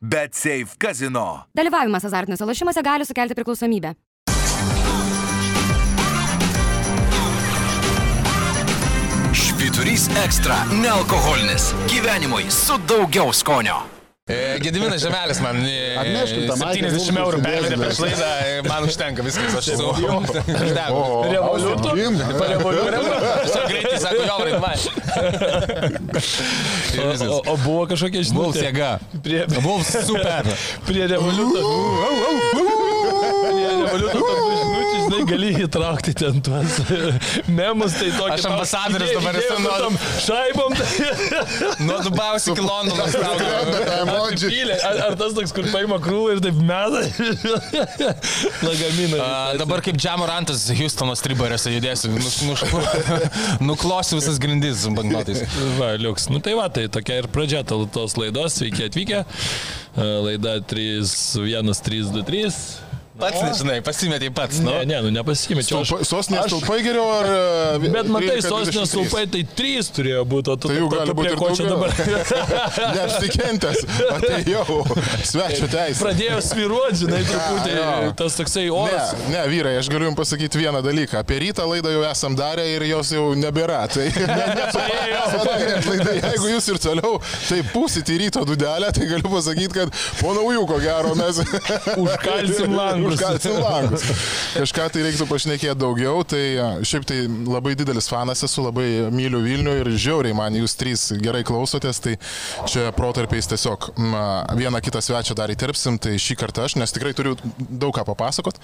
[0.00, 1.46] Bet Safe Casino.
[1.56, 3.94] Dalyvavimas azartiniuose lošimuose gali sukelti priklausomybę.
[9.32, 11.72] Švyturys ekstra- nealkoholinis.
[11.88, 13.96] Gyvenimui su daugiau skonio.
[14.28, 18.62] E, Gediminas Žemelis man e, Atneškim tą maikę, 70 mums eurų pervedė prieš laidą, e,
[18.66, 19.86] man užtenka viskas, aš esu.
[20.96, 21.92] O, Revoliutų?
[21.94, 22.18] Jim.
[24.06, 24.78] Sako, jo, varai, man.
[26.96, 28.62] O, o, buvo kažkokia žinutė.
[28.68, 28.90] jėga.
[29.24, 30.46] Prie, Bulls super.
[30.86, 31.60] prie revoliuto.
[35.28, 36.76] Gali įtraukti ten tuos
[37.48, 38.34] memus, tai tokie.
[38.36, 39.94] Aš ambasadorius tau- dabar esu idėjų, nuo- tam
[40.26, 40.72] Šaibom.
[41.86, 43.04] Nuo Dubaus iki Londono.
[44.86, 47.00] Ar, ar tas toks, kur paima krūvą ir taip meta?
[48.66, 49.18] Lagaminą.
[49.60, 52.54] Dabar kaip Džamorantas Houstono stribarėse judėsiu, nu, nu,
[53.72, 55.42] nuklosiu visas grindis su banknotais.
[55.78, 56.28] Va, liuks.
[56.32, 58.56] Nu tai va, tai tokia ir pradžia to- tos laidos.
[58.60, 59.18] Sveiki atvykę.
[59.96, 62.52] E, Laida 31323.
[63.16, 64.58] Pats nežinai, pasimetė pats.
[64.60, 64.68] Nu.
[64.70, 65.80] Ne, ne, nu nepasimečiau.
[65.80, 65.88] Aš...
[66.08, 67.26] Sostinės Aš- stulpai geriau ar...
[67.80, 68.88] e, Bet matai, 13, sostinės 23?
[68.92, 71.90] stulpai tai 3 turėjo būti, o tu, Tai tu gali būti ir ko čia dabar.
[72.96, 73.78] Neapsikentęs,
[74.16, 74.64] atėjau,
[75.30, 76.00] svečio teisė.
[76.02, 77.72] Pradėjo sviruoti, žinai, truputį
[78.20, 79.06] tas toksai Ne, oras.
[79.32, 81.14] ne, vyrai, aš galiu jums pasakyti vieną dalyką.
[81.24, 83.80] Apie rytą laidą jau esam darę ir jos jau nebėra.
[83.92, 84.06] Tai
[86.26, 87.12] jeigu jūs ir toliau
[87.48, 89.88] tai pūsit į ryto dudelę, tai galiu pasakyti, kad
[90.20, 91.36] po naujų, ko gero, mes
[91.96, 92.72] Užkalsim
[93.06, 93.22] langus.
[93.22, 94.04] Užkalsim langus.
[94.56, 96.22] Kažką tai reiktų pašnekėti daugiau.
[96.28, 96.42] Tai
[96.86, 101.44] šiaip tai labai didelis fanas esu, labai myliu Vilnių ir žiauriai man jūs trys gerai
[101.46, 102.02] klausotės.
[102.04, 102.16] Tai
[102.70, 103.92] čia protarpiais tiesiog
[104.58, 106.00] vieną kitą svečią dar įterpsim.
[106.02, 108.60] Tai šį kartą aš, nes tikrai turiu daug ką papasakot.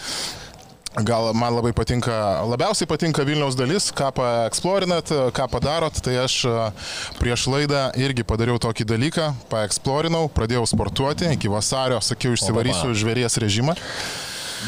[0.93, 2.13] Gal man labai patinka,
[2.45, 6.35] labiausiai patinka Vilniaus dalis, ką paeksplorinat, ką padarot, tai aš
[7.17, 13.73] prieš laidą irgi padariau tokį dalyką, paeksplorinau, pradėjau sportuoti, iki vasario sakiau išsivarysiu žvėries režimą.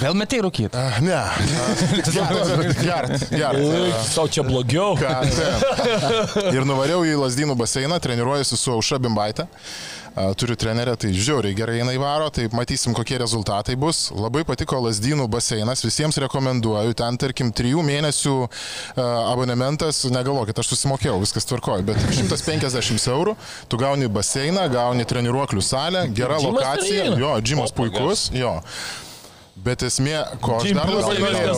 [0.01, 0.75] Vėl metai rūkyti.
[0.75, 1.19] Ah, Ne,
[2.85, 4.13] geras, geras.
[4.13, 4.95] Sau čia blogiau.
[4.99, 5.21] Ką.
[6.55, 9.47] Ir nuvariau į Lasdynų baseiną, treniruojuosi su Auša Bimbaitė.
[10.15, 14.13] A, Turiu trenerę, tai žiauriai gerai jinai varo, tai matysim, kokie rezultatai bus.
[14.15, 16.95] Labai patiko Lasdynų baseinas, visiems rekomenduoju.
[17.01, 18.35] Ten, tarkim, trijų mėnesių
[19.03, 23.35] abonementas, negalvokit, aš susimokėjau, viskas tvarkoju, bet 150 eurų,
[23.67, 28.55] tu gauni baseiną, gauni treniruoklių salę, gera Džimas lokacija, jo, džimas puikus, jo.
[29.65, 31.55] Bet esmė, ko aš dar labai norėjau.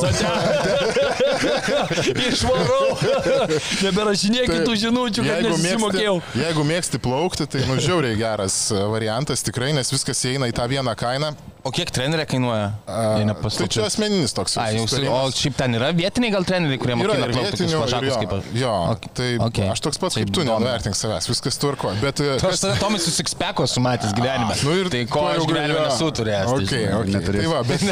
[2.28, 2.94] Išvarau.
[3.86, 6.14] Neberašinėk Tai kitų žinučių, kad nesimokėjau.
[6.38, 8.60] jeigu mėgsti plaukti, tai nu žiauriai geras
[8.94, 11.32] variantas tikrai, nes viskas įeina į tą vieną kainą.
[11.66, 12.66] O kiek trenerė kainuoja?
[12.87, 14.53] Jei Tai čia asmeninis toks.
[14.62, 18.19] A, jau, su- o šiaip ten yra vietiniai gal treneriai, kurie mokina plaukti plašakus jo,
[18.22, 18.43] kaip aš.
[18.60, 19.59] jo, Ok, tai ok.
[19.72, 20.60] aš toks pats Taip, kaip tu, įdomu.
[20.62, 21.88] nenuvertink savęs, viskas tvarko.
[22.03, 24.54] Bet e, Tu aš tada Tomai susikspeko su matęs gyvenime.
[24.62, 26.47] Nu ir tai ko aš jau gyvenime gali- nesu turėjęs.
[26.47, 27.03] tai Okay, žinai.
[27.03, 27.19] okay.
[27.34, 27.81] Tai va, bet...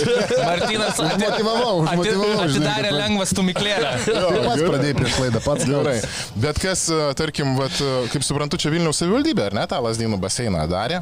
[1.00, 3.90] Užmotyvavau, žinai, atidarė lengvą stumyklėlę.
[4.06, 5.98] Jo, Pats pradėjai prieš laidą, pats Gerai.
[6.40, 7.84] Bet kas, e, tarkim, vat, e,
[8.20, 11.00] kaip suprantu, čia Vilniaus savivaldybė, ar ne, tą lasdynų baseiną darė?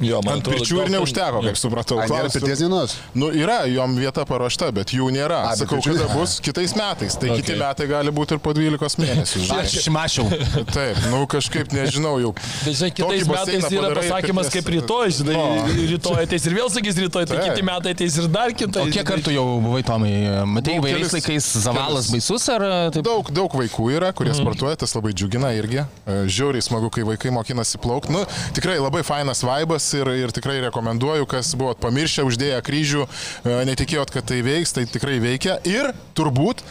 [0.00, 1.96] Jo, man atrodo, pirčių ir neužteko, kaip supratau.
[2.04, 2.96] Klausiu- pirties dienos.
[3.16, 5.38] Nu, yra, jom vieta paruošta, bet jų nėra.
[5.48, 7.16] A, Sakau, pirčių kada bus kitais metais.
[7.16, 7.40] Tai okay.
[7.40, 9.44] kiti metai gali būti ir po 12 mėnesių.
[9.56, 10.26] Aš šimašiau.
[10.74, 12.34] Taip, nu kažkaip nežinau jau.
[12.66, 15.46] Bet žinai, kitais metais yra pasakymas kaip rytoj, žinai, No.
[15.92, 18.84] rytoj ateis ir vėl sakys rytoj, tai kiti metai ateis ir dar kitai.
[18.84, 20.12] O kiek kartų jau buvai, Tomai?
[20.50, 23.04] Matai, Buvau įvairiais laikais zavalas baisus ar taip?
[23.06, 24.40] Daug, daug vaikų yra, kurie mm.
[24.42, 25.84] sportuoja, tas labai džiugina irgi.
[26.04, 28.12] E, Žiauriai smagu, kai vaikai mokinasi plaukti.
[28.12, 28.24] Nu,
[28.56, 34.12] tikrai labai fainas vaibas ir, ir tikrai rekomenduoju, kas buvot pamiršę, uždėję kryžių, e, netikėjot,
[34.14, 35.58] kad tai veiks, tai tikrai veikia.
[35.68, 36.64] Ir turbūt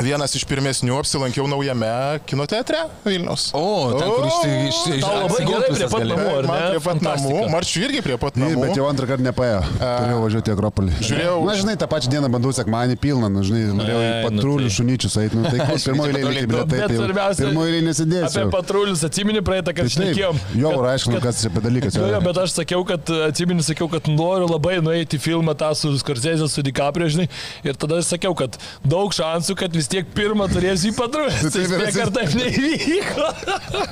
[0.00, 1.88] vienas iš pirmesnių apsilankiau naujame
[2.26, 3.50] kino teatre Vilnius.
[3.56, 6.68] O, ten, kur iš- iš- iš- Tau labai gerai prie pat namų, ar Man ne?
[6.72, 7.34] prie pat namų.
[7.52, 8.60] Marčiu irgi prie pat namų.
[8.66, 9.60] bet jau antrą kartą nepaėjo.
[9.82, 10.92] Turėjau važiuoti į Akropolį.
[11.02, 14.68] Žiūrėjau- Na, žinai, tą pačią dieną bandau sekmanį pilną, nu, žinai, norėjau į nu patrulių
[14.68, 15.36] tai- šunyčius eiti.
[15.36, 18.50] Nu, tai kur pirmoji eilė reikia bilietai, Bet tai svarbiausia, pirmoji eilė Apie nesidėsiu.
[18.52, 20.36] patrulius atsimeni praeitą, kad Tai šnekėjom.
[20.54, 21.92] jo, kad- ir aišku, kad- kas čia apie dalykas.
[22.00, 25.92] Jo, bet aš sakiau, kad atsimeni, sakiau, kad noriu labai nueiti į filmą tą su
[25.98, 27.28] Skorsėzė, su DiCaprio, žinai.
[27.64, 28.56] Ir tada sakiau, kad
[28.86, 31.42] daug šansų, kad vis tiek pirmą turėsiu į patrulius.
[31.42, 33.26] Tai Tai ar atsis- taip neįvyko.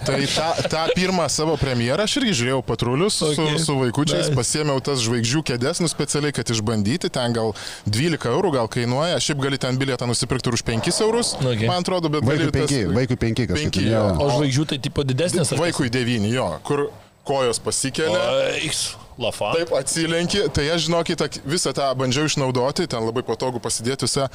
[0.07, 3.59] Tai tą, tą pirmą savo premjerą aš irgi žiūrėjau patrulius su, Okay.
[3.59, 4.37] su vaikučiais, Nice.
[4.39, 7.53] pasėmiau tas žvaigždžių kėdės, nu specialiai, kad išbandyti, ten gal
[7.87, 11.67] 12 eurų gal kainuoja, šiaip gali ten bilietą nusipirkti ir už 5 eurus, Okay.
[11.67, 13.73] man atrodo, bet Vaikui gali tas- penki, vaikui penki kažkaip.
[13.73, 14.03] Penki, jo.
[14.07, 14.17] jo.
[14.21, 15.53] O žvaigždžių tai tipo didesnės.
[15.59, 16.91] Vaikui 9, jo, kur
[17.25, 18.21] kojos pasikelia.
[18.55, 18.95] Aiks.
[19.21, 19.51] Lafa.
[19.59, 24.29] Taip atsilenki, tai aš žinokit, visą tą bandžiau išnaudoti, ten labai patogu pasidėti visą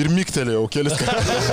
[0.00, 1.50] ir miktelėjau kelis kartus.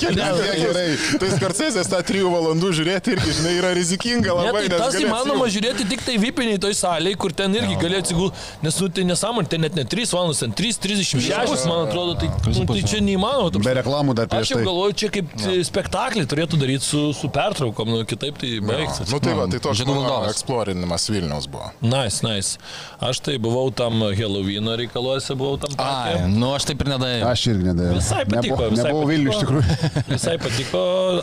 [0.00, 0.88] Gerai.
[1.20, 4.62] Tai skarcesės tą trijų valandų žiūrėti irgi, žinai, yra rizikinga Ne, labai.
[4.68, 5.54] tai nes tas įmanoma atsigult.
[5.56, 9.50] žiūrėti tik tai vipiniai toj salėje, kur ten irgi gali atsigulti, nes nu, tai nesąmonė,
[9.54, 13.62] ten net ne 3 valandos, ten 3.36, man atrodo, tai, nu, tai čia neįmanoma.
[13.64, 14.66] Be reklamų dar Aš prieš jau tai.
[14.68, 15.56] galvoju, čia kaip ja.
[15.70, 19.08] spektaklį turėtų daryti su, su pertraukom, nu, kitaip tai baigsis.
[19.12, 20.34] Nu tai va, tai mano valdovas.
[20.36, 21.70] eksplorinimas Vilniaus buvo.
[22.10, 22.58] Nice, nice.
[22.98, 26.26] Aš tai buvau tam Halloween reikaluose, buvau tam Ai, parke.
[26.34, 27.28] nu aš taip ir nedavau.
[27.30, 27.94] Aš irgi nedavau.
[28.00, 29.06] Visai patiko, Nebuvo, visai nebuvau.
[29.10, 29.76] Vilnius iš tikrųjų.
[30.14, 30.80] Visai patiko,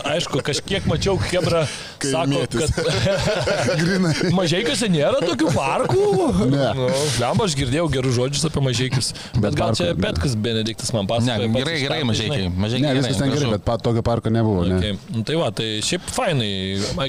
[0.08, 1.66] aišku, kažkiek mačiau, Hebra
[2.00, 2.70] sako, kad
[3.82, 4.14] Grinai.
[4.38, 6.06] Mažiekiuose nėra tokių parkų.
[6.54, 6.70] Ne.
[6.78, 6.88] Nu,
[7.20, 9.12] Lemba, aš girdėjau gerus žodžius apie mažiekius.
[9.34, 9.90] Bet, bet gal čia.
[9.98, 11.50] Petkas Benediktas man Ne, pasakoja.
[11.52, 12.48] pats gerai, gerai, mažiekiai.
[12.54, 12.86] Mažiekiai.
[12.88, 14.64] Ne, viskas ten gerai, bet pat tokio parko nebuvo.
[14.68, 14.78] Ne.
[14.80, 14.98] Okay.
[15.12, 16.50] Nu, Tai va, tai šiaip fainai.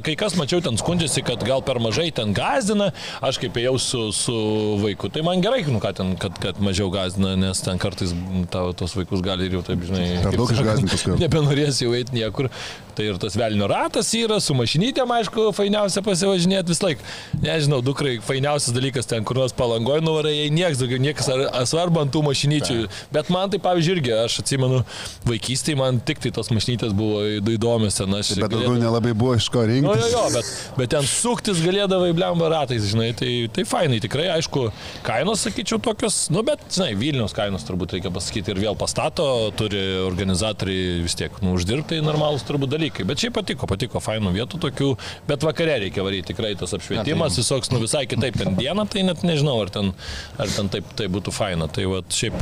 [0.04, 2.90] Kai kas mačiau ten skundžiasi, kad gal per mažai ten gazdina.
[3.24, 4.36] Aš kaip ėjau su, su
[4.82, 8.16] vaiku, tai man gerai, nu ką ten, kad, kad mažiau gazdina, nes ten kartais
[8.52, 10.06] tavo tos vaikus gali ir jau taip, žinai.
[10.26, 11.18] Per daug išgąsdint paskui.
[11.24, 12.50] Nebenorės jau eiti niekur.
[12.98, 17.04] Tai ir tas velnio ratas yra, su mašinytėm, aišku, fainiausia pasivažinėti vis laik.
[17.44, 21.68] Nežinau, dukrai, fainiausias dalykas ten, kur nors palangoje nuvarai, jei niekas daugiau, niekas ar, ar
[21.70, 22.78] svarbu ant tų mašinyčių.
[23.16, 24.82] Bet man tai, pavyzdžiui, irgi, aš atsimenu,
[25.30, 28.14] vaikystėje man tik tai tos mašinytės buvo įdo- įdomios ten.
[28.20, 30.12] Aš Bet daugiau galėdavau- nelabai buvo iš ko Nu, jo, rinktis.
[30.12, 34.72] jo, bet, bet ten suktis galėdavai blemba ratais, žinai, tai, tai fainai, tikrai, aišku,
[35.04, 39.80] kainos, sakyčiau, tokios, nu, bet, žinai, Vilnius kainos turbūt reikia pasakyti ir vėl pastato, turi
[40.04, 44.90] organizatoriai vis tiek, nu, uždirbtai normalūs turbūt dalykai, bet šiaip patiko, patiko fainų vietų tokių,
[45.30, 49.24] bet vakare reikia varyti, tikrai tas apšvietimas, visoks, nu, visai kitaip ten dieną, tai net
[49.28, 49.94] nežinau, ar ten,
[50.40, 52.36] ar ten taip tai būtų faina, tai va, šiaip,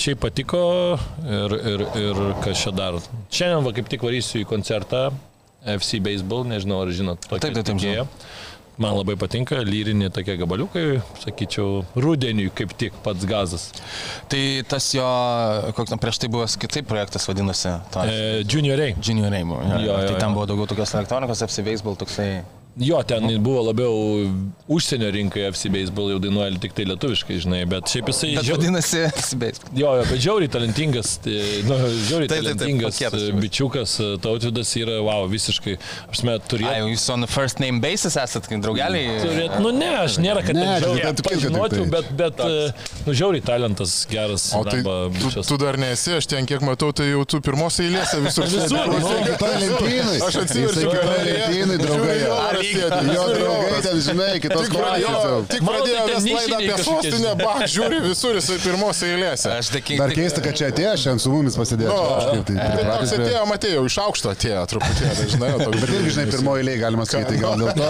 [0.00, 0.64] šiaip patiko
[1.24, 3.00] ir, ir, ir kas čia dar.
[3.30, 5.08] Šiandien va kaip tik varysiu į koncertą
[5.66, 8.06] FC Baseball, nežinau ar žinot, tokį Taip, taip, taip, žinau.
[8.76, 13.70] Man labai patinka lyrinė tokie gabaliukai, sakyčiau, rudeniui kaip tik pats gazas.
[14.28, 15.06] Tai tas jo,
[15.78, 17.72] koks ten prieš tai buvęs kitaip projektas vadinosi.
[18.04, 18.98] E, junioriai.
[19.00, 19.64] Junior Rainbow.
[19.64, 20.34] Jo, Jo, jo, tai ten jo.
[20.36, 22.30] buvo daugiau tokios elektronikos, Baseball toksai.
[22.76, 23.94] Jo, ten buvo labiau
[24.68, 28.34] užsienio rinkai FC Baseball jau dainuoja tik tai lietuviškai, žinai, bet šiaip jisai...
[28.36, 29.00] Bet žiau- vadinasi
[29.40, 29.70] Baseball.
[29.80, 31.78] Jo, jo, bet žiauriai talentingas, tai, nu,
[32.10, 33.38] žiauriai Taip, taip, taip, talentingas pakietas e, šiaip.
[33.46, 35.76] bičiukas, e, tautvydas yra, wow, visiškai,
[36.12, 36.74] aš met Ai, turėjau.
[36.82, 39.16] jau jūs on the first name basis esat, kai draugeliai.
[39.24, 41.88] Turėt, nu ne, aš nėra, kad Ne, žiauriai tai.
[41.96, 42.52] bet, bet e,
[43.08, 44.50] nu, žiauriai talentas geras.
[44.52, 47.80] O tai arba tu, tu dar nesi, aš ten kiek matau, tai jau tu pirmos
[47.80, 48.44] eilėse visur.
[48.52, 50.20] Visur, nu, Kitoj lentynai.
[50.28, 52.65] Aš atsiverčiu galeriją, lentynai, draugai.
[52.74, 55.46] Sėdi, jo draugai ten, žinai, kitos klasės.
[55.52, 59.52] tik tai pradėjo ves laidą apie sostinę, bak, žiūri visur, jisai pirmos eilėse.
[59.56, 60.02] Aš dėkingas.
[60.02, 61.94] Dar keista, kad čia atėjo šiandien su mumis pasidėjo.
[61.96, 65.92] Nu, Kažkaip tai Tai pripratęs toks atėjo, matėjau, iš aukšto atėjo truputėlį, žinai, toks Bet
[65.96, 67.88] irgi, žinai, pirmoji eilė galima sakyti, gal dėl to.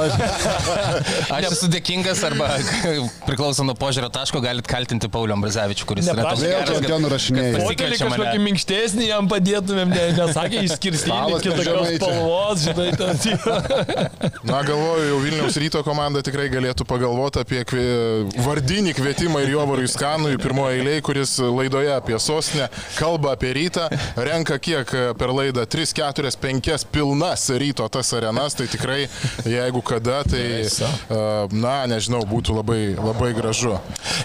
[1.36, 2.48] Aš esu dėkingas arba
[3.28, 7.56] priklauso nuo požiūrio taško, galit kaltinti Paulių Ambrazevičių, kuris yra toks Vėl geras, čia ten
[7.56, 8.16] pasikviečia mane.
[8.16, 11.54] kažkokį minkštesnį jam padėtumėm, ne, nesakė išskirstyti čia.
[11.96, 13.14] spalvos, žinai, ten.
[14.50, 17.86] Na, galvoju, jau Vilniaus ryto komanda tikrai galėtų pagalvoti apie kvie...
[18.44, 22.68] vardinį kvietimą ir Jovarui Skanui pirmoje eilėje, kuris laidoje apie sostinę
[22.98, 28.68] kalba apie rytą, renka kiek per laidą 3, 4, 5 pilnas ryto tas arenas, tai
[28.70, 29.04] tikrai,
[29.46, 30.44] jeigu kada, tai,
[31.54, 33.76] na, nežinau, būtų labai, labai gražu.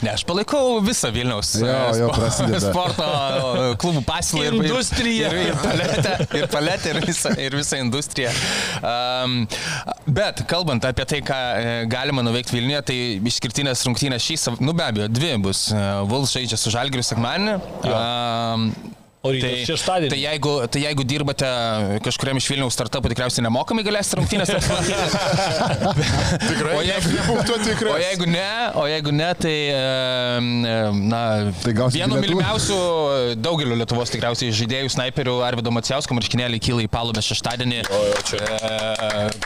[0.02, 2.62] Ne, aš palaikau visą Vilniaus Jo, e, jo, prasideda.
[2.72, 5.32] sporto e, klubų pasilą ir Industriją.
[5.32, 8.32] Ir, ir paletę, ir, paletę, ir, visą, ir visą industriją.
[8.82, 9.36] Um,
[10.08, 12.98] bet kalbant apie tai, ką e, galima nuveikti Vilniuje, tai
[13.32, 15.68] išskirtinės rungtynės šį nu be abejo, dvi bus.
[16.10, 17.60] Vuls žaidžia su Žalgiriu sekmanį.
[19.22, 20.10] O rytas Tai, šeštadienį.
[20.10, 21.50] tai, jeigu, tai jeigu dirbate
[22.02, 24.96] kažkuriam iš Vilniaus startupų, tikriausiai nemokamai galėsite rungtynės apsilankyti.
[26.50, 27.92] Tikrai, O jeigu- nebūk tuo tikras.
[27.94, 28.48] O jeigu ne,
[28.82, 29.54] o jeigu ne, tai,
[31.12, 31.22] na,
[31.62, 32.80] Tai vienu mylimiausių
[33.46, 37.84] daugelio Lietuvos tikriausiai žaidėjų snaiperių Arvido Maciausko marškinėlį kyla į palubę šeštadienį.
[37.86, 38.42] E,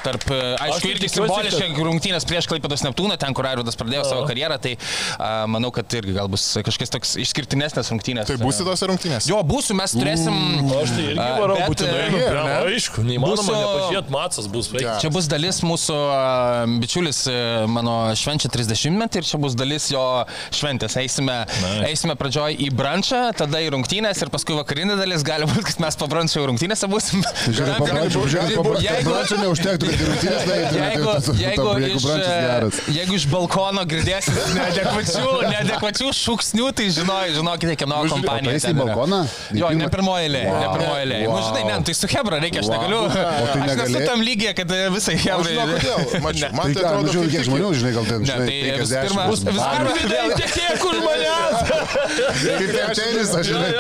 [0.06, 0.40] tarp, e,
[0.70, 4.32] aišku, irgi simboliškai rungtynės prieš Klaipėdos Neptūną, ten, kur Arvidas pradėjo savo Aha.
[4.32, 4.76] karjerą, tai
[5.20, 8.32] a, manau, kad irgi gal bus kažkas toks išskirtinesnės rungtynės.
[8.32, 9.28] Tai būsi tos rungtynės?
[9.30, 10.36] Jo, būsiu, mes turėsim.
[10.70, 12.02] O aš tai irgi varau bet, būtinai.
[12.06, 12.76] e, Nu, ir, blemba, ne?
[12.76, 15.02] aišku, neįmanoma Mūsų- nepažiūrėti, matsas bus vaikas.
[15.02, 15.96] Čia bus dalis mūsų
[16.82, 17.36] bičiulis e,
[17.68, 20.04] mano švenčia 30 metį ir čia bus dalis jo
[20.54, 20.98] šventės.
[21.02, 21.90] Eisime, Nice.
[21.90, 25.24] eisime pradžioj į brančą, tada į rungtynės ir paskui vakarinė dalis.
[25.26, 27.24] Gali būti, kad mes pabrančio jau rungtynėse būsim.
[27.50, 28.86] Žiūrėk, pabrančiau, žiūrėk, pabrančiau.
[28.86, 31.36] Jeigu- Pabrančiau neužtektų, kad ir rungtynės Jeigu, neįtumėte.
[31.42, 38.54] jeigu, Jeigu e, jeigu iš balkono girdėsite neadekvačių, neadekvačių šūksnių, tai žinoj, žinokite, kieno kompanija.
[38.56, 39.62] Eisi į ten balkoną?
[39.62, 40.74] Jo, ne pirmą- pirmoji eilė, ne Wow.
[40.78, 41.18] pirmoji eilė.
[41.26, 42.76] Nu, žinai, ne, tai su Hebra reikia, aš Wow.
[42.76, 43.00] negaliu.
[43.06, 45.80] O tai Aš nesu tam lygiai, kad e, visai Aš žinau, Hebra.
[45.80, 46.00] kodėl.
[46.26, 48.46] Mačiau, man Tai tai atrodo, nu žiūrėk, kaip kiek žmonių, žinai, gal ten, Ne, žinai,
[48.46, 49.94] tai visų 50 pirma, bus visų baras.
[49.96, 51.58] pirma, Tiek už manęs.
[52.16, 53.72] Kaip ten tenisas, žinai.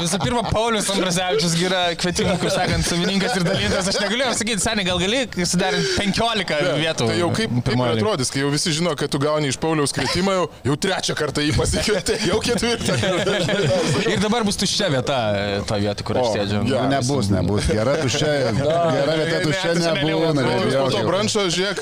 [0.00, 3.88] Visų pirma, Paulius Ambrazevičius yra kvietimų, kaip sakant, savininkas ir dalykas.
[3.90, 7.08] Aš negalėjau sakyti, seniai, gal gali sudarinti 15 vietų.
[7.10, 10.32] Tai jau kaip, kaip atrodys, kai jau visi žino, kad tu gauni iš Pauliaus kvietimą,
[10.38, 12.92] jau, jau trečią kartą jį pasikvietė, jau ketvirtą.
[14.10, 16.60] Ir dabar bus tuščia vieta, e, to vieta, kur aš sėdžiu.
[16.66, 17.66] Nu, Nebus, nebus.
[17.70, 18.30] Gera tuščia,
[18.60, 20.44] gera vieta tuščia Ne, tai nebūna.
[20.74, 21.80] Po to branšo, žiūrėk,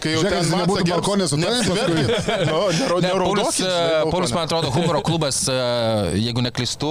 [0.00, 2.04] kai jau ten nebūtų balkone su tavim paskui.
[2.44, 3.66] Ne, Paulius, Neraudosis.
[3.66, 5.56] e, Paulius, man atrodo, humoro klubas, e,
[6.20, 6.90] jeigu neklystu,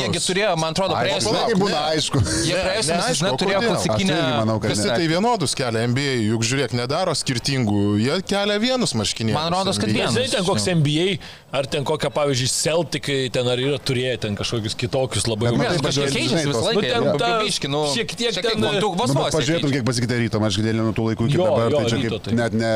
[0.00, 1.84] Jiegi turėjo, man atrodo, Ai, praėjusią palauk, Taigi būna ne.
[1.94, 2.22] aišku.
[2.48, 3.74] Jie praėjusią neaišku, sezoną o turėjo kodėl?
[3.74, 4.18] Aš tai klasikinę...
[4.18, 4.96] irgi manau, kad Visi ne.
[4.96, 9.38] tai vienodus kelia NBA, juk žiūrėk, nedaro skirtingų, jie kelia vienus marškinėlius.
[9.38, 10.16] Man rodos, kad vienas.
[10.16, 11.08] Žinai, ten koks NBA,
[11.54, 15.84] ar ten kokia, pavyzdžiui, Celticai, ten ar yra turėję ten kažkokius kitokius labai matai, Mes
[15.86, 16.82] kažkiek keičiasi visą laiką.
[16.82, 19.34] Nu, ten ta- biški, nu, šiek tiek šiek ten- kontų, vos vos.
[19.36, 21.70] pažiūrėtum, kiek pasikeitė ryto marškinėlė nuo tų laikų iki Jo, dabar.
[21.70, 22.34] jo, Tai čia ryto kaip tai.
[22.40, 22.72] net, ne,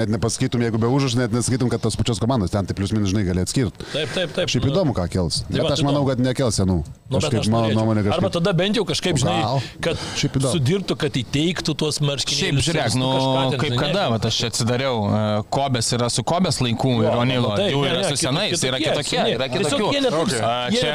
[0.00, 3.12] net nepasakytum, jeigu be užrašų, net nesakytum, kad tos pačios komandos ten tai plius minus
[3.12, 3.84] žinai gali atskirti.
[3.92, 4.48] Taip, taip, taip.
[4.48, 4.72] Šiaip nu.
[4.72, 5.42] įdomu, ką kels.
[5.44, 6.78] Tai Bet aš tai manau, kad nekels senų.
[7.08, 8.32] Nu, Kažkaip aš mano nuomonė Arba kažkaip.
[8.36, 12.64] tada bent jau kažkaip, žinai, kad Šiaip sudirbtų, kad įteiktų tuos Šiaip marškinėlius.
[12.68, 13.08] žiūrėk, nu,
[13.56, 17.80] kaip kada, aš čia atsidariau, e, Kobės yra su Kobės laikų ir Onilo, taip, jų
[17.84, 19.34] ne, yra ne, su senais, kitokie, yra kitokie, seniai.
[19.38, 19.90] yra kitokių.
[19.94, 20.36] jie neturi-
[20.78, 20.92] Čia.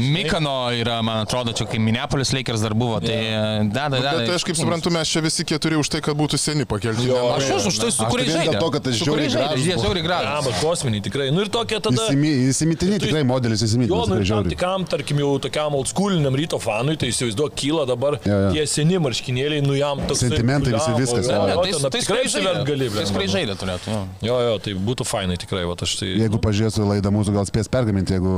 [0.00, 4.12] Mikano yra, man atrodo, čia kai Minneapolis Lakers dar buvo, tai e, da, da, da.
[4.18, 7.06] Bet aš kaip suprantu, mes čia visi keturi už tai, kad būtų seni pakelti.
[7.08, 8.60] Jo, Aš už, už tai su Aš kuriais tai vien dėl žaidė.
[8.60, 10.30] to, kad tai Su žiauriai gražūs Jie žiauriai gražūs.
[10.40, 11.28] Amba, kosminiai tikrai.
[11.34, 12.06] Nu ir tokie tada...
[12.10, 14.44] Įsimitini Tu- tikrai modelis, Jo, įsimitini.
[14.44, 18.52] nu tikam, tarkim, jau tokiam oldschooliniam ryto fanui, tai įsivaizduok, kyla dabar Jo, jo.
[18.54, 20.20] tie seni marškinėliai, nu jam toks...
[20.26, 21.46] Sentimentai visi viskas, Ne, jo.
[21.46, 23.86] ne, Tai tai, tai tai tikrai žaidė gali, Tai tikrai žaidė turėtų.
[23.94, 24.00] jo.
[24.30, 26.10] Jo, jo, tai būtų fainai tikrai, va aš tai...
[26.20, 28.32] Jeigu pažiūrėsiu laidą mūsų, gal spės pergaminti, jeigu,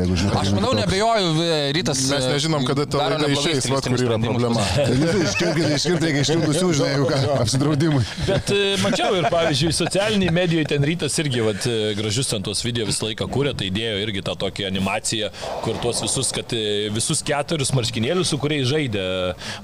[0.00, 0.38] jeigu žinai.
[0.40, 2.00] Aš manau, nebejoju, e, rytas.
[2.10, 4.64] Mes e, nežinom, kada ta laida išeis, va, kur yra problema.
[5.28, 8.02] Iškirti, iškirti, reikia iškirti nusiūžinai, jeigu ką, apsidraudimui.
[8.26, 12.64] Bet e, mačiau ir, pavyzdžiui, socialiniai medijoje ten rytas irgi, vat, e, gražius ten tuos
[12.66, 15.30] video visą laiką kūrė, tai įdėjo irgi tą tokią animaciją,
[15.66, 16.56] kur tuos visus, kad
[16.94, 19.06] visus keturis marškinėlius, su kuriais žaidė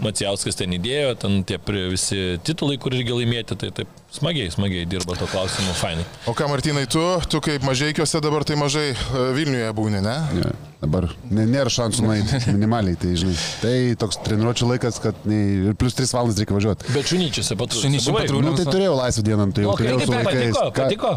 [0.04, 1.58] Macijauskas ten įdėjo, ten tie
[1.90, 6.04] visi titulai, kur irgi laimėti, tai taip smagiai, smagiai dirba to klausimu, fainai.
[6.30, 10.14] O ką, Martinai, tu, tu kaip mažaikiuose dabar tai mažai e, Vilniuje būni, ne?
[10.38, 10.52] Ne,
[10.84, 13.36] dabar ne, nėra šansų nueiti minimaliai, tai žinai.
[13.62, 16.92] Tai toks treniruočio laikas, kad nei, ir plus 3 valandas reikia važiuoti.
[16.94, 18.46] Bet šunyčiuose pat patrulių.
[18.50, 20.52] Nu, tai turėjau laisvą dieną, tai jau O, kaip, turėjau su kaip vaikais.
[20.54, 21.14] patiko, Ką- patiko?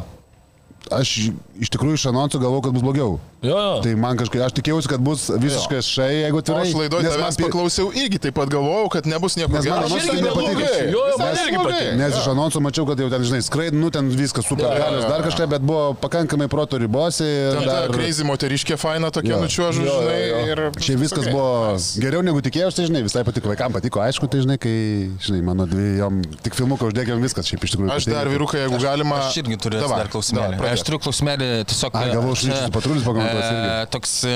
[0.91, 3.19] Aš iš tikrųjų iš anonsų galvojau, kad bus blogiau.
[3.45, 3.81] Jo, jo.
[3.85, 6.63] Tai man kažkaip, aš tikėjausi, kad bus visiškai šai, jeigu atvirai.
[6.65, 9.85] aš laidoje nes man paklausiau, irgi taip pat galvojau, kad nebus nieko Nes man gero.
[9.85, 10.61] anonsai Visai nepatiko.
[10.89, 11.91] Jo, jo, man irgi patiko.
[12.01, 14.79] Nes iš anonsų mačiau, kad jau ten, žinai, skraid, nu ten viskas super Jo, jo,
[14.81, 15.27] galios, jo, dar jo.
[15.29, 17.21] kažką, bet buvo pakankamai proto ribose.
[17.27, 19.41] ir Ten dar- crazy moteriškė faina tokia Jo.
[19.45, 20.29] nučiuožu, Jo, jo, žinai.
[20.29, 20.39] jo.
[20.47, 21.33] Ir Šiaip viskas Okay.
[21.33, 25.41] buvo geriau negu tikėjausi, tai žinai, visai patiko, vaikams patiko, aišku, tai žinai, kai, žinai,
[25.43, 27.91] mano dvi, jom tik filmuką uždegėm viskas, šiaip iš tikrųjų.
[27.93, 29.21] Aš dar vyrukai, jeigu galima.
[29.29, 30.57] Aš irgi turiu dar klausimėlį.
[30.77, 31.97] Aš turiu klausimėlį tiesiog.
[31.97, 33.71] Ai, galvojau, aš, šnyčius patrulis pakomentuos irgi.
[33.73, 34.35] e, Toks e,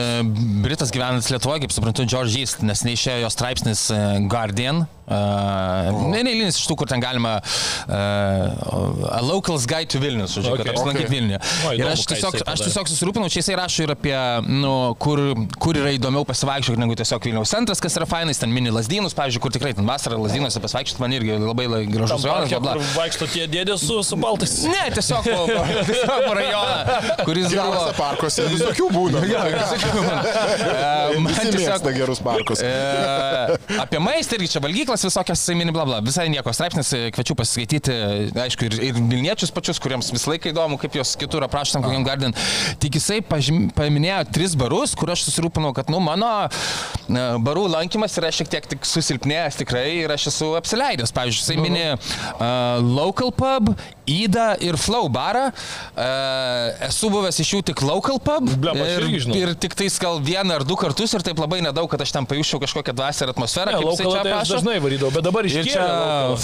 [0.66, 4.84] Britas gyvenantis Lietuvoje, kaip suprantu, George East, nes neišėjo jo straipsnis e, Guardian.
[5.12, 10.54] Uh, ne, neįlinis iš tų, kur ten galima uh, A Locals Guide to Vilnius, žodžiu,
[10.56, 11.10] okay, kad apsilankyti Okay.
[11.12, 11.40] Vilniuje.
[11.66, 14.14] O, Ir aš tiesiog, aš tiesiog susirūpinau, čia jisai rašo ir apie,
[14.48, 15.20] nu, kur,
[15.62, 19.42] kur yra įdomiau pasivaikščioti negu tiesiog Vilniaus centras, kas yra fainas, ten mini lasdynus, pavyzdžiui,
[19.42, 23.82] kur tikrai ten vasarą lasdynuose pasivaikščioti man irgi labai la- gražus rajonas, vaikšto tie dėdės
[23.88, 24.54] su, su baltais.
[24.70, 26.80] Ne, tiesiog po, po, tiesiog po rajoną,
[27.26, 27.58] kuris buvo...
[27.72, 29.24] Gerose parkuose visokių būna.
[29.26, 32.62] E, man Visi tiesiog mėgsta gerus parkus.
[32.64, 36.00] E, apie maistą irgi čia valgyklas visokias, mini bla bla.
[36.06, 40.52] Visai nieko straipsnis, e, kviečiu pasiskaityti, e, aišku, ir, ir Vilniečius pačius, kuriems visą laiką
[40.54, 42.36] įdomu, kaip jos kitur aprašom, kokiam Garden.
[42.82, 48.18] Tik jisai pažym, paminėjo tris barus, kur aš susirūpinau, kad, nu, mano e, barų lankymas
[48.22, 51.14] yra šiek tiek tik susilpnėjęs tikrai ir aš esu apsileidęs.
[51.16, 53.74] Pavyzdžiui, jisai mini uh, Local Pub,
[54.12, 55.48] Įda ir Flow barą.
[55.96, 58.50] Uh, esu buvęs iš jų tik local pub.
[58.62, 61.88] Blemba, aš ir, ir tik tais gal vieną ar du kartus ir taip labai nedaug,
[61.92, 63.76] kad aš ten pajuščiau kažkokią dvasę ir atmosferą.
[63.80, 65.72] Ne, čia tai aš dažnai varydavau, bet dabar iškėlė.
[65.72, 65.88] čia.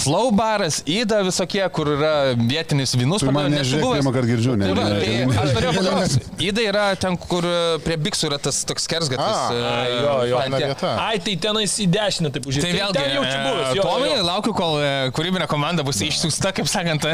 [0.04, 3.24] Flow baras, Įda visokie, kur yra vietinis vinus.
[3.28, 3.72] Man buvęs.
[3.74, 5.38] pirmą kartą girdžiu, ne, Tai va, ne, tai ne.
[5.42, 6.22] aš norėjau paklausti.
[6.48, 9.38] Įda yra ten, kur e, prie Biksų yra tas toks kersgatvis.
[9.38, 10.42] A, e, Ai, jo, jo.
[10.54, 10.92] vieta.
[11.04, 12.68] Ai, tai tenais į dešinę, taip užžiūrėjau.
[12.68, 13.72] Tai vėlgi, ten jau čia buvęs.
[13.78, 14.24] jo, Tomai, jo.
[14.28, 17.04] laukiu, kol e, kūrybinė komanda bus išsiųsta, kaip sakant.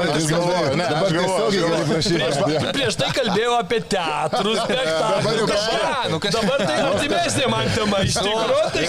[0.00, 2.72] Aš galvoju, ne, dabar tiesiogiai aš gali prašyti.
[2.76, 5.66] Prieš tai kalbėjau apie teatrus, spektaklius.
[6.10, 6.20] nu.
[6.30, 8.00] Dabar tai artimesnė man tema.
[8.06, 8.84] Iš tikrųjų, tai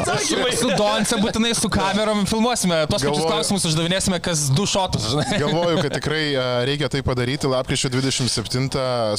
[0.00, 0.52] atsakymai.
[0.60, 2.80] su Donce būtinai su kamerom filmuosime.
[2.90, 5.08] Tos pačius klausimus uždavinėsime kas du šotus.
[5.12, 5.38] žinai.
[5.42, 7.48] Galvoju, kad tikrai e, reikia tai padaryti.
[7.50, 8.70] Lapkričio 27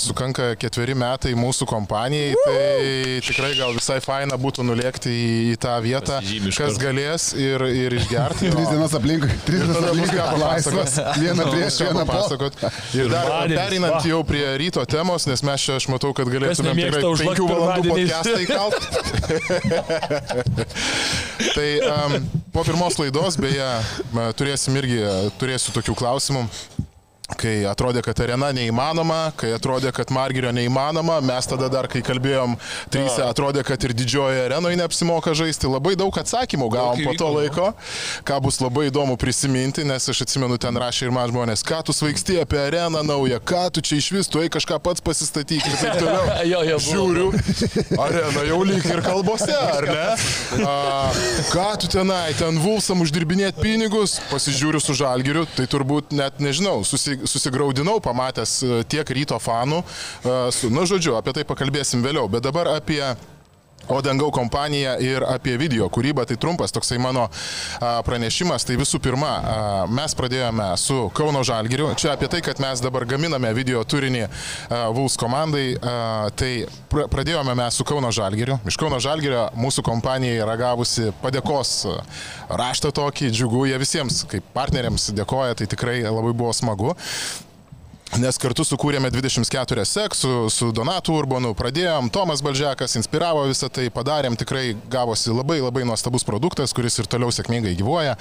[0.01, 2.33] sukanka ketveri metai mūsų kompanijai.
[2.45, 6.19] Tai tikrai gal visai faina būtų nulėkti į, į tą vietą,
[6.57, 8.51] kas galės ir, ir išgerti.
[8.51, 11.00] Trys O- dienos aplinkui, Tada bus aplinkui, ką laisvas, papasakot.
[11.17, 12.11] Vieną Bus prieš, vieną po.
[12.11, 12.53] papasakot.
[12.97, 17.03] Ir dar perinant jau prie ryto temos, nes mes čia, aš matau, kad galėtume tikrai
[17.09, 18.77] užlakt 5 valandų podcastą įkalt.
[21.57, 22.17] tai um,
[22.53, 23.71] po pirmos laidos, beje,
[24.39, 25.03] turėsim irgi,
[25.41, 26.47] turėsiu tokių klausimų.
[27.39, 32.57] Kai atrodė, kad arena neįmanoma, kai atrodė, kad Margerio neįmanoma, mes tada dar, kai kalbėjom,
[32.91, 35.69] trysia, atrodė, kad ir didžiojoje arenoje neapsimoka žaisti.
[35.71, 37.69] Labai daug atsakymų gavom po to laiko,
[38.27, 41.95] ką bus labai įdomu prisiminti, nes aš atsimenu, ten rašė ir man žmonės, ką tu
[41.95, 45.77] svaigsti apie areną naują, ką tu čia iš vis, tu eik kažką pats pasistatyk ir
[45.81, 46.27] taip toliau.
[46.51, 46.77] Jo, jo.
[46.81, 47.27] Žiūriu,
[48.01, 50.07] arena jau lyg ir kalbose, ar ne?
[50.71, 50.73] A,
[51.51, 57.19] ką tu tenai, ten vulsam uždirbinėti pinigus, pasižiūriu su žalgiriu, tai turbūt net nežinau, susi,
[57.29, 59.81] susigaudinau pamatęs e, tiek ryto fanų.
[59.81, 63.01] A, su, nu, žodžiu, apie tai pakalbėsim vėliau, bet dabar apie
[63.89, 67.27] O dangau kompaniją ir apie video kūrybą, tai trumpas toksai mano
[68.05, 68.65] pranešimas.
[68.67, 69.31] Tai visų pirma,
[69.91, 71.89] mes pradėjome su Kauno Žalgiriu.
[71.99, 74.27] Čia apie tai, kad mes dabar gaminame video turinį
[74.95, 75.65] Vuls komandai.
[76.37, 76.51] Tai
[76.91, 78.59] pr pradėjome mes su Kauno Žalgiriu.
[78.69, 81.99] Iš Kauno Žalgirio mūsų kompanijai ragavusi padėkos a,
[82.61, 86.95] raštą tokį, džiugu, jie visiems kaip partneriams dėkoja, tai tikrai labai buvo smagu.
[88.19, 93.85] Nes kartu sukūrėme 24 sek su, su Donatu Urbanu, pradėjom, Tomas Balžiakas inspiravo visą tai,
[93.93, 98.17] padarėm, tikrai gavosi labai labai nuostabus produktas, kuris ir toliau sėkmingai gyvuoja.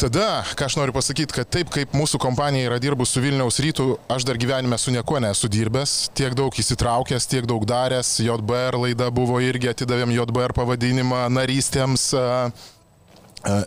[0.00, 3.86] Tada, ką aš noriu pasakyti, kad taip kaip mūsų kompanija yra dirbus su Vilniaus rytų,
[4.10, 9.12] aš dar gyvenime su niekuo nesu dirbęs, tiek daug įsitraukęs, tiek daug daręs, JBR laida
[9.14, 12.10] buvo irgi atidavėm JBR pavadinimą narystėms.
[12.18, 12.50] a,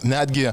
[0.06, 0.44] Netgi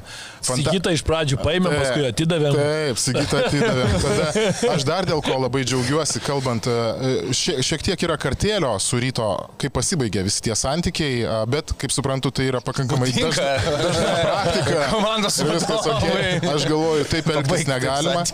[0.41, 2.55] fanta- Sigitą iš pradžių paėmėm, paskui atidavėm.
[2.57, 3.83] Taip, Sigita atidavė.
[4.05, 8.97] Tada aš dar dėl ko labai džiaugiuosi, kalbant, e, šie, šiek tiek yra kartėlio su
[9.01, 9.27] ryto,
[9.61, 13.53] kaip pasibaigė visi tie santykiai, a, bet, kaip suprantu, tai yra pakankamai dažna,
[13.85, 14.81] dažna praktika.
[14.95, 16.41] Komandos viskas okay.
[16.55, 18.25] Aš galvoju, taip elgtis taip negalima,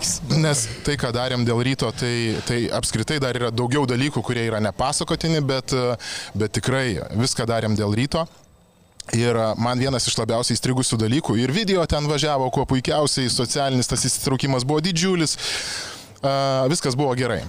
[0.48, 2.16] nes tai, ką darėm dėl ryto, tai,
[2.48, 5.98] tai apskritai dar yra daugiau dalykų, kurie yra nepasakotini, bet, e,
[6.38, 6.88] bet tikrai
[7.20, 8.24] viską darėm dėl ryto.
[9.16, 14.04] Ir man vienas iš labiausiai įstrigusių dalykų, ir video ten važiavo kuo puikiausiai, socialinis tas
[14.04, 15.38] įsitraukimas buvo didžiulis.
[16.72, 17.44] Viskas buvo gerai.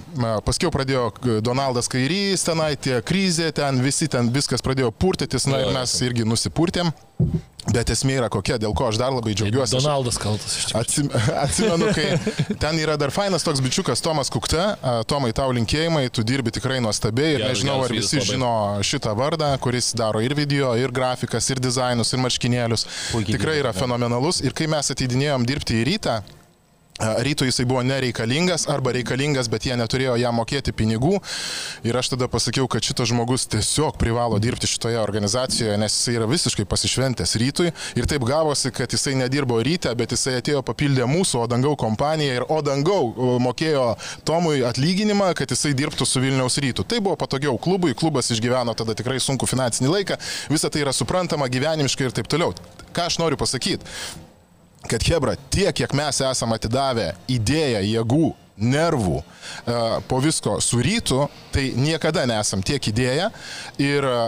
[0.45, 5.63] Paskiau pradėjo k- Donaldas Kairys tenai, tie krizė ten, visi ten viskas pradėjo purtytis, na
[5.63, 6.91] ir mes irgi nusipurtėm.
[7.73, 9.75] Bet esmė yra kokia, dėl ko aš dar labai džiaugiuosi.
[9.75, 10.79] Donaldas kaltas iš tikrųjų.
[10.79, 11.09] Atsim,
[11.43, 14.69] atsimenu, kai ten yra dar fainas toks bičiukas Tomas Kukta.
[15.11, 18.53] Tomai, tau linkėjimai, tu dirbi tikrai nuostabiai ir nežinau, ar visi žino
[18.87, 22.87] šitą vardą, kuris daro ir video, ir grafikas, ir dizainus, ir marškinėlius.
[23.35, 24.39] Tikrai yra fenomenalus.
[24.47, 26.21] Ir kai mes ateidinėjom dirbti į rytą,
[26.99, 31.17] a, Ryto jisai buvo nereikalingas arba reikalingas, bet jie neturėjo jam mokėti pinigų.
[31.87, 36.27] Ir aš tada pasakiau, kad šitas žmogus tiesiog privalo dirbti šitoje organizacijoje, nes jisai yra
[36.29, 37.71] visiškai pasišventęs rytui.
[37.99, 42.47] Ir taip gavosi, kad jisai nedirbo ryte, bet jisai atėjo papildė mūsų Odangau kompaniją ir
[42.51, 43.89] Odangau mokėjo
[44.27, 46.83] Tomui atlyginimą, kad jisai dirbtų su Vilniaus rytu.
[46.83, 50.19] Tai buvo patogiau klubui, klubas išgyveno tada tikrai sunku finansinį laiką,
[50.51, 52.55] visa tai yra suprantama gyvenimiškai ir taip toliau.
[52.93, 53.87] Ką aš noriu pasakyti?
[54.87, 58.27] Kad Hebra, tiek, kiek mes esame atidavę idėją, jėgų,
[58.59, 59.23] nervų e,
[60.07, 63.29] po visko su rytu, tai niekada nesam tiek idėję
[63.81, 64.21] ir e,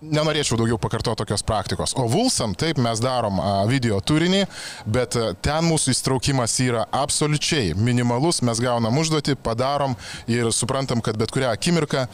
[0.00, 1.94] nenorėčiau daugiau pakartoti tokios praktikos.
[1.98, 4.44] O Vulsam, taip, mes darom a, video turinį,
[4.86, 9.96] bet ten mūsų įstraukimas yra absoliučiai minimalus, mes gaunam užduotį, padarom
[10.30, 12.06] ir suprantam, kad bet kurią akimirką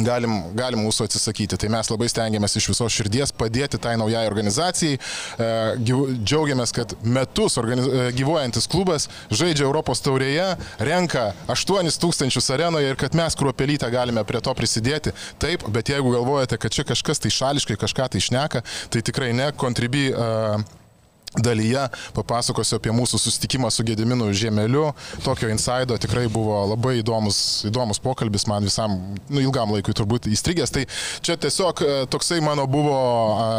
[0.00, 1.58] galim, galim mūsų atsisakyti.
[1.60, 4.98] Tai mes labai stengiamės iš viso širdies padėti tai naujai organizacijai.
[4.98, 5.48] E,
[6.24, 7.86] Džiaugiamės, kad metus organiz...
[7.86, 10.48] e, gyvuojantis klubas žaidžia Europos taurėje,
[10.82, 15.14] renka 8 tūkstančius arenoje ir kad mes kruopelytę galime prie to prisidėti.
[15.42, 19.50] Taip, bet jeigu galvojate, kad čia kažkas tai šališkai kažką tai išneka, tai tikrai ne.
[19.58, 20.83] Contribui, uh,
[21.38, 24.86] dalyje papasakosiu apie mūsų susitikimą su Gediminu Žiemeliu.
[25.24, 28.96] Tokio insaido tikrai buvo labai įdomus, įdomus pokalbis man visam,
[29.28, 30.74] nu, ilgam laikui turbūt įstrigęs.
[30.74, 30.86] Tai
[31.24, 32.96] čia tiesiog e, toksai mano buvo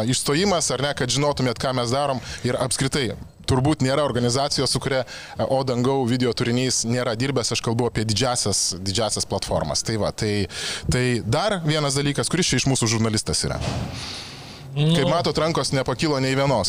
[0.08, 3.10] išstojimas, ar ne, kad žinotumėt, ką mes darom ir apskritai.
[3.46, 8.06] Turbūt nėra organizacijos, su kuria e, O dangau video turinys nėra dirbęs, aš kalbu apie
[8.08, 9.84] didžiasias, didžiasias platformas.
[9.86, 10.48] Tai va, tai,
[10.90, 13.60] tai dar vienas dalykas, kuris čia iš mūsų žurnalistas yra.
[14.76, 16.68] Kaip matot, rankos nepakilo nei vienos.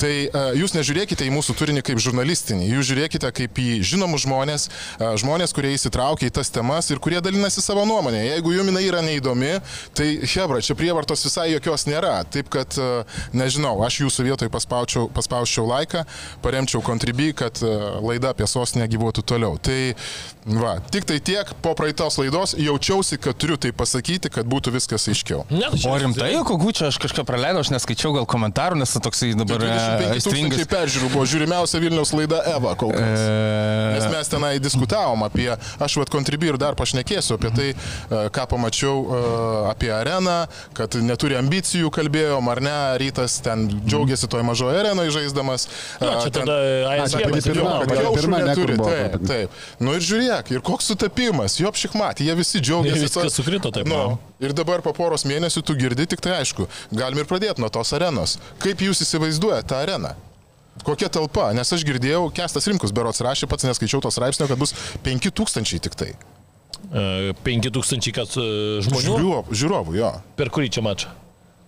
[0.00, 4.68] Tai uh, jūs nežiūrėkite į mūsų turinį kaip žurnalistinį, jūs žiūrėkite kaip į žinomus žmonės,
[4.70, 8.22] uh, žmonės, kurie įsitraukia į tas temas ir kurie dalinasi savo nuomonę.
[8.24, 9.52] Jeigu jums jinai yra neįdomi,
[9.92, 12.22] tai hebra, čia prievartos visai jokios nėra.
[12.32, 16.06] Taip kad, uh, nežinau, aš jūsų vietoje paspaučiau, paspauščiau laiką,
[16.44, 17.60] paremčiau kontribį, kad
[18.00, 19.58] laida apie sostinę gyvuotų toliau.
[19.60, 19.78] Tai
[20.46, 25.06] va, tik tai tiek, po praeitos laidos jaučiausi, kad turiu tai pasakyti, kad būtų viskas
[25.12, 25.44] aiškiau.
[25.52, 29.32] Ne, tai O rimtai, kokių čia aš kažką praleidau, aš neskaičiau gal komentarų, nes toksai
[29.34, 30.66] dabar e, 25 tūkstančiai aistringas.
[30.70, 33.24] peržiūrų buvo žiūrimiausia Vilniaus laida Eva kol kas.
[33.96, 35.48] Nes mes tenai diskutavom apie,
[35.82, 39.20] aš vad kontribį ir dar pašnekėsiu apie tai, e, ką pamačiau e,
[39.72, 40.36] apie areną,
[40.78, 45.66] kad neturi ambicijų kalbėjom, ar ne, rytas ten džiaugiasi toj mažoje arenoje žaisdamas.
[45.98, 47.80] E, čia ten- tada A, ASG čia pati pirma, pasižiūrėjom.
[47.82, 48.76] kad gal kiaušų pirma, ne, kur neturi.
[48.76, 48.90] buvo.
[48.92, 49.60] Taip, taip.
[49.80, 53.02] Nu ir žiūrėk, ir koks sutapimas, jo pšikmatė, jie visi džiaugiasi.
[53.08, 54.18] Viskas sukrito taip, nu.
[54.42, 57.94] ir dabar po poros mėnesių tu girdi, tik tai aišku, galim ir pradėti nuo tos
[57.96, 58.36] arenos.
[58.62, 60.12] Kaip jūs įsivaizduojate tą areną?
[60.86, 61.50] Kokia talpa?
[61.56, 64.72] Nes aš girdėjau, Kestas Rimkus berots rašė, pats neskaičiau tos raipsnio, kad bus
[65.04, 66.12] 5000 tik tai.
[66.92, 68.46] E, 5000 kad e,
[68.84, 69.16] žmonių.
[69.18, 70.14] Žiūrovų, žiūrovų, jo.
[70.38, 71.12] Per kurį čia mačą?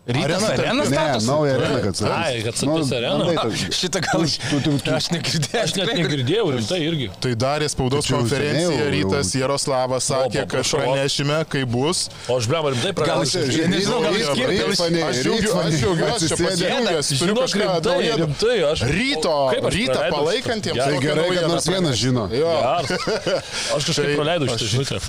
[0.06, 1.22] Rytas arena, arena statusas?
[1.22, 2.26] Ne, nauja arena, kad atsiras.
[2.26, 3.24] Ai, kad atsiras nu, arena.
[3.24, 4.90] Tai, tai, Šitą gal tu, tu, tu, tu.
[4.98, 5.60] aš negirdėjau.
[5.62, 7.06] Aš net negirdėjau, rimtai irgi.
[7.24, 12.02] Tai darė spaudos konferenciją, rytas Jaroslavas sakė, o, kad pranešime, kai bus.
[12.28, 13.46] O aš blem, rimtai pranešime.
[13.48, 15.00] Gal aš nežinau, gal jis kirpė.
[15.08, 18.20] Aš džiaugiuosi, čia pasidėjęs, turiu kažką daugiau.
[18.20, 18.84] Rimtai, aš.
[18.92, 19.34] Ryto,
[19.72, 20.82] rytą palaikantiems.
[20.84, 22.26] Tai gerai, kad nors vienas žino.
[22.28, 25.00] Aš kažkaip tai praleidau šitą žinutę.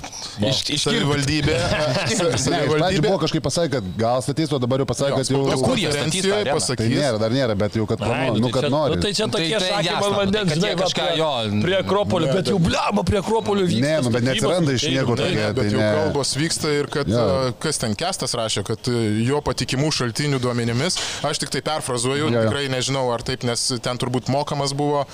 [0.72, 1.60] Iškirpė valdybė.
[2.76, 5.40] Valdybė buvo kažkaip pasakė, kad gal statys, o dabar jau pasakė, kad jau...
[5.42, 6.44] spaudos kur jie statys tą areną?
[6.46, 6.90] Tai pasakys.
[6.92, 8.94] nėra, dar nėra, bet jau kad, Ai, planu, nu, tai kad čia- nori.
[8.96, 11.06] Nu, tai čia Tai- tokie tai šakai jasna, man nu, tai vandens, kad žinai, kažką,
[11.20, 11.30] jo,
[11.66, 13.84] prie Akropolio, bet jau blema prie Akropolio vyksta.
[13.86, 15.30] Ne, nu, bet neatsiranda iš tai niekur rimtai.
[15.34, 15.46] tokie.
[15.46, 15.90] Bet tai jau ne.
[16.00, 17.26] kalbos vyksta ir kad a,
[17.66, 18.96] kas ten kestas rašė, kad a,
[19.26, 24.30] jo patikimų šaltinių duomenimis, aš tik tai perfrazuoju, tikrai nežinau ar taip, nes ten turbūt
[24.32, 25.04] mokamas buvo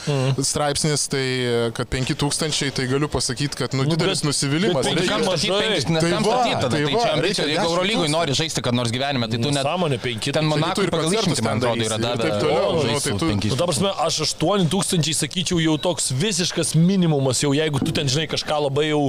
[0.41, 4.87] straipsnis, tai a, kad 5000, tai galiu pasakyti, kad nu, didelis bet- nusivylimas.
[4.87, 7.71] Tai kam penkis, nes Tai kam va, tai Tai va, čia reikia ambicija, jeigu 10
[7.73, 8.13] Eurolygoj tūkstančių.
[8.17, 9.62] nori žaisti, kad nors gyvenime, tai tu net...
[9.63, 10.33] Nesąmonė, penki.
[10.35, 12.23] Ten tu Monakui ir pagal išimtį, man ten atrodo, yra davę.
[12.23, 12.83] taip toliau.
[12.87, 13.31] žaist tai tu-.
[13.53, 18.27] Nu, ta prasme, aš 8000 sakyčiau jau toks visiškas minimumas, jau jeigu tu ten žinai
[18.31, 19.03] kažką labai jau,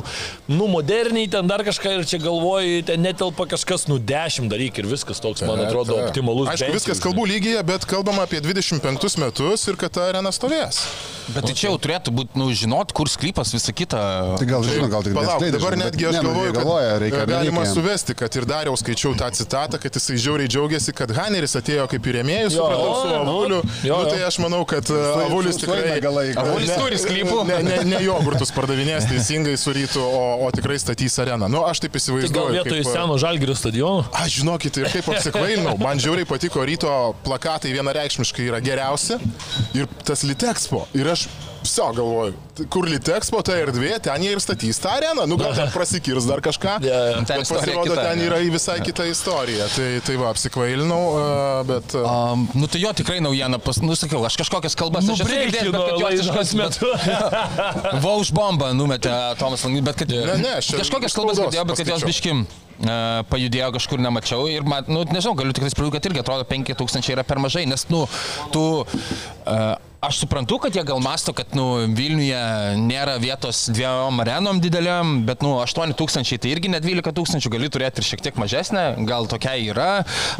[0.52, 4.90] nu, moderniai, ten dar kažką ir čia galvoji, ten netelpa kažkas, nu, 10 daryk ir
[4.90, 6.52] viskas toks, man atrodo, optimalus.
[6.54, 10.84] Aišku, bent viskas kalbų lygyje, bet kalbama apie 25 metus ir kad ta arena stovės.
[11.34, 14.00] Bet tai čia jau turėtų būti, nu, žinot, kur sklypas, visa kita.
[14.40, 17.64] Tai gal žino, gal tik Palauk, dabar žinai, netgi aš galvoju, galvoja, kad reikia, galima
[17.70, 22.08] suvesti, kad ir Dariaus skaičiau tą citatą, kad jisai žiauriai džiaugiasi, kad Haneris atėjo kaip
[22.12, 23.60] ir rėmėjus, supratau, su Avuliu.
[23.88, 26.00] jo, Nu, tai aš manau, kad uh, Avulis tikrai...
[26.04, 26.26] galai.
[26.38, 27.38] Avulis Ne- turi sklypų.
[27.48, 31.48] Ne, ne, ne jogurtus pardavinės teisingai su rytu, o, o tikrai statys areną.
[31.52, 32.54] Nu, aš taip Tai gal įsivaizduoju.
[32.58, 34.06] vietoj kaip, uh, seno žalgirio stadiono?
[34.24, 36.92] Aš žinokit, ir kaip apsikvailinau, man žiauriai patiko ryto
[37.24, 39.20] plakatai vienareikšmiškai yra geriausi
[39.78, 40.86] ir tas Litexpo.
[40.98, 41.28] Ir aš
[41.64, 42.34] Vsio galvoju,
[42.70, 46.42] kur Litexpo ta erdvė, ten jie ir statys tą areną, nu gal ten prasikirs dar
[46.44, 46.76] kažką.
[46.84, 47.22] Jo, jo.
[47.24, 49.68] Ten Bet istorija pasirodo, kita, ten yra į visai kitą istoriją.
[49.74, 51.28] Tai, tai va, apsikvailinau, a,
[51.70, 51.96] bet...
[52.00, 56.04] Um, nu tai jo tikrai naujiena, pas, nu sakiau, aš kažkokias kalbas girdėjęs, Nubreikino bet
[56.04, 56.92] jos kažkas metu.
[58.04, 61.80] Va už bombą numetė Tomas Langys, bet kad Ne, ne, aš kažkokias kalbas girdėjau, bet
[61.80, 66.12] kad jos biškim uh, pajudėjo kažkur nemačiau ir, man, nu, nežinau, galiu tik pridurti, kad
[66.12, 68.04] irgi atrodo 5000 yra per mažai, nes, nu,
[68.54, 69.74] tu, uh,
[70.04, 72.40] aš suprantu, kad jie gal masto, kad, nu, Vilniuje
[72.82, 78.02] nėra vietos dviem arenom dideliam, bet, nu, 8000 tai irgi ne 12 tūkstančių, gali turėti
[78.04, 79.90] ir šiek tiek mažesnę, gal tokia yra.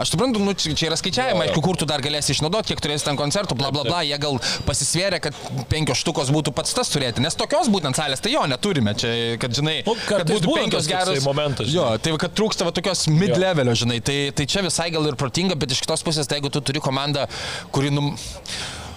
[0.02, 3.08] Aš suprantu, nu, čia čia yra skaičiavimai, aišku, kur tu dar galėsi išnaudoti, kiek turėsi
[3.08, 5.40] ten koncertų, bla, bla, bla, jie gal pasisvėrė, kad
[5.72, 9.56] penkios štukos būtų pats tas turėti, nes tokios būtent salės, tai jo, neturime, čia, kad,
[9.56, 12.04] žinai, Nu, kad būtų penkios geros momentas, Jo, žinai.
[12.04, 15.56] tai va, kad trūksta va, tokios mid-levelio, žinai, tai, tai čia visai gal ir protinga,
[15.60, 17.28] bet iš kitos pusės, tai jeigu tu turi komandą,
[17.76, 18.14] kuri, nu,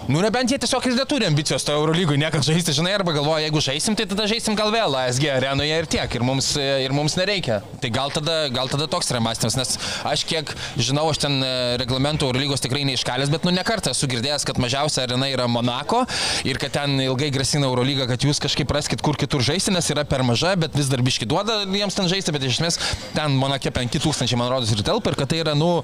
[0.07, 3.59] Nu, nebent jie tiesiog ir neturi ambicijos to Eurolygui, niekad žaisti, žinai, arba galvoja, jeigu
[3.59, 7.57] žaisim, tai tada žaisim gal vėl ASG arenoje ir tiek, ir mums, ir mums nereikia.
[7.83, 9.73] Tai gal tada, gal tada toks yra mąstymas, nes
[10.07, 11.49] aš kiek žinau, aš ten e,
[11.81, 16.05] reglamentų Eurolygos tikrai neiškalęs, bet nu nekartą esu girdėjęs, kad mažiausia arena yra Monako
[16.47, 20.07] ir kad ten ilgai grasina Eurolyga, kad jūs kažkaip raskit kur kitur žaisti, nes yra
[20.07, 22.79] per maža, bet vis dar biški duoda jiems ten žaisti, bet iš esmės
[23.11, 25.81] ten Monake 5000, man rodos, ir telpa, ir kad tai yra, nu,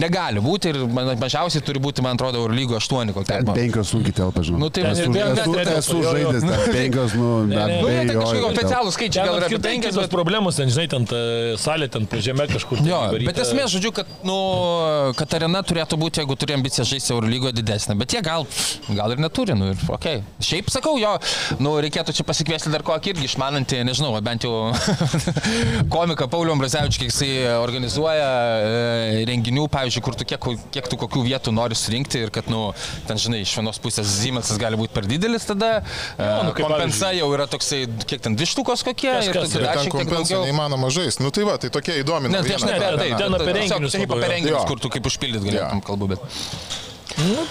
[0.00, 4.42] negali būti ir ma- mažiausiai turi būti, man atrodo, Eurolygo 8 kokia penkios sunkiai telpa,
[4.42, 4.58] žinau.
[4.58, 7.78] Nu, tai mes esu, tai esu, tai tai esu žaidęs, ten penkios, nu, net ne,
[7.82, 11.06] ne, ne, nu, kažkokie specialūs skaičiai, gal yra penkios, bet problemos ten, žinai, ten
[11.60, 12.82] salė, ten žemė kažkur.
[12.86, 14.36] Jo, bet esmė, žodžiu, kad, nu,
[15.18, 18.46] kad arena turėtų būti, jeigu turi ambiciją žaisti Eurolygoje didesnė, bet jie gal,
[18.88, 20.20] gal ir neturi, nu, ir, okei.
[20.22, 20.46] Okay.
[20.46, 21.14] Šiaip sakau, jo,
[21.62, 24.70] nu, reikėtų čia pasikviesti dar kokį irgi išmanantį, nežinau, bent jau
[25.94, 28.28] komiką Paulių Ambrazevičių, kiek jisai organizuoja
[28.62, 32.68] e, renginių, pavyzdžiui, kur tu kiek, kiek tu kokių vietų nori surinkti ir kad, nu,
[33.08, 35.70] ten, žinai, iš vienos pusės Zimetsas gali būti per didelis tada,
[36.18, 39.54] jo, nu, kaip kompensa jau yra toksai, kiek ten dvi štukos kokie, Kas- ir kas
[39.54, 41.24] tada šiek tiek kompensa neįmanoma žaisti.
[41.26, 42.32] Nu tai va, tai tokia įdomi.
[42.32, 43.08] Ne, tai aš ne apie tai.
[43.22, 46.28] ten apie renginius Taip, apie renginius, kur tu kaip užpildyt galėtum kalbų, bet...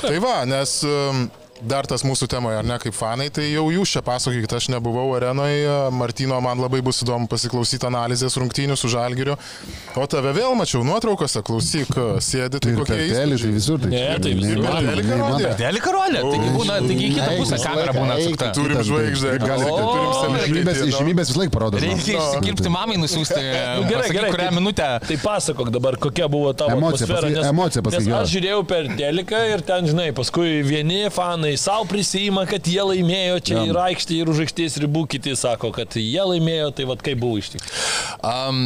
[0.01, 1.25] Tai va, nes um,
[1.63, 5.05] dar tas mūsų temoje, ar ne, kaip fanai, tai jau jūs čia pasakokit, aš nebuvau
[5.15, 9.37] arenoje, Martino man labai bus įdomu pasiklausyti analizės rungtynių su Žalgiriu,
[9.95, 13.53] o tave vėl mačiau nuotraukose, klausyk, sėdi, tai Ir kokie telį, tai įspūdžiai.
[13.55, 13.79] visur.
[13.85, 14.59] Tai Ne, tai visur.
[15.61, 18.51] Dėlį karolė, taigi būna, taigi į kitą Eik, pusę visą kamera būna atsukta.
[18.59, 21.81] Turim Kitas, žvaigždę, taip, gali- gal- turim celebrity, išimybės visą laiką parodo.
[21.85, 23.39] Reikia įsikirpti mamai, nusiųsti,
[23.79, 24.31] Nu, gerai, gerai.
[24.35, 24.89] kurią tai- minutę.
[25.07, 27.21] Tai pasakok dabar, kokia buvo tavo Emocija atmosfera.
[27.23, 31.86] pasakyk- nes- emocija pasakyk, aš žiūrėjau per teliką ir ten, žinai, paskui vieni fanai savo
[31.89, 33.65] prisima, kad jie laimėjo čia Jo.
[33.69, 37.39] ir aikštė, ir už aikštės ribų, kiti sako, kad jie laimėjo, tai vad kaip buvo
[37.41, 37.81] iš tikrųjų.
[38.25, 38.63] Um,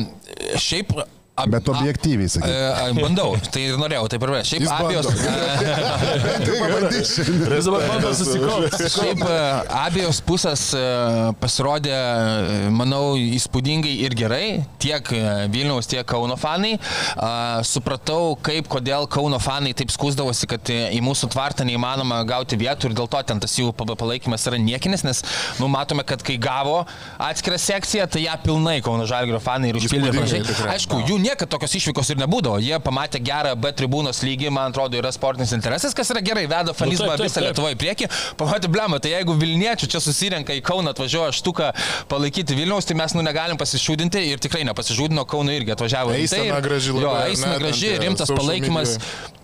[0.58, 0.96] šiaip...
[1.44, 2.50] ab- Bet objektyviai, a- sakyk.
[2.50, 4.42] e, Bandau, tai ir norėjau, taip ir va.
[4.50, 6.30] Šiaip Jis abejos, bando.
[7.56, 8.90] Vis dabar bando susikaupti.
[8.96, 9.38] šiaip e,
[9.84, 10.84] abejos pusės e,
[11.42, 11.96] pasirodė,
[12.76, 14.44] manau, įspūdingai ir gerai,
[14.82, 15.12] tiek
[15.54, 16.76] Vilniaus, tiek Kauno fanai.
[17.18, 22.90] A, Supratau, kaip, kodėl Kauno fanai taip skūsdavosi, kad į mūsų tvartą neįmanoma gauti vietų
[22.92, 25.24] ir dėl to ten tas jų pa- palaikymas yra niekinis, nes,
[25.60, 26.82] nu, matome, kad kai gavo
[27.22, 30.14] atskirą sekciją, tai ją pilnai Kauno Žalgiro fanai ir užpildė.
[30.74, 32.60] Aišku, jų niekada tokios išvykos ir nebūdavo.
[32.64, 36.74] Jie pamatė gerą B tribūnos lygį, man atrodo, yra sportinis interesas, kas yra gerai, veda
[36.76, 37.42] fanizmą Nu, visą.
[37.46, 38.10] Lietuvą į priekį.
[38.40, 41.70] Pamatė blemą, tai jeigu Vilniečių čia susirenka į Kauną, atvažiuoja štuką
[42.12, 46.14] palaikyti Vilniaus, tai mes nu negalim pasišūdinti ir tikrai nepasižūdino, Kauno irgi atvažiavo.
[46.18, 48.98] Eisena ir- graži labai, Jo, eisena graži, rimtas palaikymas.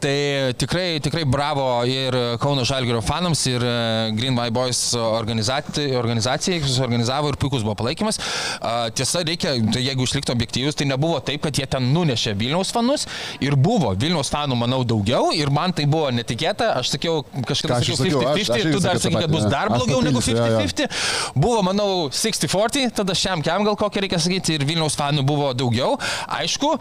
[0.05, 3.75] Tai tikrai, tikrai bravo ir Kauno Žalgirio fanams, ir e,
[4.17, 8.19] Green My Boys organizacijai, organizacijai kuris organizavo ir puikus buvo palaikymas.
[8.61, 12.71] A, Tiesa, reikia, tai jeigu išlikti objektyvus, tai nebuvo taip, kad jie ten nunešė Vilniaus
[12.75, 13.05] fanus
[13.43, 16.71] ir buvo Vilniaus fanų, manau, daugiau ir man tai buvo netikėta.
[16.81, 19.21] Aš sakiau, kažkada Ką aš sakiau ir sakiau, aš- 50-50, aš irgi tu dar sakai,
[19.25, 20.61] kad bus dar blogiau negu papildysiu, jo, jo.
[20.65, 21.35] 50-50.
[21.45, 25.97] Buvo, manau, 60-40, tada šiam kiam gal kokią reikia sakyti ir Vilniaus fanų buvo daugiau.
[26.39, 26.75] Aišku,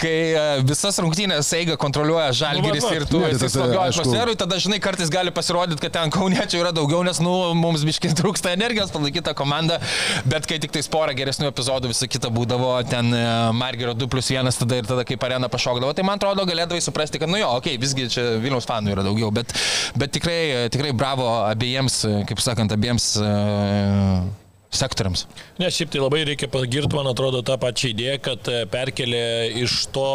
[0.00, 3.82] kai e, visas rungtynės eiga kontroliuoja žalgeris Nu, ir tu Ne, tai esi aišku.
[3.84, 8.12] atmosferui, tada žinai, kartais gali pasirodyti, kad ten kauniečių yra daugiau, nes nu, mums biškai
[8.18, 9.80] trūksta energijos palaikyti tą komandą,
[10.28, 13.24] bet kai tik tai porą geresnių epizodų visą kitą būdavo, ten e,
[13.58, 17.20] Margerio 2 plus 1 tada ir tada kaip arena pašokdavo, tai man atrodo galėdavai suprasti,
[17.22, 19.54] kad nu jo, okei, okay, visgi čia Vilniaus fanų yra daugiau, bet,
[19.98, 23.32] bet tikrai, tikrai bravo abiejiems, e, kaip sakant, abiems e,
[24.78, 25.26] sektoriams.
[25.58, 29.22] Ne, šiaip tai labai reikia pagirti, man atrodo, tą pačią idėją, kad e, perkelė
[29.64, 30.06] iš to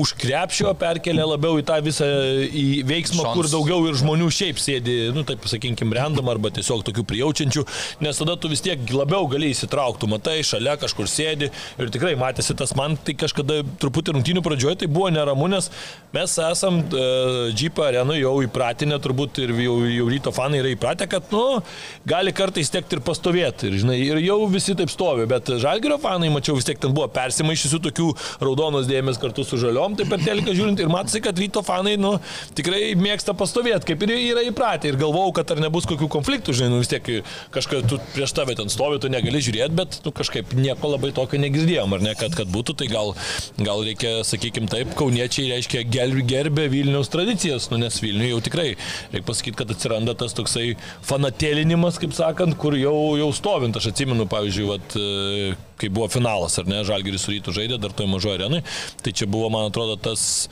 [0.00, 2.06] už krepšio, perkelė labiau į tą visą
[2.46, 3.34] į veiksmą, Šons.
[3.36, 7.64] kur daugiau ir žmonių šiaip sėdi, nu taip sakykim, random arba tiesiog tokių prijaučiančių,
[8.06, 12.56] nes tada tu vis tiek labiau gali įsitraukti, matai, šalia kažkur sėdi ir tikrai matėsi
[12.56, 15.68] tas man, tai kažkada truputį rungtynių pradžioje tai buvo neramu, nes
[16.14, 21.10] mes esam uh, Jeep arenų jau įpratinę, turbūt ir jau, jau ryto fanai yra įpratę,
[21.10, 21.60] kad, nu,
[22.08, 23.68] gali kartais tekti ir pastovėti.
[23.68, 27.08] Ir, žinai, ir jau visi taip stovi, bet žalgerio fanai, mačiau, vis tiek ten buvo
[27.14, 28.08] persimaišysių tokių
[28.44, 32.14] raudonos dėmesio kartu su žaliom, tai per teliką žiūrint ir matosi, kad ryto fanai, nu,
[32.58, 34.92] tikrai mėgsta pastovėti, kaip ir yra įpratę.
[34.92, 37.10] Ir galvojau, kad ar nebus kokių konfliktų, žinai, nu vis tiek
[37.54, 41.40] kažkas, tu prieš tave ten stovi, tu negali žiūrėti, bet, nu, kažkaip nieko labai tokio
[41.42, 43.14] negirdėjom, ar ne, kad, kad būtų, tai gal,
[43.58, 48.68] gal reikia, sakykime taip, kauniečiai reiškia gerbė Vilniaus tradicijas, nu, nes Vilniuje jau tikrai,
[49.12, 50.72] reikia pasakyti, kad atsiranda tas toksai
[51.06, 56.58] fanatelinimas, kaip sakant, kur jau, jau stovint, aš atsimenu, pavyzdžiui, vat, e, kai buvo finalas,
[56.60, 58.62] ar ne, Žalgiris rytų žaidė, dar toj mažoje arenai,
[59.02, 60.48] tai čia buvo, man atrodo, tas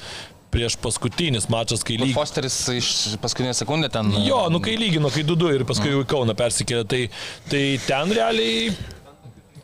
[0.57, 2.17] prieš paskutinis mačas, kai lygiai.
[2.17, 2.91] Fosteris iš
[3.23, 4.13] paskutinę sekundę ten.
[4.25, 7.03] Jo, nu kai lygino, kai 2-2 ir paskui jau į Kauną persikėlė, tai,
[7.51, 8.71] tai ten realiai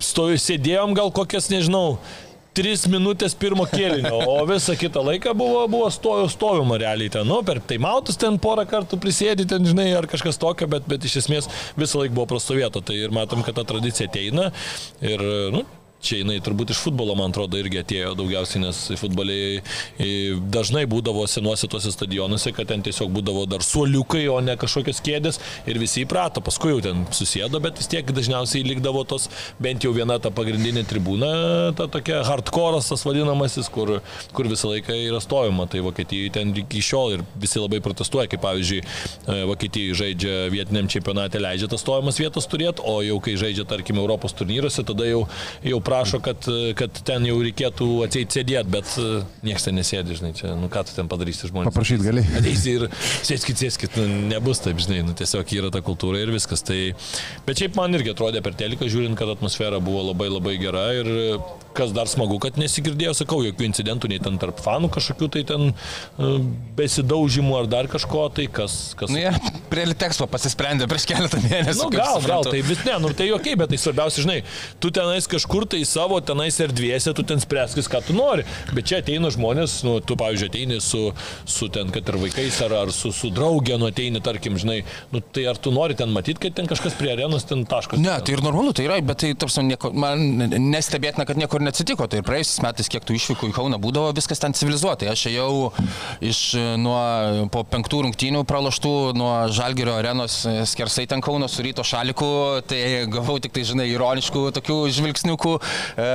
[0.02, 1.96] stovi, sėdėjom gal kokias, nežinau,
[2.52, 7.38] Tris minutės pirmo kėlinio, o visą kitą laiką buvo, buvo stojo stovima realiai ten, nu,
[7.46, 11.48] per taimautus ten porą kartų prisėdi ten, žinai, ar kažkas tokio, bet, bet iš esmės
[11.80, 12.84] visą laiką buvo prastovėta.
[12.84, 14.50] Tai ir matom, kad ta tradicija ateina
[15.00, 15.64] ir, nu,
[16.02, 19.60] čia jinai turbūt iš futbolo, man atrodo, irgi atėjo daugiausiai, nes futboliai
[20.02, 20.08] e,
[20.52, 25.38] dažnai būdavo senuose tuose stadionuose, kad ten tiesiog būdavo dar suoliukai, o ne kažkokios kėdės
[25.70, 29.28] ir visi įprato, paskui jau ten susėdo, bet vis tiek dažniausiai likdavo tos
[29.62, 31.30] bent jau viena ta pagrindinė tribūna,
[31.78, 33.98] ta tokia hardcore'as tas vadinamasis, kur,
[34.34, 38.42] kur visą laiką yra stovima, tai Vokietijoje ten iki šiol ir visi labai protestuoja, kaip
[38.42, 43.66] pavyzdžiui, e, Vokietijoje žaidžia vietiniam čempionate, leidžia tas stovimas vietas turėti, o jau kai žaidžia,
[43.68, 45.24] tarkim, Europos turnyruose, tada jau,
[45.66, 46.46] jau prašo, kad,
[46.78, 49.08] kad ten jau reikėtų atseit sėdėti, bet e,
[49.44, 51.68] niekas ten nesėdi, žinai, čia, nu ką tu ten padarysi žmonės.
[51.68, 52.24] Paprašyti gali.
[52.38, 52.86] Ateisi ir
[53.20, 56.64] sėskit, sėskit, nu, nebus taip, žinai, nu, tiesiog yra ta kultūra ir viskas.
[56.64, 56.78] Tai,
[57.44, 61.12] bet šiaip man irgi atrodė per teliką, žiūrint, kad atmosfera buvo labai labai gera ir
[61.76, 65.68] kas dar smagu, kad nesigirdėjo, sakau, jokių incidentų, nei ten tarp fanų kažkokių tai ten
[65.72, 66.36] uh,
[66.78, 68.92] besidaužimų ar dar kažko, tai kas...
[68.98, 69.12] kas...
[69.12, 69.32] Nu, jie
[69.72, 71.86] prie Litexpo pasisprendė prieš keletą mėnesių.
[71.86, 74.38] Nu, gal, gal, tai vis ne, nu tai jokiai, bet tai svarbiausia, žinai,
[74.82, 79.00] tu tenais kažkur tai savo tenais erdvėse, tu ten spręskis, ką tu nori, bet čia
[79.02, 81.04] ateina žmonės, nu, tu, pavyzdžiui, ateini su,
[81.48, 84.82] su ten, kad ir vaikais, ar, ar su, su draugė, nu, ateini, tarkim, žinai,
[85.14, 88.02] nu, tai ar tu nori ten matyti, kad ten kažkas prie arenos ten taškas.
[88.02, 89.64] Ne, tai ir normalu, tai yra, bet tai, tarsi,
[89.96, 92.06] man nestebėtina, kad niekur neatsitiko.
[92.10, 95.08] Tai ir praėjusiais metais, kiek tų išvykų į Kauną būdavo, viskas ten civilizuotai.
[95.12, 95.72] Aš ėjau
[96.24, 96.40] iš
[96.82, 96.98] nuo
[97.54, 102.28] po penktų rungtynių pralaštų nuo Žalgirio arenos e, skersai ten Kauno su ryto šaliku,
[102.68, 102.80] tai
[103.12, 106.08] gavau tik tai, žinai, ironiškų tokių žvilgsniukų e,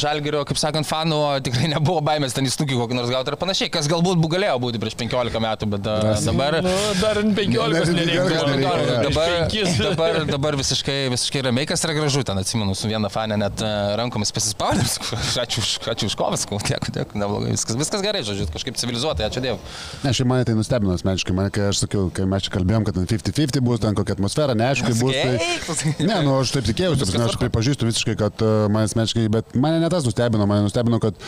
[0.00, 3.88] Žalgirio, kaip sakant, fanų, tikrai nebuvo baimės ten įstukį kokį nors gauti ir panašiai, kas
[3.90, 6.60] galbūt bu- galėjo būti prieš 15 metų, bet da, dabar...
[6.64, 8.24] Nu, dar 15 Ne, ne, nereikia.
[8.30, 9.10] 15 nereikia,
[9.50, 9.90] Prieš jo.
[9.90, 13.60] Dabar, dabar, dabar visiškai, visiškai ramiai, kas yra gražu, ten atsimenu, su viena fane net
[13.64, 15.62] e, rankomis pasispaudėm, ačiū
[15.92, 19.60] ačiū už kovas, tiek, tiek, neblogai, viskas, viskas gerai, žodžiu, kažkaip civilizuotai, ačiū Dievui.
[20.04, 22.98] Ne, šiaip mane tai nustebino asmeniškai, man, kai aš sakiau, kai mes čia kalbėjom, kad
[22.98, 25.16] ten 50-50 bus, ten kokia atmosfera, neaišku, bus.
[25.16, 25.94] Tai...
[26.10, 29.90] Ne, nu aš taip tikėjausi, aš pripažįstu visiškai, kad uh, man asmeniškai, bet mane ne
[29.92, 31.18] tas nustebino, mane nustebino, kad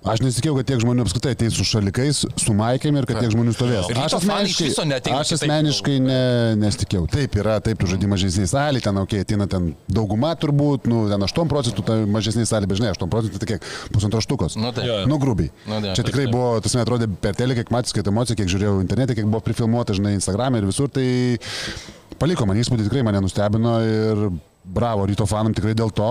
[0.00, 3.52] Aš nesitikėjau, kad tiek žmonių apskritai ateis su šalikais, su maikėm ir kad tiek žmonių
[3.52, 3.90] stovės.
[3.92, 4.14] Aš
[4.88, 6.22] neateina aš asmeniškai ne,
[6.56, 7.04] nesitikėjau.
[7.12, 11.02] Taip yra, taip, tu žaidži mažesniai salį, ten, okei, okay, ateina ten dauguma turbūt, nu,
[11.12, 14.56] ten 8 procentų, tai mažesniai salį, bet žinai, 8 procentų, tai kiek, pusantro štukos.
[14.56, 14.88] Nu, tai.
[15.10, 15.52] Nu, grubiai.
[15.68, 16.36] Nu, tai, Čia tikrai taip.
[16.38, 19.44] buvo, tas man atrodė per telį, kiek matys, kiek emocijų, kiek žiūrėjau internete, kiek buvo
[19.44, 21.10] prifilmuota, žinai, Instagram ir visur, tai
[22.20, 24.30] paliko man įspūdį, tikrai mane nustebino ir
[24.64, 26.08] bravo ryto fanam tikrai dėl to.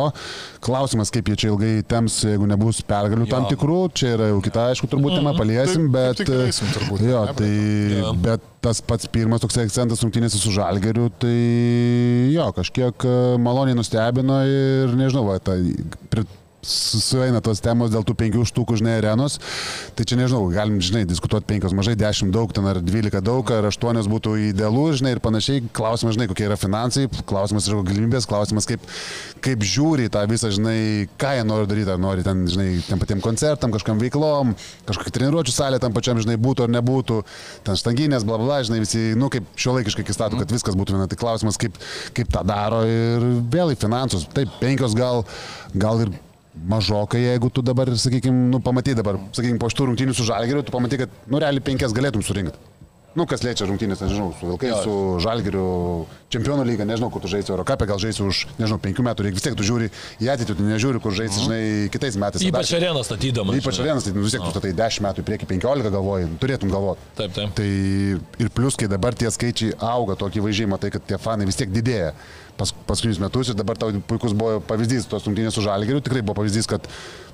[0.65, 3.51] Klausimas, kaip jie čia ilgai temps, jeigu nebus pergalių tam Jo.
[3.53, 6.21] tikrų, čia yra jau kita, aišku, turbūt tema paliesim, Taip, bet...
[6.23, 7.51] kaip tik eisim turbūt, Jo, tai...
[7.99, 8.13] Jo.
[8.19, 11.35] Bet tas pats pirmas toks akcentas rungtynėse su Žalgeriu, tai
[12.33, 15.55] jo, kažkiek e, maloniai nustebino ir nežinau, va, ta,
[16.65, 19.37] sueina tos temos dėl tų penkių štukų, žinai, arenos.
[19.95, 23.69] Tai čia nežinau, galim, žinai, diskutuoti penkios mažai, dešimt daug, ten ar dvylika daug, ar
[23.69, 25.63] aštuonios būtų idealu, žinai, ir panašiai.
[25.75, 28.83] Klausimas, žinai, kokie yra finansai, klausimas yra galimybės, klausimas, kaip,
[29.45, 33.23] kaip žiūri tą visą, žinai, ką jie nori daryti, ar nori ten, žinai, tiem patiem
[33.23, 34.55] koncertam, kažkam veiklom,
[34.89, 37.21] kažkokia treniruočio salė tam pačiam, žinai, būtų ar nebūtų,
[37.67, 41.07] ten štanginės, bla bla, žinai, visi, nu, kaip šio laikiškai įstatų, kad viskas būtų viena.
[41.09, 41.77] Tai klausimas, kaip,
[42.17, 44.27] kaip tą daro ir vėl į finansus.
[44.35, 45.23] Taip, penkios gal,
[45.73, 46.13] gal ir
[46.55, 50.73] mažokai, jeigu tu dabar, sakykime, nu, pamatai dabar, sakykime, po šitų rungtynių su Žalgiriu, tu
[50.75, 52.57] pamatai, kad, nu, realiai penkias galėtum surinkti.
[53.17, 54.81] Nu, kas liečia rungtynės, nežinau, su Vilkais, Jo.
[54.85, 54.91] su
[55.25, 55.63] Žalgiriu,
[56.29, 59.45] čempionų lyga, nežinau, kur tu žaisi Eurocapė, gal žaisi už, nežinau, penkių metų, reikia vis
[59.47, 59.87] tiek tu žiūri
[60.21, 62.45] į ateitį, tu nežiūri, kur žaisi, žinai, kitais metais.
[62.45, 63.57] Ypač areną statydamas.
[63.57, 67.09] Ypač tai nu, vis tiek tu statai 10 metų į priekį, 15 galvoji, turėtum galvoti.
[67.17, 67.55] Taip, taip.
[67.57, 67.69] Tai
[68.45, 71.73] ir plus, kai dabar tie skaičiai auga, tokį vaizdžiai matai, kad tie fanai vis tiek
[71.73, 72.13] didėja
[72.59, 76.41] pas, paskutinius metus ir dabar tau puikus buvo pavyzdys tos rungtynės su Žalgiriu, tikrai buvo
[76.41, 76.85] pavyzdys, kad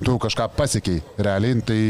[0.04, 1.82] tu kažką pasiekiai realiai, tai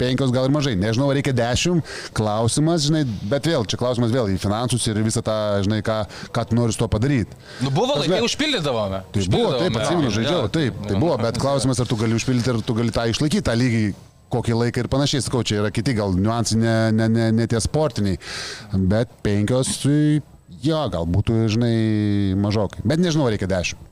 [0.00, 1.84] penkios gal ir mažai, nežinau, reikia dešimt,
[2.16, 5.98] klausimas, žinai, bet vėl, čia klausimas vėl į finansus ir visą tą, žinai, ką,
[6.32, 7.36] ką tu nori su to padaryti.
[7.60, 9.02] Nu, buvo laikai, užpildydavome.
[9.12, 12.62] Tai buvo, taip, atsimenu, žaidžiau, taip, tai buvo, bet klausimas, ar tu gali užpildyti, ar
[12.64, 13.84] tu gali tą išlaikyti, tą lygį
[14.30, 17.60] kokį laiką ir panašiai, sakau, čia yra kiti gal niuansai, ne, ne, ne, ne tie
[17.60, 18.20] sportiniai,
[18.90, 20.20] bet penkios, tai
[20.64, 21.74] jo, gal būtų, žinai,
[22.40, 23.86] mažokai, bet nežinau, reikia dešimt.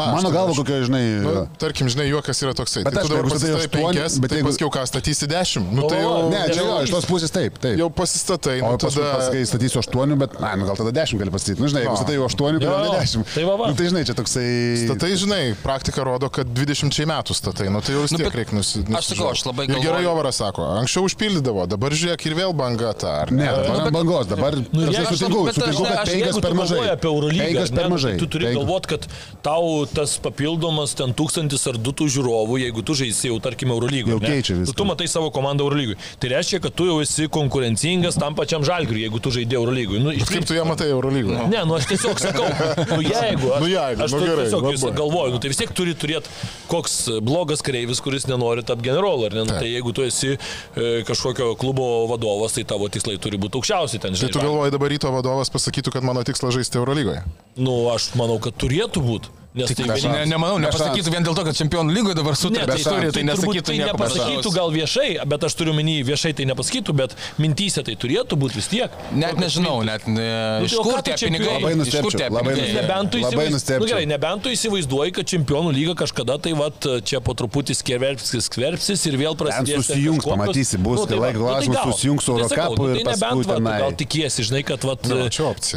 [0.00, 2.82] Na, Mano galva, kokia, žinai, Nu, tarkim, žinai, juokas yra toksai.
[2.86, 5.68] Bet tai aš, tu dabar pasistatai aštuoni, penkias, bet bet jeigu- paskui ką statysi dešimt.
[5.76, 7.76] Nu, tai O, jau, ne, čia jo, iš tos pusės taip, taip.
[7.78, 8.56] jau pasistatai.
[8.64, 9.16] O Nu, paskui, tada...
[9.20, 11.60] paskui statysiu 8, bet, na, nu gal tada 10 gali pastatyti.
[11.60, 12.94] Na, žinai, jeigu statai jau 8, tai Jo, tada jo.
[13.00, 13.34] 10.
[13.34, 13.66] Tai va, va.
[13.70, 14.46] Nu, tai žinai, čia toksai...
[14.86, 18.54] Statai, žinai, praktika rodo, kad 20 metų statai, nu tai jau vis Nu, tiek reikia
[18.56, 18.96] nusidėti.
[18.96, 22.92] aš sakau, aš labai gerai galvoju- Jovaras sako, anksčiau užpildydavo, dabar žiūrėk ir vėl banga
[22.94, 23.12] ta.
[23.22, 26.56] ar Ne, dabar ant bangos, dabar Nu, nu, sutinku, kad aš- penkios Jeigu per tu
[26.56, 26.78] mažai.
[26.78, 28.10] galvoji apie Eurolygą, Penkios ne, per nu, mažai.
[28.12, 29.06] tai tu turi galvoti, kad
[29.42, 34.12] tau tas papildomas ten tūkstantis ar du tų žiūrovų, jeigu tu žaisi jau, tarkim, Eurolygų.
[34.14, 34.70] Jau keičia viską.
[34.70, 35.96] Tu, tu matai savo komandą Eurolygui.
[36.22, 40.00] Tai reiškia, kad tu jau esi konkurencingas tam pačiam žalgiriui, jeigu tu žaidži Eurolygui.
[40.02, 41.48] Nu, iš Kaip tu ją matai Eurolygoje?
[41.52, 42.46] Ne, nu aš tiesiog sakau,
[42.96, 44.92] nu jeigu, aš, Nu jeigu, aš nu gerai, tiesiog labai.
[45.00, 46.30] galvoju, nu tai vis tiek turi turėti
[46.70, 49.44] koks blogas kareivis, kuris nenori tapti generolu, ne?
[49.48, 53.98] Nu, tai jeigu tu esi e, kažkokio klubo vadovas, tai tavo tikslai turi būti aukščiausi
[54.00, 54.32] ten, Tai žinai.
[54.36, 57.24] tu galvoji dabar ryto vadovas pasakytų, kad mano tikslas žaisti Eurolygoje?
[57.60, 59.32] Nu, aš manau, kad turėtų būti.
[59.50, 62.66] Nes tai Aš ne, nemanau, nepasakytų vien dėl to, kad čempionų lygoje dabar Ne, sutarė,
[62.70, 66.30] tai, tai, turi, tai nesakytų tai nieko nepasakytų gal viešai, bet aš turiu minį viešai
[66.38, 68.94] tai nepasakytų, bet mintysė tai turėtų būti vis tiek.
[69.10, 70.28] Net nežinau, net ne,
[70.62, 71.56] Nu, iš tai kur tie čia pinigai.
[71.56, 73.88] Labai nustebčiau, labai įsivaizduoji, nu, nustebčiau.
[73.90, 79.02] gerai, nebent tu įsivaizduoji, kad čempionų lyga kažkada tai vat, čia po truputį skverbsis, skverbsis
[79.10, 79.82] ir vėl prasidės.
[79.82, 81.90] susijungs, kažkokios- pamatysi, bus tai laiko va, klausimas, gal.
[81.90, 83.78] susijungs su Tai sakau, nu, ir tai nebent, va.
[83.82, 85.26] Gal tikiesi, žinai, kad vat, Nu,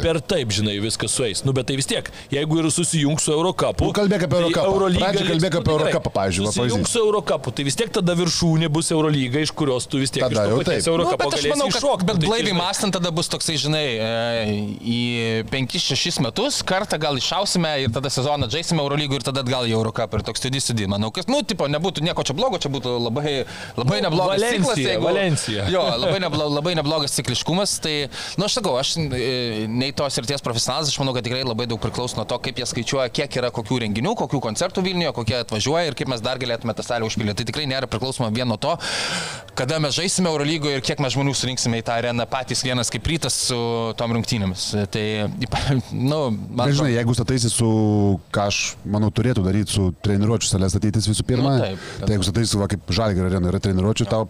[0.06, 1.42] per taip, žinai, viskas sueis.
[1.42, 3.63] Nu, bet tai vis tiek, jeigu ir susijungs su Eurocapu.
[3.84, 4.64] Nu, kalbėk apie tai Eurocupą.
[4.74, 7.76] Eurolyga Pradžioj liks- kalbėk nu, apie tai Eurocupą, pavyzdžiui, va, Susijungs su Eurocapu, tai vis
[7.80, 10.84] tiek tada viršūnė bus Eurolyga, iš kurios tu vis tiek Tada iš to jau paties
[10.84, 10.86] taip.
[10.86, 12.04] Nu, Eurocapo bet aš galėsi iššokti.
[12.04, 14.44] bet Nu, tai blaiviai mąstant tada bus toksai, žinai, e,
[14.84, 15.00] į
[15.50, 20.18] 5-6 metus kartą gal išausime ir tada sezoną žaisime Eurolygų ir tada atgal į Eurocapą
[20.20, 20.86] ir toks studi studi.
[20.90, 23.44] Manau, kad, nu, tipo, nebūtų nieko čia blogo, čia būtų labai,
[23.78, 24.78] labai neblogas Valencija, ciklas.
[24.84, 25.68] jeigu- Valencija.
[25.72, 27.78] Jo, labai, neblo, labai neblogas cikliškumas.
[27.80, 31.42] Tai, nu, aš sakau, aš e, nei tos ir ties profesionalas, aš manau, kad tikrai
[31.44, 35.12] labai daug priklauso nuo to, kaip jie skaičiuoja, kiek yra kokių renginių, kokių koncertų Vilniuje,
[35.16, 37.40] kokie atvažiuoja ir kaip mes dar galėtume tą salę užpildyti.
[37.40, 38.74] Tai tikrai nėra priklausoma vien nuo to,
[39.58, 43.06] kada mes žaisime Eurolygoje ir kiek mes žmonių surinksime į tą areną patys vienas kaip
[43.08, 43.58] rytas su
[43.98, 44.66] tom rungtynėmis.
[44.94, 45.04] Tai,
[46.12, 47.70] nu, man Bet žinai, jeigu stataisi su,
[48.34, 52.26] ką aš manau turėtų daryti su treniruočio salė statytis visų pirma, Nu, taip, tai jeigu
[52.26, 54.28] stataisi, va, kaip žalgerio arena yra treniruočio, tau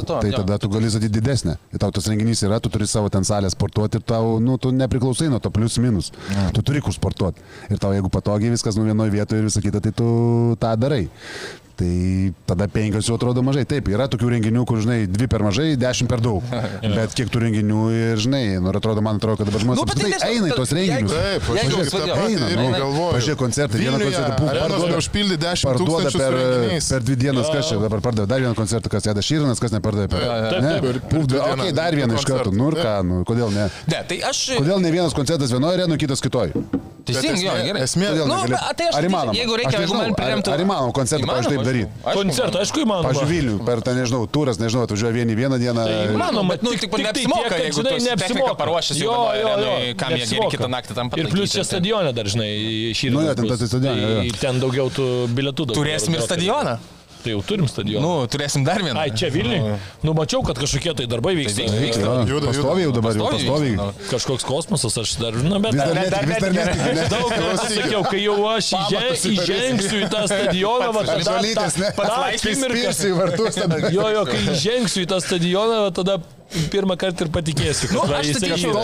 [0.00, 0.36] Nu, tuo, tai jo.
[0.42, 1.56] tada tu gali statyti didesnę.
[1.72, 4.72] Ir tau tas renginys yra, tu turi savo ten salę sportuoti ir tau, nu, tu
[4.76, 6.10] nepriklausai nuo to plius minus.
[6.52, 7.40] Tu turi kur sportuoti.
[7.70, 10.08] Ir tau, jeigu patogiai viskas nu vienoje vietoje ir visą kitą, tai tu
[10.60, 11.06] tą darai.
[11.76, 13.66] Tai tada penkios jau atrodo mažai.
[13.68, 16.40] Taip, yra tokių renginių, kur, žinai, dvi per mažai, dešimt per daug.
[16.96, 20.30] Bet kiek tų renginių ir, žinai, nu, atrodo, man atrodo, kad dabar žmonės Nu, tai
[20.30, 21.12] eina į tos renginius.
[21.12, 23.10] Taip, patį Eina, nu, galvoju.
[23.18, 26.88] pažiūrėk koncertą, vieną koncertą, pum, parduoda- neužpildė 10 Parduoda per, renginiais.
[26.94, 28.26] per dvi dienas, kas čia dabar pardavė.
[28.32, 30.26] Dar vieną koncertą, kas Edas Šyrinas, kas nepardavė per.
[30.64, 30.74] Ne?
[31.12, 32.56] Puf, dvi okei, dar vieną iš karto.
[32.56, 33.68] Nu ir ką, nu, kodėl ne?
[33.92, 34.46] Ne, tai aš...
[34.56, 36.56] Kodėl ne vienas koncertas vienoje arenoje, kitas kitoje?
[37.06, 37.82] Teisingai, gerai.
[37.86, 39.34] esmė- Kodėl Nu, bet- tai aš įmanoma?
[39.38, 40.50] jeigu reikia, Aš jeigu man priimtų...
[40.50, 41.90] Ar, ar įmanoma koncertą, pavyzdžiui, taip daryti?
[42.06, 43.10] Koncertą, aišku, įmanoma.
[43.10, 45.84] Pavyzdžiui, Vilnių, per tą, nežinau, turas, nežinau, atvažiuoja vieni vieną dieną.
[45.86, 48.54] Tai įmanoma, bet, nu, tik- tik tai neapsimoka, tiek, jeigu žinai, neapsimoka.
[48.62, 51.70] paruošęs jau Jo, jo, jo, kam jie geri kitą naktį tam Ir plus čia tai-
[51.70, 52.50] stadione dar, žinai,
[52.96, 54.36] šį Nu, jo, ten tas stadione, jo, jo.
[54.40, 55.66] Ten daugiau tų bilietų.
[55.74, 56.78] Turėsim ir stadioną.
[57.26, 58.02] Tai jau turim stadioną.
[58.06, 59.00] Nu, turėsim dar vieną.
[59.02, 59.74] Ai, čia Vilniui.
[60.06, 61.64] Nu, mačiau, kad kažkokie tai darbai vyksta.
[61.64, 62.02] vyksta, vyksta.
[62.06, 62.46] Juda, juda.
[62.52, 63.86] Pastoviai jau dabar, jau Pastoviai nu.
[64.12, 67.08] Kažkoks kosmosas, aš dar, na, bet Vis dar dar- vis dar netiki, ne?
[67.10, 68.70] Daug kartų sakiau, kai jau aš
[69.32, 71.90] įžengsiu į tą stadioną, va tada Žolytės, ne?
[71.96, 72.94] tą akimirką.
[72.94, 73.80] Spirsiu į vartus tada.
[73.96, 76.18] Jo, jo, kai įžengsiu į tą stadioną, va tada
[76.70, 78.74] pirmą kartą ir patikėsiu, kad Nu, aš sakyčiau-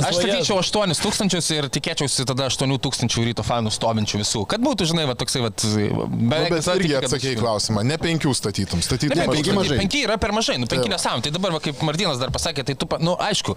[0.00, 4.46] Aš sakyčiau 8 tūkstančius ir tikėčiausi tada 8 tūkstančių ryto fanų stovinčių visų.
[4.48, 7.34] Kad būtų, žinai, va, toksai, va, Nu, beveik bet visada irgi tiki, kad atsakė į
[7.34, 9.78] bus- klausimą, ne penkių statytum, Ne, statytum ne, mažai.
[9.82, 10.94] penki yra per mažai, nu penki Taip.
[10.94, 11.22] nesąmonė.
[11.22, 13.56] Tai dabar, va, kaip Martinas dar pasakė, tai tu, pa- nu aišku,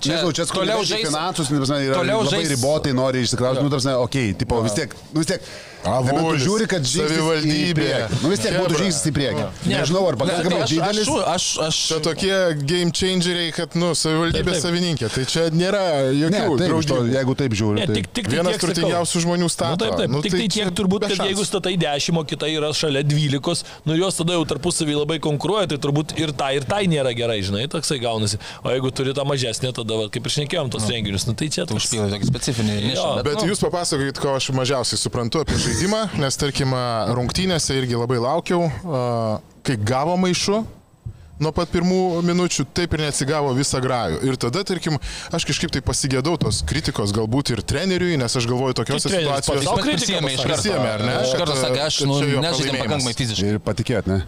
[0.00, 1.06] čia, Nežinau, čia toliau žais.
[1.06, 4.94] finansus, nu, toliau labai žais- ribotai, nori išsikrauti, nu, tarsi, okei, okay, tipo, vis tiek,
[5.12, 5.42] nu, vis tiek.
[5.82, 7.88] Avulis, nebent tu žiūri, kad savivaldybė.
[8.22, 9.44] Nu vis tiek būtų žingsnis į priekį.
[9.70, 11.08] Nežinau, ar Ne, tai pakankamai aš, didelis.
[11.08, 12.36] aš, aš, aš, Čia tokie
[12.70, 14.62] game changeriai, kad, nu, savivaldybės Taip, taip.
[14.62, 15.10] savininkė.
[15.16, 17.80] Tai čia nėra Ne, jokių taip, iš to, jeigu taip žiūri.
[17.80, 17.96] Ne, tai...
[17.98, 19.80] tik, tik, tai Vienas turtingiausių žmonių Nu, stato.
[19.82, 20.10] taip, taip.
[20.12, 23.64] Nu, tik tai tai tiek turbūt, kad jeigu statai 10, o kita yra šalia 12,
[23.88, 27.40] nu jos tada jau tarpusavį labai konkuruoja, tai turbūt ir tai, ir tai nėra gerai,
[27.42, 28.38] žinai, toksai gaunasi.
[28.62, 31.66] O jeigu turi tą mažesnę, tada, va, kaip ir šnekėjom, tos renginius, nu tai čia
[31.66, 31.82] toks.
[31.88, 33.08] užpildai tokį specifinį nišą.
[33.26, 36.74] Bet nu, jūs papasakokit, ko aš mažiausiai suprantu apie žaidimą, nes tarkim
[37.16, 38.66] rungtynėse irgi labai laukiau,
[39.64, 40.58] kai gavo maišu.
[41.42, 44.20] Nuo pat pirmų minučių taip ir neatsigavo visą grajų.
[44.28, 44.98] Ir tada, tarkim,
[45.34, 48.78] aš kažkaip tai pasigėdau tos kritikos galbūt ir treneriui, nes aš galvoju
[49.42, 50.52] Tai sau Bet kritiką prisėmė iš karto.
[50.52, 51.14] Prisėmė, ar ne?
[51.26, 52.78] Iš karto sakė, aš nu, pralaimėjimas.
[52.78, 53.50] pakankamai fiziškai.
[53.52, 54.18] Ir patikėt, ne?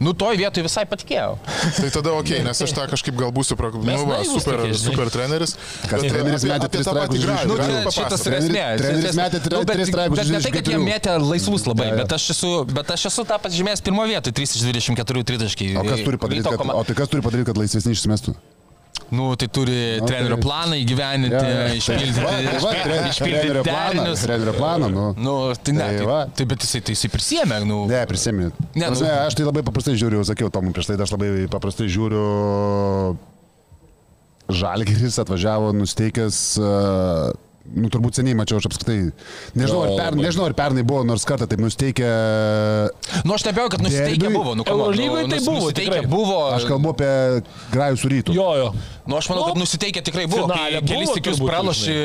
[0.00, 1.32] Nu, toj vietoj visai patikėjau.
[1.80, 3.72] Tai tada ok, nes aš tą kažkaip gal būsiu pra...
[3.74, 5.56] nu, va, super, super treneris.
[5.90, 7.50] Kad treneris metė tris grajų.
[7.50, 8.64] Nu, čia, Treneris- esmė.
[8.80, 12.30] treneris metė nu, tris straikus Bet ne tai, kad jie metė laisvus labai, bet aš
[12.34, 15.68] esu, bet aš esu tą pažymėjęs pirmo vietoj, 3 iš 24 tritaškai.
[15.80, 18.36] O kas turi padaryti, kad, koma- o tai kas turi padaryti, kad laisvesni išsimestų?
[19.10, 21.74] Nu, tai turi Nu, trenerio tai- planą įgyveninti, Jo, jo.
[21.80, 22.20] išpildyti.
[22.22, 24.20] Va, tai va, tre- išpildyti trenerio planą, derinius.
[24.22, 25.06] trenerio planą, nu.
[25.18, 26.18] Nu, tai ne, Tai tai, va.
[26.36, 27.78] tai bet jisai, tai jisai prisėmė, nu.
[27.90, 28.52] Ne, prisimenu.
[28.74, 31.48] Ne, Ne, nu- nu, aš tai labai paprastai žiūriu, sakiau Tomui prieš tai, aš labai
[31.50, 33.16] paprastai žiūriu.
[34.50, 37.30] Žalgeris atvažiavo nusteikęs uh,
[37.74, 39.12] nu, turbūt seniai mačiau, aš apskritai,
[39.54, 42.08] nežinau, ar, per, nežinau, ar pernai buvo nors kartą taip nusteikę,
[43.24, 44.54] Nu, aš nebėjau, kad nusiteikę Derbiui- buvo.
[44.54, 46.06] Nu, nu, tai nus- buvo, Nusiteikę tikrai.
[46.10, 46.38] buvo.
[46.54, 47.10] aš kalbu apie
[47.74, 48.34] grajų su rytų.
[48.34, 48.68] Jo, jo.
[49.06, 50.46] Nu, aš manau, Nu, kad nusiteikę tikrai buvo.
[50.48, 51.96] finale Kai kelis tikius turbūt, praloši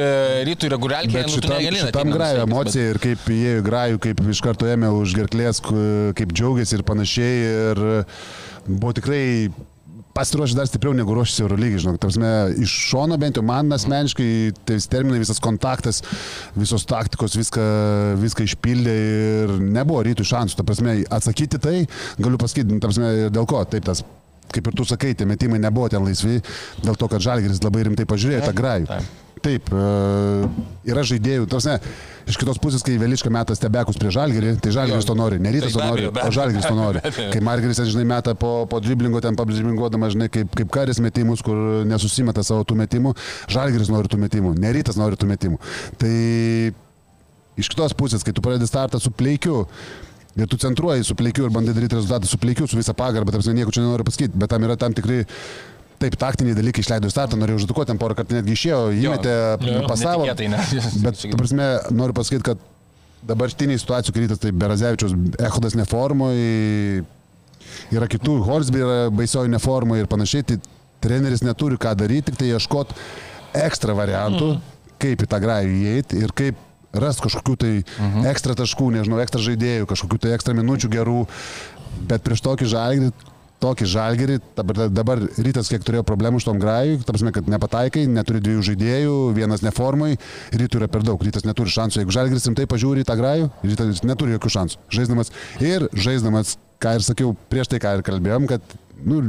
[0.50, 1.78] rytų reguliarkį, Bet nu, tu negali.
[1.86, 5.62] šitam grajų emocija ir kaip įėjo grajų, kaip iš karto ėmė už gerklės,
[6.16, 7.36] kaip džiaugiasi ir panašiai.
[7.72, 8.06] Ir
[8.68, 9.50] buvo tikrai
[10.16, 12.00] pasiruošęs dar stipriau negu ruošėsi Eurolygiai, žinok.
[12.02, 12.22] Tarsi,
[12.64, 14.28] iš šono bent jau man asmeniškai,
[14.68, 16.02] tai terminai, visas kontaktas,
[16.56, 17.66] visos taktikos, viską,
[18.22, 20.60] viską išpildė ir nebuvo rytų šansų.
[20.60, 21.82] Ta prasme, atsakyti tai,
[22.20, 24.06] galiu pasakyti, nu, ta prasme, dėl ko, taip tas.
[24.56, 26.38] Kaip ir tu sakai, tie metimai nebuvo ten laisvi,
[26.86, 28.88] dėl to, kad Žalgiris labai rimtai pažiūrėjo tą grajų.
[28.88, 29.86] Taip, e,
[30.90, 31.76] yra žaidėjų, tarsi,
[32.30, 35.76] iš kitos pusės, kai Veliška metas tebekus prie Žalgirį, tai Žalgiris to nori, ne Rytas
[35.76, 36.36] Tai to nori, be o abejo.
[36.38, 37.04] Žalgiris to nori.
[37.34, 41.86] Kai Margeris, žinai, meta po, po driblingo, ten pabdriblinguodama, žinai, kaip, kaip karis metimus, kur
[41.90, 43.14] nesusimeta savo tų metimų,
[43.54, 45.62] Žalgiris nori tų metimų, ne Rytas nori tų metimų.
[46.02, 46.16] Tai
[47.62, 49.64] iš kitos pusės, kai tu pradedi startą su pleikiu,
[50.36, 53.54] Ir tu centruoji su pleikiu ir bandai daryti rezultatą su pleikiu, su visą pagarbą, tarsi
[53.56, 55.22] nieko čia nenoriu pasakyti, bet tam yra tam tikri
[56.02, 60.02] Taip, taktiniai dalykai išleido startą, norėjau užduoti, ten porą kartų netgi išėjo, įmetė Jo, pas
[60.02, 60.26] savo.
[60.28, 61.04] netikėtai, ne.
[61.06, 62.64] Bet, prasme, noriu pasakyti, kad
[63.26, 67.06] dabartiniai situacijų krytas, tai Berazevičius, Ehodas neformoje,
[67.96, 70.60] yra kitų, Horsby yra baisioji neformoje ir panašiai, tai
[71.06, 73.00] treneris neturi ką daryti, tik tai ieškoti
[73.66, 74.92] ekstra variantų, mm.
[75.02, 76.60] kaip į tą grajų įeiti ir kaip
[76.96, 78.26] rast kažkokių tai mhm.
[78.32, 81.26] ekstra taškų, nežinau, ekstra žaidėjų, kažkokių tai ekstra minučių gerų,
[82.08, 83.10] bet prieš tokį žalgirį,
[83.66, 88.44] tokį žalgirį, dabar, dabar rytas kiek turėjo problemų iš tom grajų, tarsi, kad nepataikai, neturi
[88.46, 90.14] dviejų žaidėjų, vienas neformai,
[90.56, 94.04] rytų yra per daug, rytas neturi šansų, jeigu žalgiris rimtai pažiūri į tą grajų, rytas
[94.08, 98.78] neturi jokių šansų, žaisdamas ir žaisdamas, ką ir sakiau prieš tai, ką ir kalbėjom, kad,
[99.02, 99.28] nu,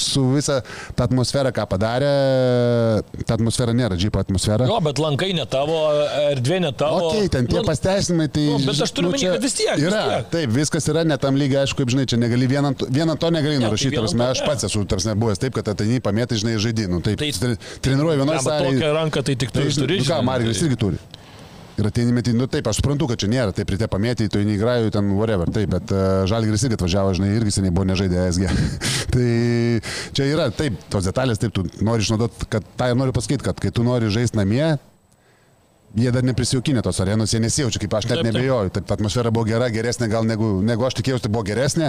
[0.00, 0.60] su visa
[0.96, 2.10] ta atmosfera, ką padarė,
[3.26, 4.66] ta atmosfera nėra džypo atmosfera.
[4.68, 5.76] Jo, bet lankai ne tavo,
[6.30, 7.10] erdvė ne tavo.
[7.12, 8.46] Ok, ten tie Nu, pasteisinimai, tai...
[8.50, 10.28] nu, bet aš turiu omeny, čia kad vis tiek, vis Yra, tiek.
[10.34, 13.58] taip, viskas yra ne tam lygiai, aišku, kaip žinai, čia negali vieną, vieną to negali
[13.58, 17.02] tai nurašyti, tarsi to aš pats esu, tarsi nebuvęs taip, kad ateini, pamėtai, žinai, žaidynų.
[17.06, 18.76] Taip, Tai- tai, treniruoju Blemba, salėje.
[18.80, 19.98] tokią ranką tai tik tu Tai, turi.
[20.00, 20.98] nu, ką, Margeris tai- irgi turi.
[21.80, 24.58] Ir ateini metį, nu taip, aš suprantu, kad čia nėra, taip ryte pamėtai, tu į
[24.60, 28.52] grajų ten whatever, taip, bet uh, Žalgiris irgi atvažiavo, žinai, irgi seniai buvo nežaidė SG.
[29.14, 29.30] tai
[30.16, 33.64] čia yra, taip, tos detalės, taip, tu nori išnaudoti, kad tą ir noriu pasakyti, kad
[33.64, 34.74] kai tu nori žaisti namie,
[35.98, 38.70] Jie dar neprisijaukinė tos arenos, jie nesijaučia, kaip aš net Taip, nebejoju.
[38.76, 41.88] Taip, ta atmosfera buvo gera, geresnė gal negu, negu aš tikėjausi, tai buvo geresnė.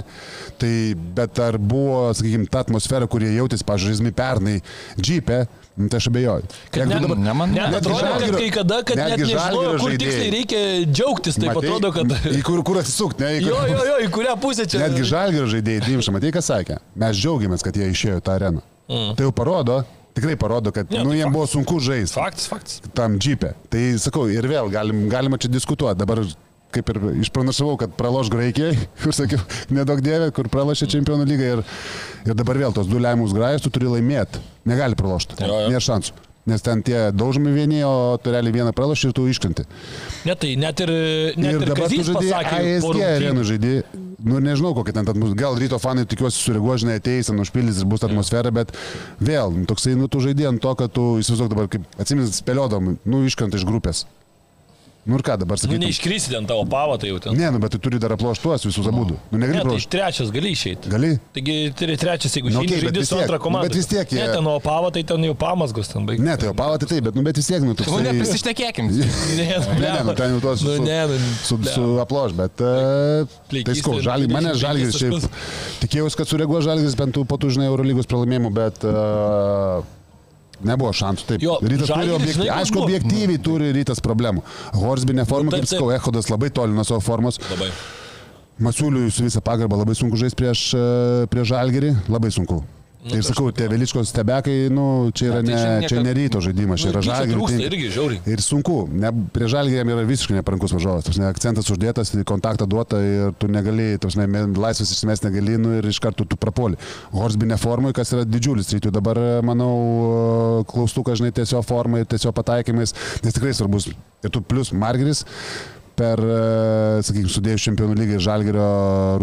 [0.61, 0.71] Tai,
[1.19, 4.55] bet ar buvo, sakykime, ta atmosfera, kurie jautėsi, pažiūrėjami pernai,
[4.97, 6.49] džipė, nu, tai aš abejoju.
[6.71, 9.79] Kad net, dabar- ne man- net atrodo, kad Žalgirio- kai kada, kad net Žalgirio kur
[9.89, 10.01] žaidėjai.
[10.03, 10.61] tiksliai reikia
[10.91, 11.69] džiaugtis, taip Matei?
[11.69, 12.13] atrodo, kad...
[12.35, 13.31] Į kur, kur atsisukti, ne?
[13.39, 13.55] Į kur...
[13.55, 14.83] Jo, jo, jo, į kurią pusę čia...
[14.85, 16.77] Netgi žalgerio žaidėjai, Dimša, matai, ką sakė?
[16.95, 18.61] Mes džiaugiamės, kad jie išėjo į tą areną.
[18.91, 19.15] Mm.
[19.15, 19.79] Tai jau parodo,
[20.17, 22.81] tikrai parodo, kad ne, nu, tai jiems buvo sunku žaisti Faktas, faktas.
[22.97, 23.53] tam džipė.
[23.71, 25.99] Tai sakau, ir vėl galim, galima čia diskutuoti.
[26.01, 26.19] Dabar
[26.73, 29.43] kaip ir išpranašavau, kad praloš Graikijai, kur sakiau,
[29.73, 31.63] nedaug dievė, kur pralošė čempionų lygą ir,
[32.27, 34.41] ir dabar vėl tos du lemiamus grajus tu turi laimėti.
[34.69, 35.39] Negali pralošti.
[35.41, 36.27] Nėra šansų.
[36.49, 39.67] Nes ten tie daužomi vieni, o tu realiai vieną praloši ir tu iškrenti.
[40.25, 40.91] Ne, tai net ir,
[41.37, 43.75] net ir ir dabar tu žaidži ASG arenų žaidži.
[44.21, 45.35] Nu, nežinau, kokia ten bus.
[45.37, 48.73] Gal ryto fanai tikiuosi sureaguos, žinai, ateis, ten užpildys ir bus atmosfera, bet
[49.21, 53.23] vėl, toksai, nu, tu žaidži ant to, kad tu įsivaizduok dabar, kaip atsimins, spėliodom, nu,
[53.29, 54.05] iškrenta iš grupės.
[55.03, 55.79] Nu ir ką dabar Nu, sakyti?
[55.81, 57.33] neiškrysi ten tavo pavą, tai jau ten.
[57.33, 59.07] Ne, nu, bet tu turi dar aploštuos visus abu.
[59.09, 59.89] Nu, negali Ne, tai pralošti.
[59.89, 60.89] trečias gali išeiti.
[60.93, 61.09] Gali?
[61.33, 63.65] Taigi tre- trečias, jeigu Nu, nu, okay, žaidži su tiek- antra komanda.
[63.67, 66.21] bet vis tiek jie- Ne, ten o pavą, tai ten jau pamasgos ten baigia.
[66.23, 67.83] Ne, tai jau pavati taip, bet, nu, bet vis tiek, nu, tu...
[67.89, 67.97] Nu.
[67.97, 68.11] Ne,
[69.81, 71.73] Ne, ne, nu, ten jau tuos Nu, su, ne, nu, su, blemba.
[71.73, 72.61] su aploš, bet...
[72.61, 73.25] Uh,
[73.65, 75.25] tai skau, žalį, mane 25 žalgis šiaip...
[75.81, 78.85] Tikėjausi, kad sureaguos žalgis bent tų po tų, žinai, Eurolygos pralaimėjimų, bet...
[78.85, 79.81] Uh,
[80.67, 81.27] Nebuvo šansų.
[81.31, 84.43] Taip, Jo, rytas turi objektyviai, aišku, objektyviai turi rytas problemų.
[84.77, 87.39] Horsbinė forma, Nu, taip, kaip sakau, Ehodas labai toli nuo savo formos.
[87.49, 87.71] Labai.
[88.61, 90.85] Masiuliui su visą pagarbą labai sunku žaisti prieš, e,
[91.31, 92.61] prieš žalgerį, labai sunku.
[93.01, 96.37] Nu, ir sakau, tie Veličkos stebekai, nu, čia yra Ne, tai ne, čia ne ryto
[96.45, 97.33] žaidimas, čia Nu, yra žalgeris.
[97.33, 98.21] trūksta irgi žiauriai.
[98.29, 102.99] Ir sunku, ne, prie žalgerį jam yra visiškai neprankus važiuojas, tas akcentas uždėtas, kontaktą duota
[103.01, 106.77] ir tu negali, tas laisvės išsimest negali, nu, ir iš karto tu prapoli.
[107.15, 109.17] Horsbinė formai, kas yra didžiulis rytų, dabar,
[109.49, 112.93] manau, klaustukas, žinai, tiesiog formai, tiesiog pataikymais,
[113.25, 113.89] nes tikrai svarbus.
[114.21, 115.25] Ir tu plus Margeris
[115.97, 118.69] per, e, sakykime, sudėjus čempionų lygį ir žalgerio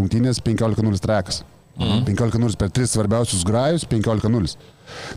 [0.01, 1.45] rungtynės 15-0 trekas.
[1.79, 2.03] Mhm.
[2.09, 4.57] 15-0 per tris svarbiausius grajus, 15-0.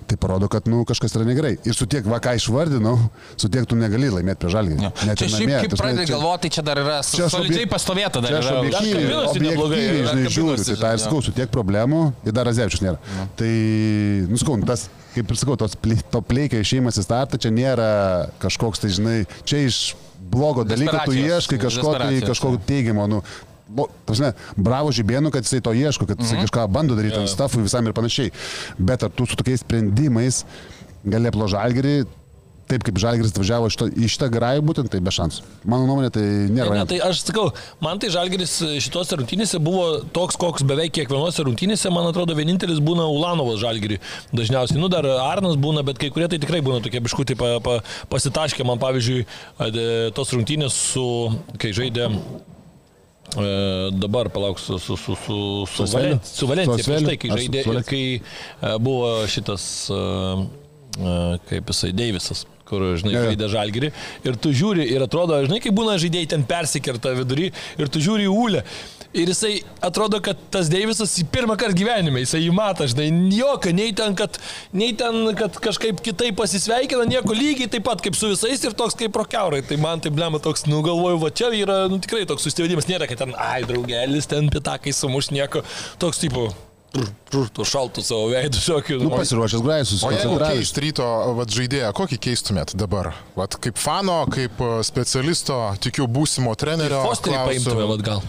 [0.05, 1.55] Tai parodo, kad nu, kažkas yra negerai.
[1.65, 2.97] Ir su tiek, va ką išvardinau,
[3.39, 4.77] su tiek tu negali laimėti prie žalgį.
[5.15, 8.19] Čia šiaip kaip pradedi galvoti, tai čia dar yra Čia aš solidžiai pastovėta.
[8.19, 8.59] Čia Dar aš yra.
[8.59, 11.05] objektyviai, objektyviai žinai, žiūriu, tai tą ir jo.
[11.05, 12.99] skau, su tiek problemų ir dar Azevičius nėra.
[13.39, 13.51] Tai,
[14.31, 17.89] nuskau, tas kaip ir sakau, tos to pleikia išėjimas į startą, čia nėra
[18.43, 19.95] kažkoks, tai žinai, čia iš
[20.31, 23.07] blogo dalyko tu ieškai kažko, tai, kažko teigiamo.
[23.11, 23.23] Nu,
[24.07, 27.87] prasme, bravo žibėnu, kad jisai to ieško, kad jisai kažką bando daryti ant stafų visam
[27.87, 28.33] ir panašiai.
[28.79, 30.43] Bet ar tu su tokiais sprendimais
[31.01, 32.01] gali aplo žalgerį,
[32.71, 35.43] taip kaip žalgeris atvažiavo šito, į šitą grajų, būtent tai be šansų.
[35.71, 36.71] Mano nuomonė, tai nėra.
[36.71, 37.49] Ne, ne, tai aš sakau,
[37.83, 38.53] man tai Žalgeris
[38.83, 43.99] šitose rungtynėse buvo toks, koks beveik kiekvienose rungtynėse, man atrodo, vienintelis būna Ulanovas Žalgerį.
[44.35, 47.79] Dažniausiai, nu dar Arnas būna, bet kai kurie tai tikrai būna tokie biškutai pa, pa,
[48.13, 48.65] pasitaškę.
[48.67, 49.25] Man pavyzdžiui,
[50.15, 51.05] tos rungtynės su,
[51.59, 52.09] kai žaidė
[53.95, 58.03] dabar palauk su, su, su, su, su, Valen, su Valencija, prieš tai, kai žaidė, kai
[58.19, 59.99] e, buvo šitas, e,
[60.99, 61.13] e,
[61.47, 63.25] kaip jisai, Deivisas kur, žinai, jo.
[63.27, 63.91] žaidė žalgerį.
[64.27, 68.27] Ir tu žiūri, ir atrodo, žinai, kai būna žaidėjai ten persikerta vidury, ir tu žiūri
[68.29, 68.63] į ūlę.
[69.11, 73.73] Ir jisai atrodo, kad tas Deivisas į pirmą kartą gyvenime, jisai jį mato, žinai, jokio,
[73.75, 74.39] nei ten, kad,
[74.71, 78.95] nei ten, kad kažkaip kitaip pasisveikina, nieko lygiai taip pat kaip su visais ir toks
[78.95, 79.59] kaip prokiaurai.
[79.67, 83.09] Tai man tai blema toks, nu galvoju, va čia yra nu, tikrai toks sustivedimas, nėra,
[83.11, 85.65] kad ten, ai, draugelis, ten pitakai sumuš nieko,
[85.99, 86.47] toks tipo,
[86.91, 88.97] tu šaltų savo veidų šokių.
[89.03, 91.07] Nu, pasiruošęs grajus, O jeigu keist ryto
[91.37, 93.13] vat, žaidėją, kokį keistumėt dabar?
[93.37, 97.03] Vat, kaip fano, kaip e, specialisto, tikiu būsimo trenerio.
[97.07, 98.25] Fosterį vad gal.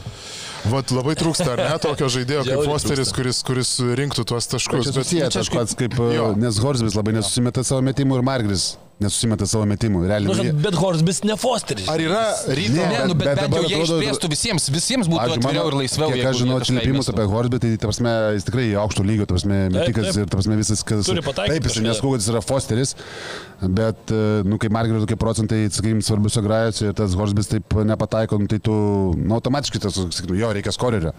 [0.71, 4.87] Vat labai trūksta, ar ne, tokio žaidėjo kaip Fosteris, kuris, kuris rinktų tuos taškus.
[4.87, 6.33] Čia susiję tas pats, kaip, Jo.
[6.39, 8.69] nes Horsbis labai nesusimeta savo metimų ir Margris
[9.05, 10.05] nesusimeta savo metimų.
[10.11, 10.31] Realiai.
[10.31, 11.89] Nu, nu, bet Horsbis ne Fosteris.
[11.93, 12.79] Ar yra ryto?
[12.79, 15.71] Ne, Ne, nu, bet, bet bet dabar jau jie atrodo- išplėstų visiems, visiems būtų atviriau
[15.71, 16.11] ir laisviau.
[16.13, 19.61] Kiek aš žinau atsiliepimus apie Horsbį, tai ta prasme, jis tikrai aukšto lygio, ta prasme,
[19.75, 21.11] metikas ir ta prasme visas, kas...
[21.43, 21.81] Taip, jis
[22.23, 22.95] jis yra Fosteris,
[23.63, 28.39] bet, e, nu, kai Margerio tokie procentai, sakykim, svarbiuose grajose ir tas Horsbis taip nepataiko,
[28.43, 28.75] nu, tai tu,
[29.19, 31.15] nu, automatiškai tas, sakytum, jo, reikia skorerio.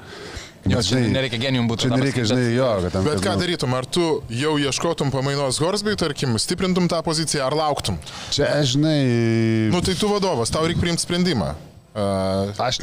[0.63, 1.83] Jo, Bet, čia žinai, nereikia genijum būti.
[1.83, 3.03] Čia nereikia, žinai, jo, kad ten...
[3.03, 3.73] Bet ką nu, darytum?
[3.75, 7.97] Ar tu jau ieškotum pamainos Horsbei, tarkim, stiprintum tą poziciją, ar lauktum?
[8.31, 9.01] Čia, žinai...
[9.75, 11.51] Nu tai tu vadovas, tau reikia priimti sprendimą.
[11.91, 12.79] Uh, Aš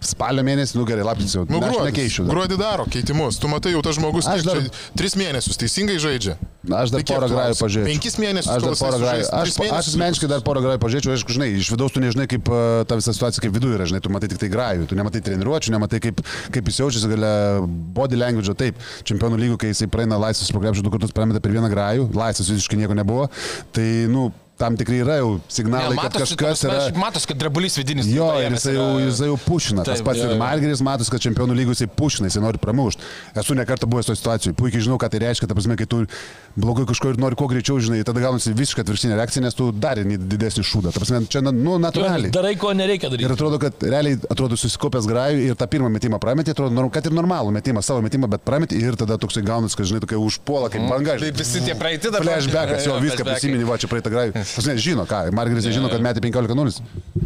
[0.00, 1.42] spalio mėnesį, nu gerai, lapkritis jau.
[1.48, 2.24] nu, aš gruodis, nekeičiu.
[2.24, 2.32] dar.
[2.34, 3.36] gruodį daro keitimus.
[3.40, 4.62] Tu matai, jau tas žmogus Aš dar-
[4.96, 6.36] tris mėnesius teisingai žaidžia.
[6.70, 7.88] Aš dar Tai porą grajų pažiūrėjau.
[7.88, 9.26] Penkis mėnesius Aš dar porą grajų.
[9.40, 12.60] Aš, aš asmeniškai dar porą grajų pažiūrėjau, aišku, žinai, iš vidaus tu nežinai, kaip e,
[12.88, 15.72] ta visa situacija, kaip viduje yra, žinai, tu matai tik tai grajų, tu nematai treniruočių,
[15.76, 16.20] nematai kaip,
[16.52, 17.32] kaip jis jaučiasi, galia
[17.96, 18.76] body language, taip,
[19.08, 22.80] čempionų lygų, kai jisai praeina laisvės programą, du kartus prameta per vieną grajų, laisvės visiškai
[22.80, 23.28] nieko nebuvo,
[23.72, 24.28] tai, nu,
[24.60, 26.78] tam tikrai yra jau signalai, kad kažkas yra...
[27.00, 28.08] Matos, kad drebulys vidinis.
[28.12, 29.84] Jo, ir jisai yra- jau, jisai jau pušina.
[29.88, 30.40] Tas Taip, pats jo, ir.
[30.40, 33.06] Margeris matos, kad čempionų lygų jisai pušina, jisai nori pramušti.
[33.40, 36.02] Esu nekartą buvęs toje situacijoje, puikiai žinau, ką tai reiškia, ta prasme, kai tu
[36.60, 40.00] blogai kažko ir nori kuo greičiau, žinai, tada gaunasi visiškai atvirkštinė reakcija, nes tu dar
[40.04, 40.92] didesnį šūdą.
[40.92, 42.32] Ta prasme, čia, nu, natūraliai.
[42.34, 43.28] Darai, ko nereikia daryti.
[43.28, 47.16] Ir atrodo, kad realiai atrodo susikopęs grajų ir tą pirmą metimą prametė, atrodo, kad ir
[47.16, 50.84] normalų metimą, savo metimą, bet prametė ir tada toksai gaunasi, kad, žinai, tokia užpuola kaip
[50.90, 51.16] banga.
[51.22, 52.24] Tai visi tie praeiti dar.
[52.26, 54.34] Flashbackas, jo, viską prisimeni, va čia praeitą grajų.
[54.56, 56.50] Pasne, žino, ką, Margeris žino, kad metė 15-0.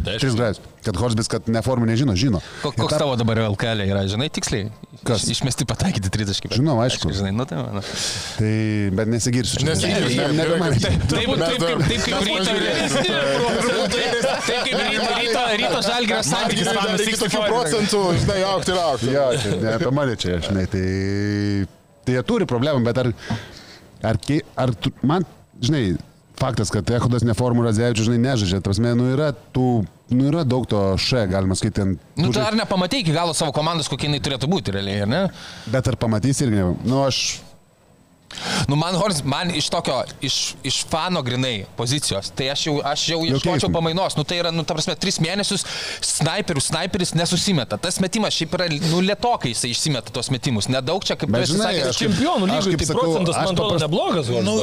[0.05, 0.19] Tai aišku.
[0.21, 0.59] Tris grajus.
[0.85, 2.41] Kad Horsbis, kad ne formų nežino, žino.
[2.61, 4.67] Ko- Koks ta- tavo dabar LKL yra, žinai, tiksliai?
[5.05, 5.23] Kas?
[5.25, 6.53] Iš- Išmesti pataikyti 30.
[6.53, 7.09] Žinau, aišku.
[7.13, 7.81] Žinai, nu tai mano.
[8.37, 8.51] Tai,
[8.99, 9.57] bet nesigirsiu.
[9.61, 9.73] čia.
[9.73, 11.65] Nesigirsiu, Ne- taip, kaip, ryto,
[14.45, 16.67] taip kaip ryto, ryto, ryto žalgerio santykis.
[16.69, 17.19] 64.
[17.23, 19.11] tokių procentų, žinai, aukti ir aukti.
[19.13, 19.25] Jo,
[19.61, 20.85] ne apie mane čia, žinai, tai,
[22.05, 23.11] tai jie turi problemų, bet ar,
[24.11, 24.19] ar,
[24.65, 25.25] ar tu, man,
[25.61, 25.83] žinai,
[26.39, 29.67] faktas, kad Ehodas neformų Radzevičius, žinai, nežaidžia, tas mes, nu yra tų,
[30.15, 33.51] nu yra daug to še, galima skaityti, ten, Nu, žai- ar nepamatei iki galo savo
[33.55, 35.21] komandos, kokia jinai turėtų būti realiai, ar ne?
[35.71, 37.21] bet ar pamatysi irgi, ne, nu aš,
[38.69, 43.19] Nu, man, man iš tokio, iš, iš fano grinai pozicijos, tai aš jau, aš jau
[43.27, 44.15] ieškočiau pamainos.
[44.17, 45.65] Nu, tai yra, nu, ta prasme, tris mėnesius
[46.05, 47.77] snaiperių, snaiperis nesusimeta.
[47.81, 50.69] Tas metimas šiaip yra, nu, lietokai jisai išsimeta tos metimus.
[50.71, 54.31] Nedaug čia, kaip sakęs, aš Čempionų lygiai kaip tai procentas, man atrodo, papras- neblogas.
[54.45, 54.55] Nu,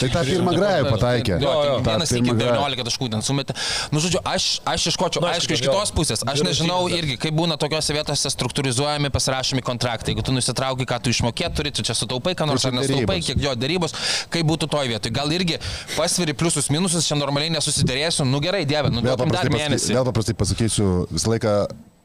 [0.00, 1.38] tai tą pirmą grają pataikė.
[1.42, 2.54] Jo, Jo, vienas iki pirmą grają.
[2.58, 3.54] 19 taškų ten sumetė.
[3.92, 6.22] Nu, žodžiu, aš, aš iškočiau, Nu, aišku, iš kitos pusės.
[6.26, 10.12] Aš nežinau irgi, kaip būna tokiuose vietose struktūrizuojami, pasirašomi kontraktai.
[10.12, 13.18] Jeigu tu nusitrauki, ką tu išmokėt turi, tu čia sutaupai, ką nors ar čia nesutaupai,
[13.18, 13.30] derybos.
[13.30, 13.96] kiek jo darybos,
[14.32, 15.14] kaip būtų toj vietoj.
[15.14, 15.60] Gal irgi
[15.96, 18.26] pasviri pliusus minusus, čia normaliai nesusiderėsiu.
[18.28, 19.96] Nu gerai, dieve, nu duokim dar mėnesį.
[19.96, 21.56] vėl paprastai pasakysiu, visą laiką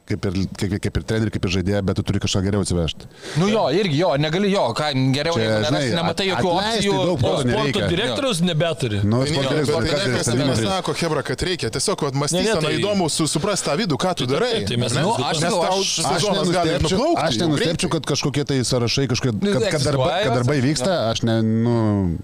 [0.08, 3.06] kaip ir, kaip, kaip ir trenerių, kaip ir žaidėja, bet tu turi kažką geriau atsivežti.
[3.40, 6.94] Nu jo, irgi jo, negali jo, ką geriau, Čia, jeigu žinai, nematai at- jokių opcijų.
[7.04, 9.02] daug O protų sporto direktorius nebeturi.
[9.04, 9.54] Nu, Tai sporto
[9.84, 11.70] direktorius, nesako, Hebra, kad reikia.
[11.76, 14.64] Tiesiog, mąstysena tai- įdomu su, suprast tą vidų, ką tu darai.
[14.66, 15.06] taip, mes- ar ne?
[15.08, 17.22] nu, aš Nes tau sezonas gali nenustepčiau, nuplaukti.
[17.28, 21.42] aš nenustepčiau, kad kažkokie tai sąrašai, kažkokie, kad, kad, darba, kad darbai vyksta, aš ne,
[21.42, 22.18] nu,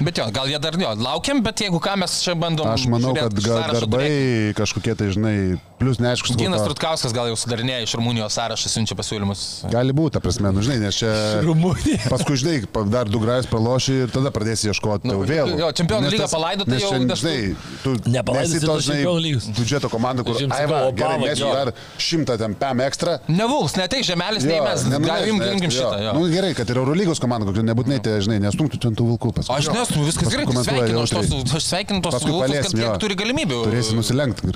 [0.00, 2.64] Bet jo, gal jie dar jo, laukiam, bet jeigu ką mes čia bandom.
[2.66, 4.54] aš manau, kad gal darbai turėti.
[4.56, 8.96] kažkokie tai, žinai, plus neaišku, su Ginas Trutkauskas gal jau sudarinėja iš Rumunijos sąrašą, siunčia
[8.98, 9.42] pasiūlymus.
[9.72, 11.10] Gali būti, prasme, nu žinai, nes čia...
[11.48, 12.08] Rumunija.
[12.12, 12.56] Paskui, žinai,
[12.92, 15.52] dar du grajus praloši ir tada pradėsi ieškoti Nu, nu, vėl.
[15.58, 17.36] jo, Čempionų tas- palaido, tai jau žinai,
[17.82, 19.48] tu Nepalaidosi nesi to, lygos.
[19.58, 20.38] biudžeto komanda, kur...
[20.52, 21.50] Ai, va, gerai, mes jo.
[21.52, 23.18] dar šimtą ten pam ekstra.
[23.30, 24.86] Nevuls, neteik žemelis, nei mes.
[24.88, 25.76] nenuneš, Galim, ne, imkim jo.
[25.80, 26.14] šitą.
[26.16, 29.56] Nu, gerai, kad ir Eurolygos komanda, kokia nebūtinai, tai, žinai, nestumtų ten tų vilkų paskui.
[29.58, 33.60] Aš nesu, viskas gerai, komentuoja sveikinu, aš, sveikinu tos Paskui vilkus, kad jie turi galimybių.
[33.68, 34.52] Turėsi nusilenkti.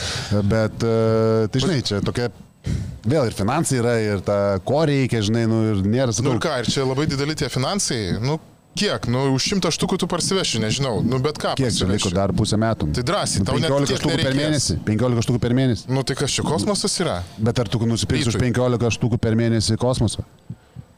[0.52, 2.30] Bet, e, tai žinai, čia tokia...
[3.08, 4.34] Vėl ir finansai yra, ir ta,
[4.68, 7.48] ko reikia, žinai, nu ir nėra, Nu sakau, ir ką, ir čia labai dideli tie
[7.48, 8.34] finansai, nu
[8.76, 11.54] kiek, nu už šimtą štukų tu parsiveši, nežinau, nu bet ką.
[11.56, 12.90] kiek čia liko dar pusę metų.
[12.98, 14.44] Tai drąsiai, Nu, tau net 15 tiek štukų per nereikės.
[14.44, 14.76] mėnesį.
[14.92, 15.88] 15 štukų per mėnesį.
[15.96, 17.16] Nu tai kas čia kosmosas yra?
[17.40, 18.52] Bet ar tu nusipirksi už Rytui.
[18.52, 20.28] 15 štukų per mėnesį kosmosą?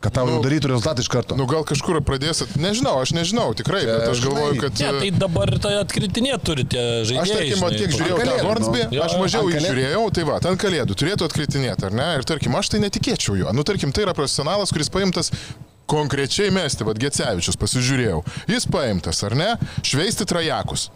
[0.03, 1.37] Kad tau Nu, jau darytų rezultatą iš karto.
[1.39, 4.81] Nu gal kažkur pradėsit, nežinau, aš nežinau, tikrai, bet aš galvoju, kad...
[4.83, 7.23] Ne, tai dabar tai atkritinė turi tie žaidėjai.
[7.23, 9.03] Aš tarkim, kiek pa- žiūrėjau tą Hornsby, nu.
[9.07, 12.09] Aš mažiau jį žiūrėjau, tai va, ant kalėdų turėtų atkritinėti, ar ne?
[12.19, 13.55] Ir tarkim, aš tai netikėčiau juo.
[13.55, 15.31] Nu, tarkim, tai yra profesionalas, kuris paimtas
[15.93, 18.23] konkrečiai mesti, vad Gecevičius, pasižiūrėjau.
[18.51, 19.53] Jis paimtas, ar ne?
[19.87, 20.89] Šveisti trajakus.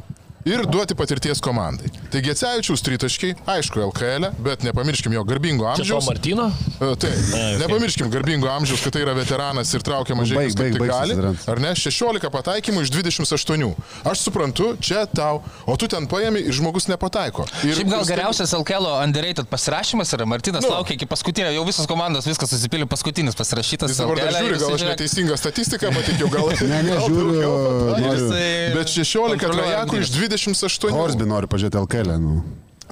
[0.47, 1.89] Ir duoti patirties komandai.
[2.13, 6.07] Tai Gecevičiaus tritaškiai, aišku, LKL, bet nepamirškim jo garbingo Čia amžiaus.
[6.07, 6.45] Martino?
[6.79, 7.57] E, Taip, okei.
[7.65, 11.17] nepamirškim garbingo amžiaus, kad tai yra veteranas ir traukia Baig, baig, kaip tik gali.
[11.51, 11.73] Ar ne?
[11.75, 13.73] 16 pataikymų iš 28.
[14.07, 17.49] Aš suprantu, čia tau, o tu ten paėmė ir žmogus nepataiko.
[17.67, 20.71] Ir, Šiaip gal ir geriausias LKL underrated pasirašymas yra Martinas Nu.
[20.71, 20.77] nu.
[20.79, 23.91] laukia iki paskutinio, jau visos komandos viskas susipilė paskutinis pasirašytas.
[23.91, 25.91] Jis dabar dar žiūri, gal aš neteisingą statistiką
[26.31, 26.49] gal.
[26.55, 27.59] Ne, ne, gal žiūriu, daugiau
[27.91, 28.07] pataikė.
[28.07, 28.25] noriu.
[28.31, 30.93] jisai Bet 16 kontroliuoja trajakų iš 28.
[30.95, 32.17] Horsby nori pažiūrėti LKL.
[32.23, 32.41] Nu.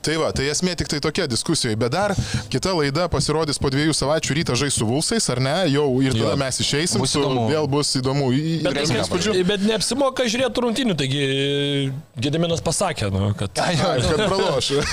[0.04, 1.76] Tai va, tai esmė tik tai tokia diskusijoje.
[1.80, 2.12] Bet dar
[2.52, 5.54] kita laida pasirodys po dviejų savaičių rytą žais su Vulsais, ar ne?
[5.72, 6.40] Jau ir tada Jo.
[6.40, 8.28] mes išeisim, Bus su, vėl bus įdomu.
[8.64, 11.22] Bet, bet, bet neapsimoka žiūrėti rungtinių, taigi
[12.20, 14.66] Gediminas pasakė, nu, kad Ai, jo, Kad praloš.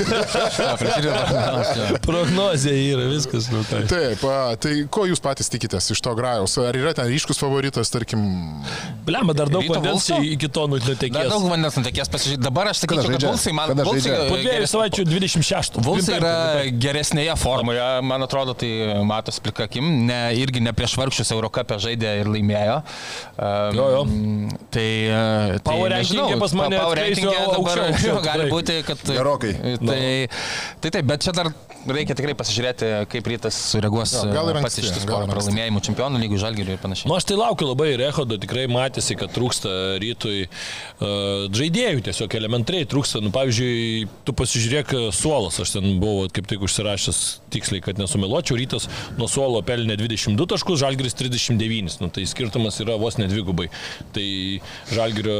[2.07, 3.49] prognozija yra viskas.
[3.51, 3.83] Nu, tai.
[3.91, 6.55] Taip, a, tai ko jūs patys tikitės iš to grajaus?
[6.61, 8.21] Ar yra ten ryškus favoritas, tarkim,
[9.07, 11.29] Blemba, dar daug vandens iki to Dar nutekės.
[11.31, 12.43] daug vandens nutekės pasižiūrėti.
[12.45, 13.25] Dabar aš sakyčiau, kad?
[13.27, 13.73] Vulsai man?
[13.81, 13.95] Po
[14.39, 15.79] dviejų savaičių 26.
[15.85, 16.33] Vulsai yra
[16.71, 18.71] geresnėje formoje, man atrodo, tai
[19.07, 22.79] matos plika akim, ne, irgi ne prieš vargšius Eurocapę žaidė ir laimėjo.
[23.37, 24.03] Um, Jo, jo.
[24.73, 29.03] Tai, uh, tai Power nežinau, pas mane power rankinge dabar aukščiau, aukščiau, gali būti, kad...
[29.07, 29.53] Gerokai.
[29.81, 30.01] Tai,
[30.83, 31.51] tai taip, bet čia dar
[31.89, 36.39] reikia tikrai pasižiūrėti, kaip rytas sureaguos Jo, ir pats iš tų ir pralaimėjimų čempionų lygų
[36.41, 37.09] žalgirių ir panašiai.
[37.09, 39.71] Nu, aš tai laukiu labai Rehodo, tikrai matėsi, kad trūksta
[40.01, 43.23] rytui uh, žaidėjų, tiesiog elementariai trūksta.
[43.23, 47.21] Nu, pavyzdžiui, tu pasižiūrėk e, suolas, aš ten buvau kaip tik užsirašęs
[47.53, 48.87] tiksliai, kad nesumeluočiau, rytas
[49.19, 53.69] nuo suolo pelnė 22 taškus, žalgiris 39, nu, tai skirtumas yra vos nedvigubai.
[54.15, 54.25] Tai
[54.91, 55.37] žalgirio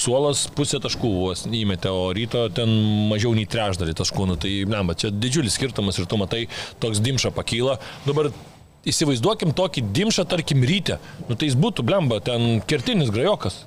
[0.00, 2.72] suolas pusę taškų vos įmetė, o ryto ten
[3.10, 6.46] mažiau nei trečdalį taškų, nu, tai ne, čia didžiulis skirtumas ir tu matai,
[6.82, 7.78] toks dimša pakyla.
[8.08, 8.32] Dabar
[8.84, 10.98] Įsivaizduokim tokį dimšą, tarkim, ryte.
[11.24, 13.62] Nu tai jis būtų, blemba, ten kertinis grajokas.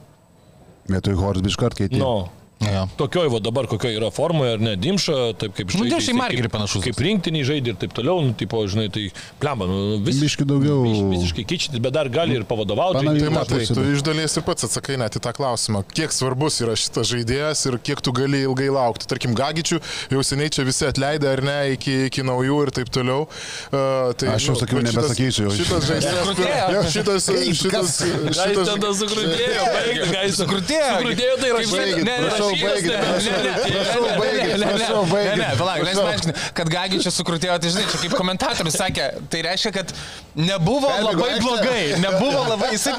[0.88, 1.97] Vietoj Horsby iš karto keitė.
[1.97, 2.88] Nu, Jo.
[2.97, 5.89] tokioj va dabar kokioje yra formoje, ar ne, dimša, taip kaip Nu, žaidė.
[5.91, 6.82] Dimša į jisai Margerį kaip- panašus.
[6.88, 9.03] Kaip rinktiniai žaidė ir taip toliau, nu, tipo, žinai, tai
[9.39, 10.80] blemba, nu, vis, Biški daugiau.
[10.84, 13.05] vis, visiškai keičiantis, bet dar gali ir pavadovauti.
[13.05, 16.58] Tai tą matai, tu iš dalies ir pats atsakai net į tą klausimą, kiek svarbus
[16.66, 19.05] yra šitas žaidėjas ir kiek tu gali ilgai laukti.
[19.08, 19.78] Tarkim, Gagičių
[20.12, 23.28] jau seniai čia visi atleidė ar ne iki, iki naujų ir taip toliau.
[23.70, 25.53] Uh, tai, Aš jau sakiau, bet nebesakysiu jau.
[25.53, 26.84] Šitas žaidėjas, Sukrutėjo.
[26.89, 30.89] šitas, šitas, Gal jis šitas, tada sukrutėjo, baigti, gal jis Sukrutėjo.
[30.97, 31.78] Sukrutėjo, tai Kaip rašai.
[31.78, 31.97] baigit?
[31.97, 32.47] Ne, ne, Prašau, rašytas, baigit, ne, prašau, ne, ne, prašau, ne, ne, baigit, ne, ne,
[33.72, 34.16] prašau, ne,
[35.12, 35.36] baigit.
[35.38, 36.06] Ne, palauk, leis Prašau.
[36.08, 39.93] paaiškinti, kad Gagičius sukrutėjo, tai žinai, čia kaip komentatorius sakė, tai reiškia, kad
[40.38, 42.93] nebuvo labai blogai, nebuvo labai, jisai,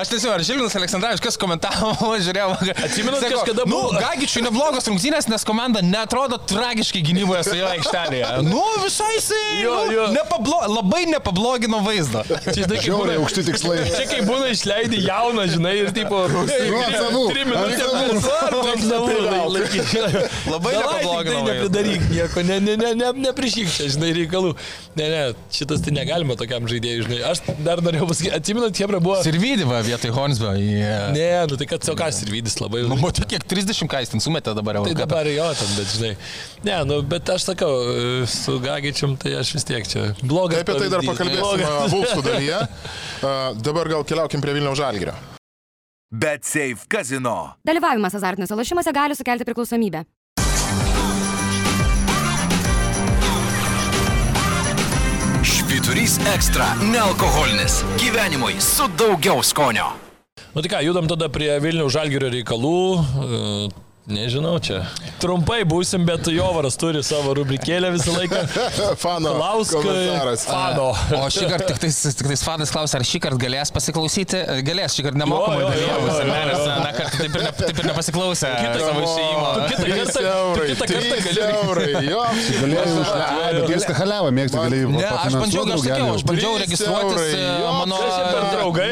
[0.00, 1.92] aš tiesiog, ar Žilvinas Aleksandravičius, kas komentavo,
[2.26, 2.50] žiūrėjau,
[2.86, 7.66] Atsimenat, sako, kažkada nu, buvo- Gagičiui neblogos rungtynės, nes komanda netrodo tragiškai gynyboje su jo
[7.72, 8.32] aikštelėje.
[8.46, 12.22] Nu, visai jisai, nu, nepablo, labai nepablogino vaizdo.
[12.26, 13.78] Čia, žinai, kaip Žiauriai būna- aukšti tikslai.
[13.96, 16.22] Čia kai būna išleidai jauną, žinai, ir tipo...
[16.26, 17.24] ant savų,
[18.90, 19.16] Savų.
[19.54, 19.92] laikyk.
[20.52, 24.52] Labai Davai, nepablogino tik Tai nepridaryk nieko, ne, ne, ne, ne, neprišyk čia, žinai, reikalų.
[24.98, 25.22] Ne, ne,
[25.54, 27.20] šitas tai negalima tokiam žaidėjui, žinai.
[27.30, 29.18] Aš dar norėjau pasakyti, atsiminat, Hebra buvo...
[29.26, 30.54] Sirvydivą vietoj Hornsbio.
[30.60, 31.10] Yeah.
[31.16, 32.84] Ne, nu tai kad Siokas ir Vydis labai...
[32.88, 34.86] Nu, matai, kiek 30 ką jis ten sumetė dabar jau.
[34.88, 36.12] Tai dabar jo, ten, bet žinai.
[36.66, 37.72] Ne, nu, bet aš sakau,
[38.30, 40.08] su Gagičium, tai aš vis tiek čia.
[40.22, 40.58] Blogas.
[40.58, 41.72] Tai apie tai dar pakalbėsime.
[41.94, 42.62] Vulfsų dalyje.
[43.16, 45.14] Uh, dabar gal keliaukim prie Vilniaus Žalgirio.
[46.10, 47.56] Bet Safe Casino.
[47.66, 50.04] Dalyvavimas azartiniuose lošimuose gali sukelti priklausomybę.
[55.42, 57.82] Švyturys ekstra- nealkoholinis.
[57.98, 59.90] Gyvenimui su daugiau skonio.
[60.54, 63.85] Nu tai ką, judam tada prie Vilnių Žalgirio reikalų.
[64.06, 64.84] Nežinau, čia.
[65.18, 68.38] Trumpai būsim, bet Jovaras turi savo rubrikėlę visą laiką.
[69.02, 69.32] Fano.
[69.34, 70.46] Klausk.
[70.46, 70.92] Fano.
[71.18, 74.42] O šį kartą tik tais, tik tais fanas klausia, ar šį kartą galės pasiklausyti?
[74.66, 75.96] Galės, šį kartą nemokamai jo.
[76.84, 79.00] na kartą taip ir, ne, taip ir nepasiklausė Kitą savo.
[79.56, 82.22] Tu kitą kartą- kitą kartą jo.
[82.62, 87.42] Galėjai už viską haliavą mėgti, galėjai Ne, aš bandžiau, aš sakiau, aš bandžiau registruotis e,
[87.80, 87.98] mano...
[88.54, 88.88] draugai,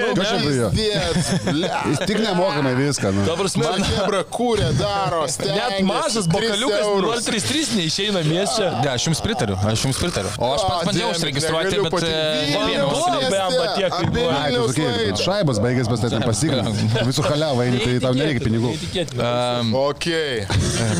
[1.55, 3.15] Nu, tik nemokamai viską.
[3.15, 3.31] Nu.
[3.39, 4.71] Prasme, Man hebra kūrė,
[5.05, 7.25] daro, net mažas bokaliukas eurus.
[7.29, 8.65] 033 neišeina mieste.
[8.81, 10.31] Ne, aš jums pritariu, aš jums pritariu.
[10.39, 11.93] O aš pats Dieve, užsiregistruoti, bet...
[12.03, 12.13] e,
[14.25, 15.17] laidą.
[15.25, 16.89] šaibas baigęs, bet ten pasigrinti.
[17.09, 18.75] Visų haliavą eini, tai tau nereikia pinigų.
[19.85, 20.09] Ok,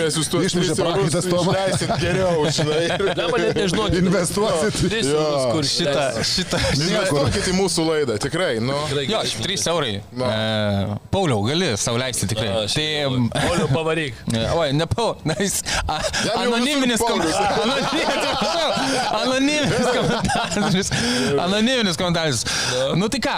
[0.01, 1.55] mes jūs tuos Išmušė 3 eurus prakaitas, Toma.
[1.55, 3.15] išleisit geriau, žinai.
[3.17, 4.81] Dabar net nežinau, Investuosit.
[5.05, 6.61] Eurus, kur Šitą, šitą.
[6.77, 8.53] Investuokit į mūsų laidą, tikrai.
[8.63, 8.77] Nu.
[9.09, 9.95] Jo, 3 eurai.
[9.99, 12.51] E, Pauliau, gali sauliaisti tikrai.
[12.75, 12.89] Tai...
[13.35, 13.94] Pauliau, pavaryk.
[13.99, 15.63] E, Oi, ne Pau, na jis.
[15.89, 16.01] a-
[16.43, 17.37] Anoniminis komentaras.
[19.23, 20.91] Anoniminis komentaras.
[21.45, 22.45] Anoniminis komentaras.
[22.97, 23.35] Nu tai ką,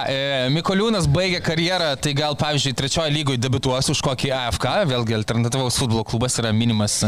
[0.55, 6.05] Mikoliūnas baigė karjerą, tai gal, pavyzdžiui, trečiojo lygoje debituos už kokį AFK, vėlgi alternatyvaus futbolo
[6.07, 6.99] klubas yra minimas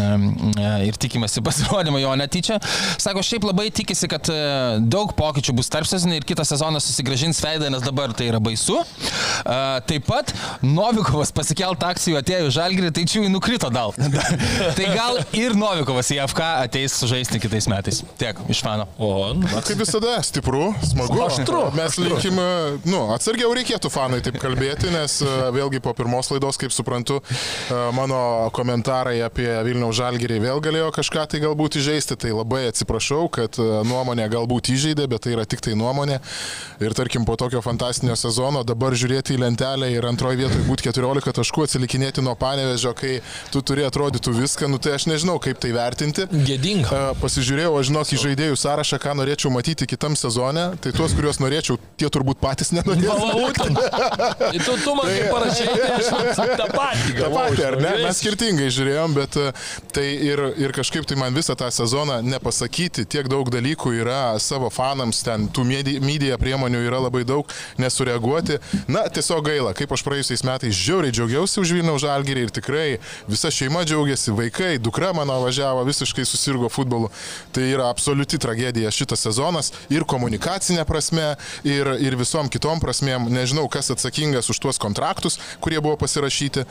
[0.84, 2.58] ir tikimasi pasirodymą jo netyčia.
[3.00, 4.28] Sako, šiaip labai tikisi, kad
[4.90, 8.80] daug pokyčių bus tarp sezonų ir kitą sezoną susigražins veidą, nes dabar tai yra baisu.
[9.88, 10.32] Taip pat
[10.64, 13.94] Novikovas pasikelt akcijų atėjo į Žalgirį, tai čia jų nukrito dal.
[14.78, 18.02] tai gal ir Novikovas į AFK ateis žaisti kitais metais.
[18.18, 18.88] Tiek, iš mano.
[18.98, 21.20] O, nu, Na, kaip visada, stipru, smagu.
[21.28, 21.62] Aštru.
[21.76, 22.46] Mes linkime,
[22.88, 27.78] nu, atsargiau reikėtų fanai taip kalbėti, nes e, vėlgi po pirmos laidos, kaip suprantu, e,
[27.96, 28.20] mano
[28.56, 33.68] komentarai apie Vilniaus žalgyrį vėl galėjo kažką tai galbūt įžeisti, tai labai atsiprašau, kad e,
[33.88, 36.20] nuomonė galbūt įžeidė, bet tai yra tik tai nuomonė.
[36.84, 41.36] Ir tarkim, po tokio fantastinio sezono dabar žiūrėti į lentelę ir antroje vietoje būti 14
[41.40, 43.17] taškų, atsilikinėti nuo panevežio, kai
[43.52, 46.26] tu turi atrodytų viską, nu tai aš nežinau, kaip tai vertinti.
[46.48, 47.00] gėdinga.
[47.22, 50.68] Pasižiūrėjau, aš žinok, į žaidėjų sąrašą, ką norėčiau matyti kitam sezone.
[50.82, 53.08] Tai tuos, kuriuos norėčiau, tie turbūt patys nenorėtų.
[53.08, 53.78] Pavautin.
[54.68, 57.54] Tu, tu man kaip parašai, tai aš tą patį Ta galvoju.
[57.54, 57.92] pati, ar ne?
[58.04, 59.46] Mes skirtingai žiūrėjom, bet e,
[59.94, 64.70] tai ir, ir kažkaip tai man visą tą sezoną nepasakyti, tiek daug dalykų yra savo
[64.72, 65.64] fanams, ten tų
[66.04, 67.48] media priemonių yra labai daug,
[67.80, 68.58] nesureaguoti.
[68.90, 72.86] Na, tiesiog gaila, kaip aš praėjusiais metais žiauriai džiaugiausi už Vilniaus žalgyrį ir tikrai
[73.28, 77.10] visa šeima džiaugiasi, vaikai, dukra mano važiavo, visiškai susirgo futbolu.
[77.52, 81.34] Tai yra absoliuti tragedija šitas sezonas ir komunikacinė prasme,
[81.64, 83.30] ir, ir visom kitom prasmėm.
[83.32, 86.66] Nežinau, kas atsakingas už tuos kontraktus, kurie buvo pasirašyti.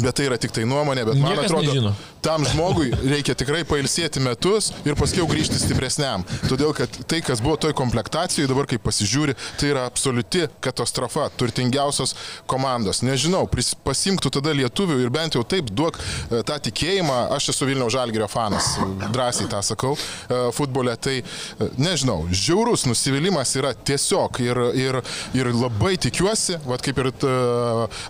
[0.00, 1.90] Bet tai yra tik tai nuomonė, bet man Niekas atrodo, nežino.
[2.24, 6.24] tam žmogui reikia tikrai pailsėti metus ir paskui grįžti stipresniam.
[6.48, 12.14] Todėl, kad tai, kas buvo toj komplektacijoje, dabar kaip pasižiūri, tai yra absoliuti katastrofa, turtingiausios
[12.48, 13.02] komandos.
[13.04, 13.44] Nežinau,
[13.84, 18.30] pasimktų tada lietuvių ir bent jau taip duok e, tą tikėjimą, aš esu Vilniaus Žalgirio
[18.32, 18.72] fanas,
[19.12, 25.02] drąsiai tą sakau, e, futbole, tai e, nežinau, žiaurus nusivylimas yra tiesiog ir, ir,
[25.36, 27.36] ir labai tikiuosi, vad kaip ir t,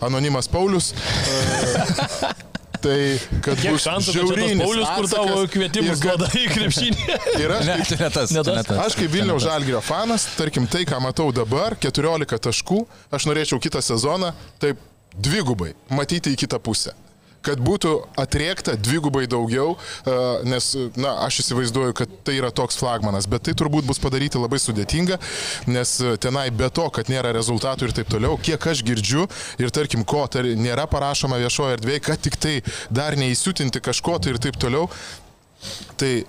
[0.06, 0.92] anonimas Paulius,
[2.82, 2.98] Tai,
[3.44, 7.04] kad Kiek bus žiaurinis Paulius, kur tavo kvietimus duoda į krepšinį.
[7.42, 8.32] Ir aš, Ne, kaip, tai ne tas.
[8.34, 8.80] Ne tai tas.
[8.88, 12.80] aš kaip Vilniaus Žalgirio fanas, tarkim, tai, ką matau dabar, 14 taškų,
[13.14, 14.82] aš norėčiau kitą sezoną taip
[15.14, 16.96] dvigubai matyti į kitą pusę
[17.44, 20.16] kad būtų atriekta dvigubai daugiau, e,
[20.48, 24.60] nes, na, aš įsivaizduoju, kad tai yra toks flagmanas, bet tai turbūt bus padaryti labai
[24.62, 25.18] sudėtinga,
[25.70, 29.26] nes e, tenai be to, kad nėra rezultatų ir taip toliau, kiek aš girdžiu
[29.62, 32.54] ir tarkim, ko tar, nėra parašoma viešoje erdvėje, kad tik tai
[32.94, 34.86] dar neįsiutinti kažko tai ir taip toliau,
[35.98, 36.24] tai e,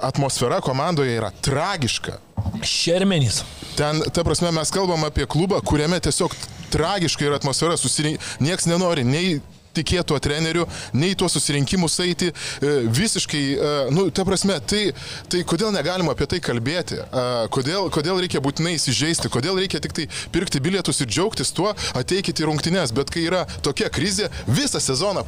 [0.00, 2.18] atmosfera komandoje yra tragiška.
[2.64, 3.42] Šermenys.
[3.76, 6.34] Ten, ta prasme, mes kalbam apie klubą, kuriame tiesiog
[6.72, 8.22] tragiškai yra atmosfera, susirink...
[8.44, 9.38] nieks nenori nei
[9.78, 10.68] tikėtų trenerių,
[10.98, 14.88] nei tuos susirinkimus eiti, e, visiškai, e, nu, ta prasme, tai,
[15.30, 19.94] tai kodėl negalima apie tai kalbėti, E, kodėl, kodėl reikia būtinai įsižeisti, kodėl reikia tik
[19.96, 24.80] tai pirkti bilietus ir džiaugtis tuo, ateikite į rungtynes, bet kai yra tokia krizė, visą
[24.82, 25.24] sezoną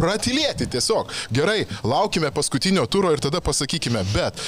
[0.00, 1.12] pratilėti tiesiog.
[1.34, 4.40] Gerai, laukime paskutinio turo ir tada pasakykime, bet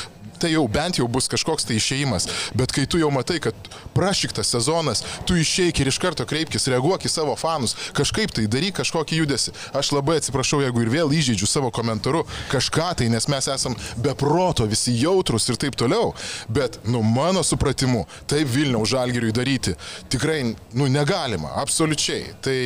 [0.42, 2.28] tai jau bent jau bus kažkoks tai išėjimas.
[2.58, 3.54] Bet kai tu jau matai, kad
[3.94, 8.80] prašyktas sezonas, tu išeik ir iš karto kreipkis, reaguok į savo fanus, kažkaip tai daryk
[8.80, 9.54] kažkokį judesi.
[9.78, 14.66] Aš labai atsiprašau, jeigu ir vėl įžeidžiu savo komentaru kažką tai, nes mes esam beproto,
[14.70, 16.12] visi jautrus ir taip toliau.
[16.52, 19.76] Bet, nu, mano supratimu, taip Vilniaus žalgiriui daryti
[20.12, 20.42] tikrai,
[20.76, 22.32] nu, negalima, absoliučiai.
[22.42, 22.56] Tai,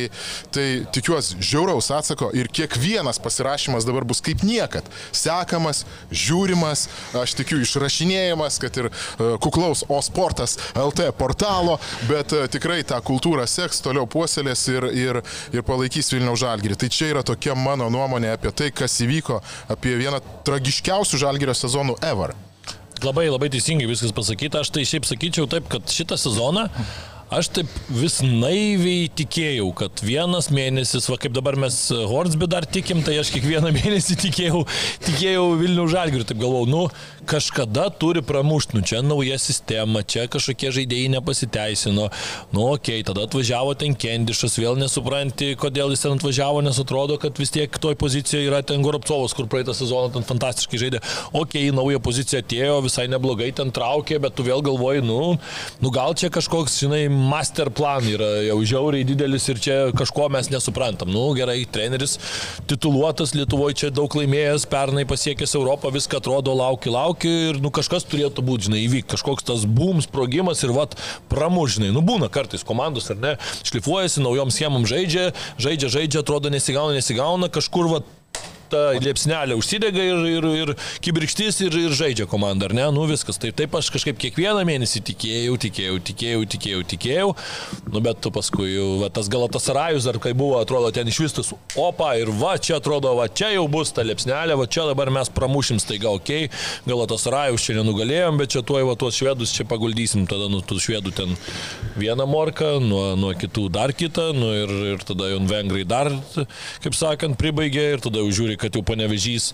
[0.55, 4.87] tai tikiuosi žiauraus atsako ir kiekvienas pasirašymas dabar bus kaip niekad.
[5.15, 11.77] Sekamas, žiūrimas, aš tikiu išrašinėjimas, kad ir e, kuklaus O sportas LT portalo,
[12.09, 15.21] bet e, tikrai tą kultūrą seks, toliau puoselės ir, ir,
[15.53, 16.79] ir palaikys Vilniaus žalgirį.
[16.79, 19.41] Tai čia yra tokia mano nuomonė apie tai, kas įvyko,
[19.73, 22.35] apie vieną tragiškiausių žalgirio sezonų ever.
[23.03, 24.63] Labai labai teisingai viskas pasakyta.
[24.63, 26.65] Aš tai šiaip sakyčiau taip, kad šitą sezoną
[27.27, 33.01] Aš taip vis naiviai tikėjau, kad vienas mėnesis, va kaip dabar mes Hornsby dar tikim,
[33.03, 34.61] tai aš kiekvieną mėnesį tikėjau,
[35.03, 36.85] tikėjau Vilnių žalgių ir taip galvau, nu
[37.27, 42.05] kažkada turi pramušti, nu čia nauja sistema, čia kažkokie žaidėjai nepasiteisino,
[42.55, 47.19] nu okei, okay, tada atvažiavo ten Kendišas, vėl nesupranti, kodėl jis ten atvažiavo, nes atrodo,
[47.19, 51.03] kad vis tiek toj pozicijoje yra ten Goropcovas, kur praeitą sezoną ten fantastiškai žaidė,
[51.33, 55.35] okei, okay, nauja pozicija atėjo, visai neblogai ten traukė, bet tu vėl galvoji, nu,
[55.83, 60.49] nu gal čia kažkoks, žinai, master plan yra jau žiauriai didelis ir čia kažko mes
[60.53, 61.11] nesuprantam.
[61.13, 62.17] Nu gerai, treneris
[62.69, 68.07] tituluotas Lietuvoje čia daug laimėjęs, pernai pasiekęs Europą, viską atrodo lauki, lauki ir nu kažkas
[68.09, 70.97] turėtų būti, žinai, įvykti, kažkoks tas boom sprogimas ir vat
[71.31, 71.93] pramužinai.
[71.95, 73.35] Nu būna kartais komandos ar ne,
[73.67, 78.16] šlifuojasi, naujom schemom žaidžia, žaidžia, žaidžia, atrodo nesigauna, nesigauna, kažkur vat
[78.71, 80.73] ta liepsnelė užsidega ir, ir, ir
[81.05, 82.87] kibirkštis ir, ir žaidžia komanda, ar ne?
[82.95, 83.39] Nu viskas.
[83.41, 87.29] Tai taip aš kažkaip kiekvieną mėnesį tikėjau, tikėjau, tikėjau, tikėjau, tikėjau.
[87.93, 91.53] Nu bet tu paskui jau, va, tas galatas rajus, ar kai buvo, atrodo, ten išvistas,
[91.79, 95.31] opa, ir va, čia atrodo, va, čia jau bus ta liepsnelė, va, čia dabar mes
[95.33, 99.67] pramušim staiga, okei, okay, galatas rajus čia nenugalėjom, bet čia tuoj, va, tuos švedus čia
[99.69, 101.35] paguldysim, tada nu tų švedų ten
[101.99, 106.11] vieną morką, nuo, nuo kitų dar kitą, nu ir, ir tada jau vengrai dar,
[106.83, 109.53] kaip sakant, pribaigė ir tada jau žiūri, kad jau panevežys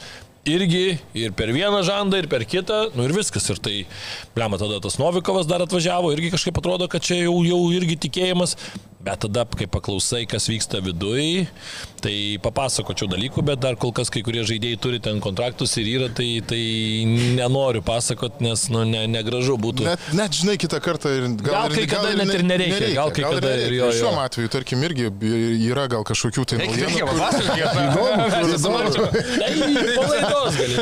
[0.49, 3.47] irgi ir per vieną žandą, ir per kitą, nu ir viskas.
[3.51, 3.75] Ir tai,
[4.35, 8.57] blema, tada tas Novikovas dar atvažiavo, irgi kažkaip atrodo, kad čia jau, jau irgi tikėjimas.
[9.03, 11.43] Bet tada, kai paklausai, kas vyksta viduje,
[11.99, 16.07] tai papasakočiau dalykų, bet dar kol kas kai kurie žaidėjai turi ten kontraktus ir yra,
[16.07, 16.59] tai, tai
[17.35, 19.83] nenoriu pasakot, nes nu, ne, negražu būtų.
[19.89, 22.77] Net, net žinai, kitą kartą ir gal, gal kai kada net ir nereikia.
[22.77, 22.95] nereikia.
[22.95, 23.89] Gal kai gal kada ir jo.
[23.99, 25.11] Šiuo atveju, tarkim, irgi
[25.67, 27.03] yra gal kažkokių tai naujienų.
[29.99, 30.75] Palaidos gali.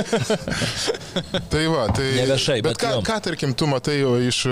[1.52, 2.06] Tai va, tai...
[2.22, 3.98] Neviešai, bet, bet ką, ką, tarkim, tu matai
[4.30, 4.44] iš,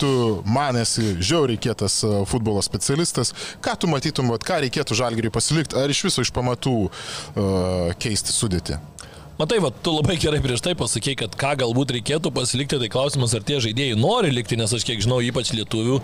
[0.00, 0.12] tu
[0.44, 1.98] man esi žiauriai kietas
[2.28, 6.34] futbolo specialistas specialistas, ką tu matytum, vat, ką reikėtų žalgiriui pasilikti, ar iš viso iš
[6.34, 8.78] pamatų uh, keisti sudėti?
[9.36, 13.34] Matai, va, tu labai gerai prieš tai pasakėjai, kad ką galbūt reikėtų pasilikti, tai klausimas,
[13.36, 15.98] ar tie žaidėjai nori likti, nes aš kiek žinau, ypač lietuvių,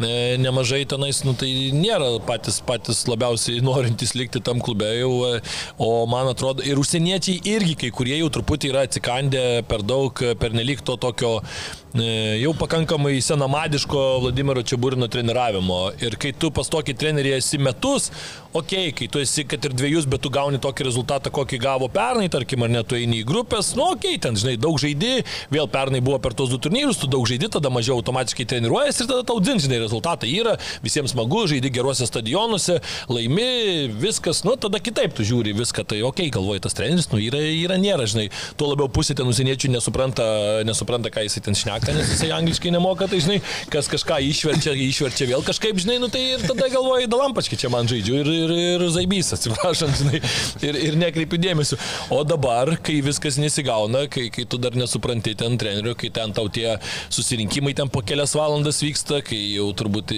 [0.00, 5.42] e, nemažai tenais, nu tai nėra patys, patys labiausiai norintys likti tam klube jau, e,
[5.76, 10.56] o man atrodo, ir užsieniečiai irgi, kai kurie jau truputį yra atsikandę per daug, per
[10.56, 15.90] nelik to tokio E, jau pakankamai senamadiško Vladimiro Čiaburino treniravimo.
[15.98, 18.10] Ir kai tu pas tokį trenerį esi metus,
[18.52, 21.88] okei, okay, kai tu esi kad ir dviejus, bet tu gauni tokį rezultatą, kokį gavo
[21.90, 25.24] pernai, tarkim, ar net tu eini į grupės, nu okei, okay, ten, žinai, daug žaidži,
[25.50, 29.10] vėl pernai buvo per tos du turnyrus, tu daug žaidži, tada mažiau automatiškai treniruojies ir
[29.10, 32.78] tada tau dzin, žinai, rezultatai yra, visiems smagu, žaidži geruose stadionuose,
[33.10, 37.18] laimi, viskas, nu tada kitaip tu žiūri viską, tai okei, okay, galvoji, tas treneris, nu
[37.22, 38.28] yra, yra, nėra, žinai,
[38.58, 40.26] tuo labiau pusė ten užsieniečių nesupranta,
[40.66, 44.74] nesupranta, ką jisai ten šneka šneka, nes jisai angliškai nemoka, tai žinai, kas kažką išverčia,
[44.74, 48.52] išverčia vėl kažkaip, žinai, nu tai ir tada galvoji, dalampačkai čia man žaidžiu ir, ir,
[48.76, 50.20] ir zaibys, atsiprašant, žinai,
[50.66, 51.78] ir, ir nekreipiu dėmesio.
[52.10, 56.48] O dabar, kai viskas nesigauna, kai, kai tu dar nesupranti ten trenerių, kai ten tau
[56.52, 56.76] tie
[57.10, 60.14] susirinkimai ten po kelias valandas vyksta, kai jau turbūt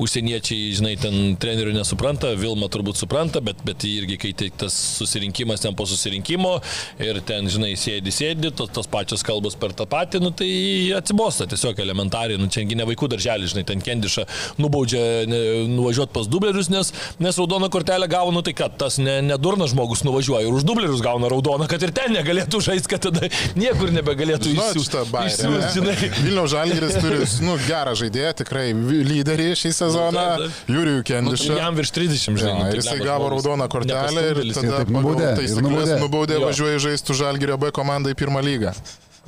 [0.00, 5.62] užsieniečiai, žinai, ten trenerių nesupranta, Vilma turbūt supranta, bet, bet irgi, kai tai tas susirinkimas
[5.64, 6.56] ten po susirinkimo
[7.02, 10.50] ir ten, žinai, sėdi, sėdi, tos, tos pačios kalbos per tą patį, nu tai
[10.98, 14.26] atsibosta tiesiog elementariai, nu čia ne vaikų darželis, žinai, ten kendiša
[14.60, 15.02] nubaudžia
[15.70, 20.04] nuvažiuoti pas dublerius, nes, nes raudoną kortelę gavo, nu tai kad tas nedurnas ne žmogus
[20.06, 24.54] nuvažiuoja ir už dublerius gauna raudoną, kad ir ten negalėtų žaisti, kad tada niekur nebegalėtų
[24.54, 25.04] išsiųsti.
[26.24, 30.26] Vilniaus Žalgiris turi nu, gerą žaidėją, tikrai lyderį šį sezoną,
[30.70, 31.52] Jurijų Kendišą.
[31.54, 32.72] Nu, jam virš 30 žaidėjų.
[32.72, 35.30] Ir jisai gavo raudoną kortelę ir tada nubaudė,
[36.00, 38.74] nubaudė važiuoja žaisti Žalgirio B komandą į pirmą lygą.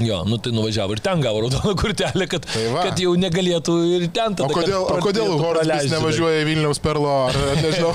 [0.00, 2.86] Jo, nu tai nuvažiavo ir ten gavo raudoną kortelę, kad, tai va.
[2.86, 4.48] kad jau negalėtų ir ten tada.
[4.48, 7.92] O kodėl, o kodėl Horas nevažiuoja į Vilniaus perlo, ar nežinau?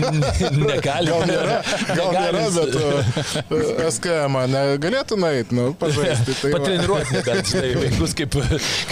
[0.70, 1.08] Negali.
[1.08, 1.56] Gal nėra,
[1.96, 6.36] gal nėra bet uh, SKM negalėtų nueiti, nu, pažaisti.
[6.42, 8.36] Tai Patreniruoti, bet štai vaikus kaip,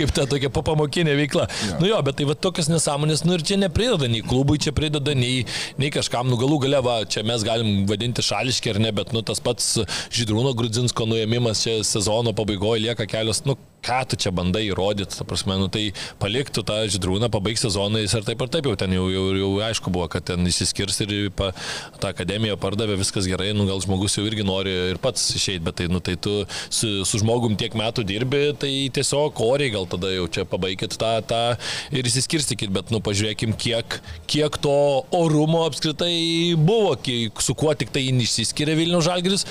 [0.00, 1.44] kaip ta tokia papamokinė veikla.
[1.68, 1.78] Ja.
[1.82, 5.12] Nu jo, bet tai va tokias nesąmonės, nu ir čia neprideda nei klubui, čia prideda
[5.12, 5.44] nei,
[5.76, 9.20] nei kažkam, nu galų gale, va, čia mes galim vadinti šališki ar ne, bet nu
[9.26, 9.76] tas pats
[10.16, 15.24] Žydrūno Grudzinsko nuėmimas čia sezono pabaigoje lieka kelios, nu, ką tu čia bandai įrodyti, ta
[15.28, 19.06] prasme, nu, tai paliktų tą žydrūną, pabaigs sezoną ir taip ir taip jau ten jau,
[19.12, 21.52] jau, jau aišku buvo, kad ten įsiskirs ir pa,
[22.02, 25.78] tą akademiją pardavė, viskas gerai, nu, gal žmogus jau irgi nori ir pats išeiti, bet
[25.80, 30.12] tai, nu, tai tu su, su žmogum tiek metų dirbi, tai tiesiog oriai gal tada
[30.12, 31.42] jau čia pabaigit tą, tą
[31.94, 34.78] ir įsiskirstykit, bet, nu, pažiūrėkim, kiek, kiek to
[35.14, 39.46] orumo apskritai buvo, kiek, su kuo tik tai išsiskiria Vilnių Žalgris,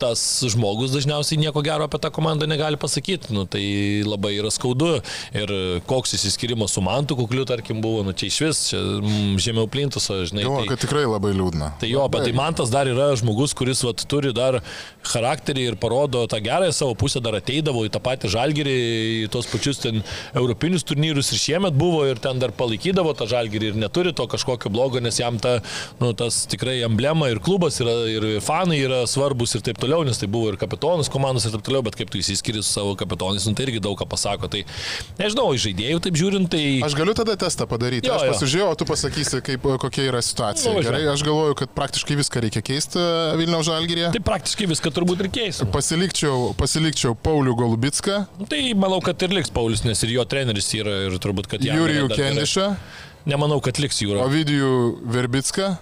[0.00, 3.32] tas žmogus dažniausiai nieko gero apie tą komandą negali pasakyti.
[3.34, 3.64] Nu, tai
[4.06, 4.98] labai yra skaudu.
[5.36, 5.52] Ir
[5.88, 10.20] koks įsiskirimas su Mantu Kukliu, tarkim, buvo, nu čia iš vis, čia mm, žemiau plintuso,
[10.28, 10.44] žinai.
[10.46, 11.72] Jo, tai, kad tikrai labai liūdna.
[11.82, 14.60] Tai jo, bet tai Mantas dar yra žmogus, kuris vat, turi dar
[15.08, 18.76] charakterį ir parodo tą gerąją savo pusę, dar ateidavo į tą patį žalgerį,
[19.24, 20.02] į tos pačius ten
[20.36, 24.72] europinius turnyrus ir šiemet buvo ir ten dar palaikydavo tą žalgerį ir neturi to kažkokio
[24.72, 25.58] blogo, nes jam ta,
[26.02, 30.20] nu, tas tikrai emblema ir klubas yra, ir fanai yra svarbus ir taip toliau, nes
[30.20, 33.46] tai buvo ir kapitonas komandos ir taip toliau, bet kaip tu įsiskiri su savo kapitonais,
[33.48, 34.50] nu, tai irgi daug ką pasako.
[34.52, 34.62] Tai
[35.20, 36.62] nežinau, iš žaidėjų taip žiūrint, tai...
[36.86, 38.10] Aš galiu tada testą padaryti.
[38.10, 40.74] Jo, aš pasižiūrėjau, o tu pasakysi, kaip, kokia yra situacija.
[40.76, 40.84] Nu.
[40.84, 43.02] Gerai, aš galvoju, kad praktiškai viską reikia keisti
[43.40, 44.12] Vilniaus žalgyrėje.
[44.16, 45.62] Tai praktiškai viską turbūt ir keis.
[45.74, 50.94] Pasilikčiau, pasilikčiau Paulių Golubitską, Tai manau, kad ir liks Paulius, nes ir jo treneris yra
[51.08, 52.08] ir turbūt, kad jam Jurijų.
[52.14, 52.70] Kendišą,
[53.28, 54.22] Nemanau, kad liks jūro.
[54.24, 54.70] Ovidijų
[55.12, 55.74] Verbicką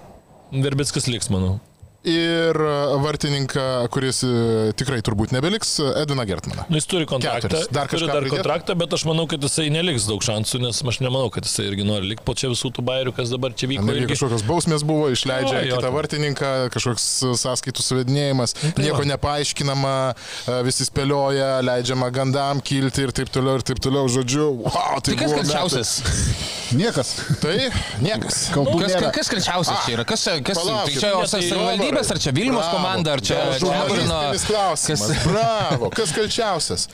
[0.50, 1.58] Verbickas liks, manau.
[2.06, 4.30] Ir e, vartininką, kuris e,
[4.78, 6.64] tikrai turbūt nebeliks, Edina Gertmaną.
[6.70, 7.68] Nu, jis turi kontraktą, Keturis.
[7.74, 8.36] Dar turi dar pridėt?
[8.38, 11.86] kontraktą, bet aš manau, kad jisai neliks daug šansų, nes aš nemanau, kad jisai irgi
[11.88, 13.86] nori likti po čia visų tų bairių, kas dabar čia vyko.
[13.96, 14.08] Irgi.
[14.14, 17.06] kažkokios bausmės buvo, išleidžia O, jo, kitą tai- vartininką, kažkoks
[17.42, 23.66] sąskaitų suvedinėjimas, tai nieko nepaaiškinama, e, visi spėlioja, leidžiama gandam kilti ir taip toliau, ir
[23.66, 25.90] taip toliau, žodžiu, wow, tai Tai kas kalčiausias?
[26.76, 27.10] Niekas.
[27.40, 27.54] Tai
[28.02, 28.38] niekas.
[28.54, 29.10] Kaltų Kas, nėra.
[29.14, 30.04] kas kalčiausias čia yra?
[30.08, 30.98] Kas, kas, tai Palaukit.
[30.98, 31.40] čia jau tai
[31.96, 32.76] savivaldybės, ar čia Vilnius Bravo.
[32.76, 33.36] komanda, ar čia
[34.46, 35.06] klausimas.
[35.08, 35.90] Kas- Bravo.
[35.90, 36.88] Kas kalčiausias?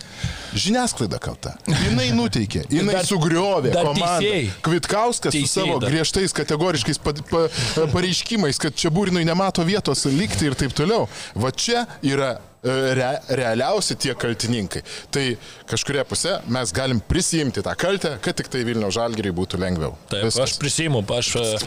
[0.52, 1.54] Žiniasklaida kalta.
[1.66, 4.20] Jinai nuteikė, jinai dar- sugriovė dar komandą.
[4.20, 4.50] teisėjai.
[4.62, 5.90] Kvitkauskas su Teisėjai savo dar.
[5.90, 7.48] griežtais kategoriškais pa, pa,
[7.92, 11.08] pareiškimais, kad čia būrinui nemato vietos likti ir taip toliau.
[11.34, 14.82] Va čia yra e, re, realiausi tie kaltininkai.
[15.10, 15.36] Tai
[15.66, 19.96] kažkuria pusė mes galim prisijimti tą kaltę, kad tik tai Vilnių žalgeriai būtų lengviau.
[20.12, 21.58] Taip, aš prisimu, aš e,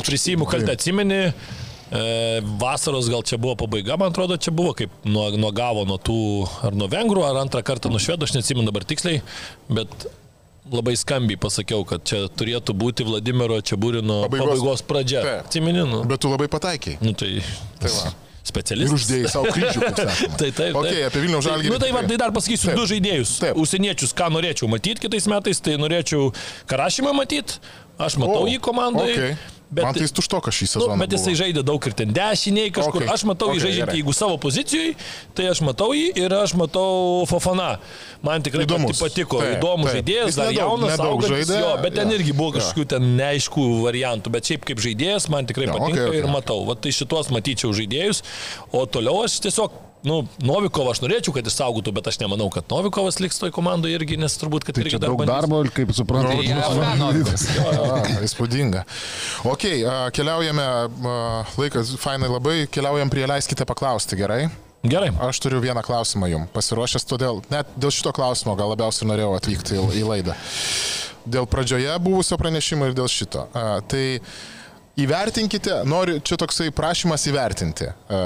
[0.00, 1.34] prisimu kaltę atsimeni.
[1.90, 5.96] E, vasaros gal čia buvo pabaiga, man atrodo, čia buvo kaip nuo, nuo gavo nuo
[5.98, 6.18] tų,
[6.68, 9.18] ar nuo vengrų, ar antrą kartą nuo švedų, aš neatsimenu dabar tiksliai,
[9.68, 10.06] bet
[10.70, 15.24] labai skambiai pasakiau, kad čia turėtų būti Vladimiro Čiabūrino Pabaigos- pabaigos, pradžia.
[15.42, 16.98] Atsimeni, nu, Bet tu labai pataikiai.
[17.02, 17.40] nu tai,
[17.82, 18.12] Tai va.
[18.40, 18.94] Ir specialistas.
[19.00, 19.80] uždėjai savo kryžių.
[20.40, 20.74] Tai taip.
[20.78, 21.04] Ok, taip.
[21.10, 21.70] apie Vilnių Tai- žalgirį.
[21.74, 22.78] Nu, tai, va, tai dar pasakysiu Taip.
[22.78, 23.34] du žaidėjus.
[23.42, 23.58] Taip.
[23.60, 26.30] Užsieniečius, ką norėčiau matyti kitais metais, tai norėčiau
[26.70, 27.58] Karašymą matyti.
[28.00, 29.10] Aš matau O, jį komandai.
[29.12, 29.36] okei.
[29.70, 30.94] Bet, Man tai jis tuštokas šį nu, sezoną.
[30.98, 33.04] bet jisai žaidė daug ir ten dešiniai kažkur.
[33.04, 33.10] Okei.
[33.14, 33.98] Aš matau jį Okei, žaidžiant, gerai.
[34.00, 34.96] jeigu savo pozicijai,
[35.32, 37.78] tai aš matau jį ir aš matau Fofana.
[38.26, 38.98] Man tikrai Įdomus.
[38.98, 39.38] pati patiko.
[39.38, 40.00] Taip, Įdomus taip.
[40.00, 42.18] žaidėjas, Jis dar nedaug- jaunas, nedaug augantis, žaidė, jo, bet ten jo.
[42.18, 44.32] irgi buvo kažkokių ten neaiškų variantų.
[44.34, 46.18] Bet šiaip kaip žaidėjas man tikrai Jo, patinka okei, okei.
[46.18, 46.64] ir matau.
[46.66, 48.22] Vat tai šitos matyčiau žaidėjus.
[48.72, 49.70] O toliau aš tiesiog
[50.06, 54.16] Nu, Novikovą aš norėčiau, kad išsaugotų, bet aš nemanau, kad Novikovas liks toj komandoje irgi,
[54.16, 55.34] nes turbūt, kad Tai irgi dar daug bandys.
[55.34, 56.94] darbo kaip suprantu, Tai yra.
[57.68, 58.84] A, Įspūdinga.
[59.50, 59.66] Ok,
[60.16, 60.64] keliaujame,
[61.60, 64.46] laikas fainai labai, keliaujam prie leiskite paklausti, gerai?
[64.80, 65.10] Gerai.
[65.26, 66.48] Aš turiu vieną klausimą jums.
[66.54, 70.36] Pasiruošęs todėl, net dėl šito klausimo gal labiausiai norėjau atvykti į, į laidą.
[71.28, 73.44] Dėl pradžioje buvusio pranešimo ir dėl šito.
[73.52, 74.22] A, tai
[75.00, 77.90] įvertinkite, noriu, čia toksai prašymas įvertinti.
[78.08, 78.22] A,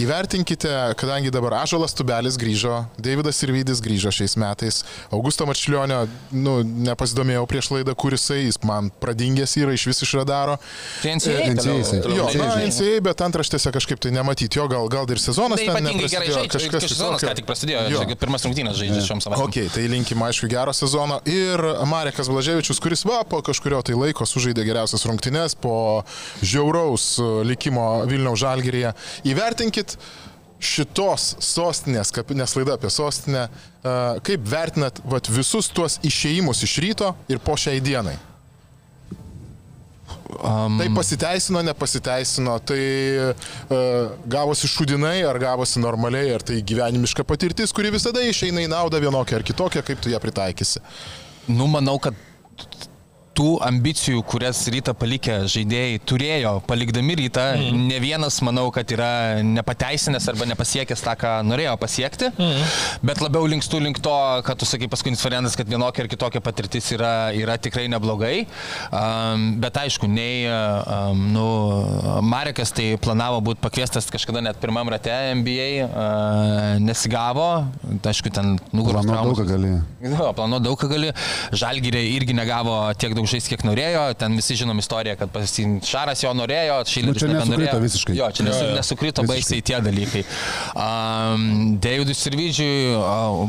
[0.00, 4.78] Įvertinkite, kadangi dabar Ažalas Tubelis grįžo, Davidas Irvidis grįžo šiais metais,
[5.12, 10.14] Augusto Marčiulionio, nu, nepasidomėjau prieš laidą, kur jisai, jis man pradingęs yra iš vis iš
[10.16, 10.54] radaro.
[11.02, 15.20] Tai NCAA toliau Jo, na, NCAA, bet antraštėse kažkaip tai nematyti, jo gal, gal ir
[15.20, 16.54] sezonas Tai ten gerai neprasidėjo, žaidžia.
[16.56, 17.84] Kažkas sezonas ką tik prasidėjo.
[17.92, 18.06] Jo.
[18.22, 19.44] Pirmas rungtynės žaidžia šiom savaitėm.
[19.44, 21.20] Ok, tai linkim aišku gero sezono.
[21.28, 25.76] Ir Marekas Blaževičius, kuris va po kažkurio tai laiko sužaidė geriausias rungtynes po
[26.40, 28.96] žiauraus uh, likimo Vilniaus Žalgirėje.
[29.82, 29.96] Įvertinkit
[30.62, 33.48] šitos sostinės, nes laida apie sostinę,
[34.22, 38.14] kaip vertinat vat, visus tuos išėjimus iš ryto ir po šiai dienai.
[40.42, 42.78] Um, tai pasiteisino, nepasiteisino, tai
[43.32, 49.02] uh, gavosi šudinai, ar gavosi normaliai, ar tai gyvenimiška patirtis, kuri visada išeina į naudą
[49.02, 50.80] vienokią ar kitokią, kaip tu ją pritaikysi.
[51.50, 52.16] Nu, manau, kad
[53.36, 57.82] tų ambicijų, kurias rytą palikę žaidėjai turėjo, palikdami rytą, mm.
[57.90, 62.74] ne vienas, manau, kad yra nepateisinęs arba nepasiekęs tą, ką norėjo pasiekti, mm.
[63.08, 64.14] bet labiau linkstu link to,
[64.46, 68.46] kad tu sakai paskutinis variantas, kad vienokia ir kitokia patirtis yra, yra tikrai neblogai.
[68.92, 71.46] Um, bet aišku, nei um, nu,
[72.26, 77.48] Marekas tai planavo būti pakviestas kažkada net pirmam rate NBA, uh, nesigavo,
[78.02, 79.72] tai aišku, ten nugaros Planuot daug ką gali.
[80.02, 81.10] Jo, planu daug ką gali.
[81.56, 84.04] Žalgyrė irgi negavo tiek daug žaisti, kiek norėjo.
[84.18, 85.40] Ten visi žinom istoriją, kad
[85.86, 88.16] Šaras jo norėjo, Šilis Nu, nesukrito visiškai.
[88.16, 89.36] Jo, čia nesu, nesukrito Visiškai.
[89.36, 90.22] baisiai tie dalykai.
[90.78, 93.42] Um, Davidui Sirvidžiui uh,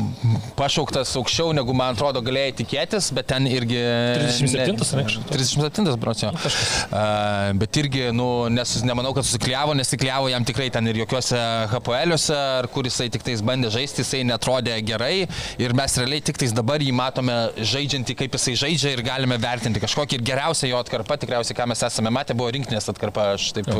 [0.58, 3.80] pašauktas aukščiau, negu man atrodo galėjai tikėtis, bet ten irgi...
[4.20, 6.32] 37, ne, kažkas 37 brocio.
[6.34, 11.40] Uh, bet irgi, nu, nes, nemanau, kad susikliavo, nesikliavo jam tikrai ten ir jokiuose
[11.72, 15.26] HPL'uose, ar kur jisai tik tais bandė žaisti, jisai netrodė gerai
[15.60, 19.63] ir mes realiai tik tais dabar jį matome žaidžiantį, kaip jisai žaidžia ir galime vertinti
[19.84, 23.70] kažkokį ir geriausią jo atkarpą, tikriausiai, ką mes esame matę, buvo rinktinės atkarpa, aš taip,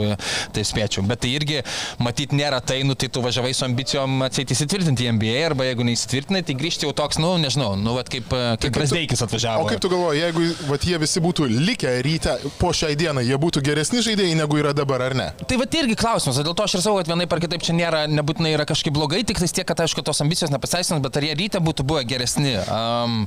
[0.54, 1.04] tai spėčiau.
[1.08, 1.60] Bet tai irgi,
[2.02, 5.86] matyt, nėra tai, nu, tai tu važiavai su ambicijom atsėti įsitvirtinti į NBA, arba jeigu
[5.90, 8.32] neįsitvirtinai, tai grįžti jau toks, nu, nežinau, nu, vat, kaip,
[8.62, 9.66] kaip Brasdeikis atvažiavo.
[9.66, 13.38] O kaip tu galvoji, jeigu vat, jie visi būtų likę ryte po šiai dienai, jie
[13.40, 15.28] būtų geresni žaidėjai negu yra dabar, ar ne?
[15.44, 18.04] Tai va irgi klausimas, dėl to aš ir sakau, kad vienai par kitaip čia nėra,
[18.10, 21.36] nebūtinai yra kažkaip blogai, tik tais tiek, kad aišku, tos ambicijos nepaseisins, bet ar jie
[21.38, 22.56] ryte būtų buvę geresni.
[22.68, 23.24] Um,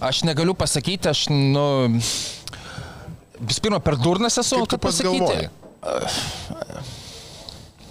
[0.00, 1.66] aš negaliu pasakyti, aš, nu,
[3.40, 5.18] vis pirma, per durnas esu, kad pasakyti.
[5.18, 5.48] galvoji?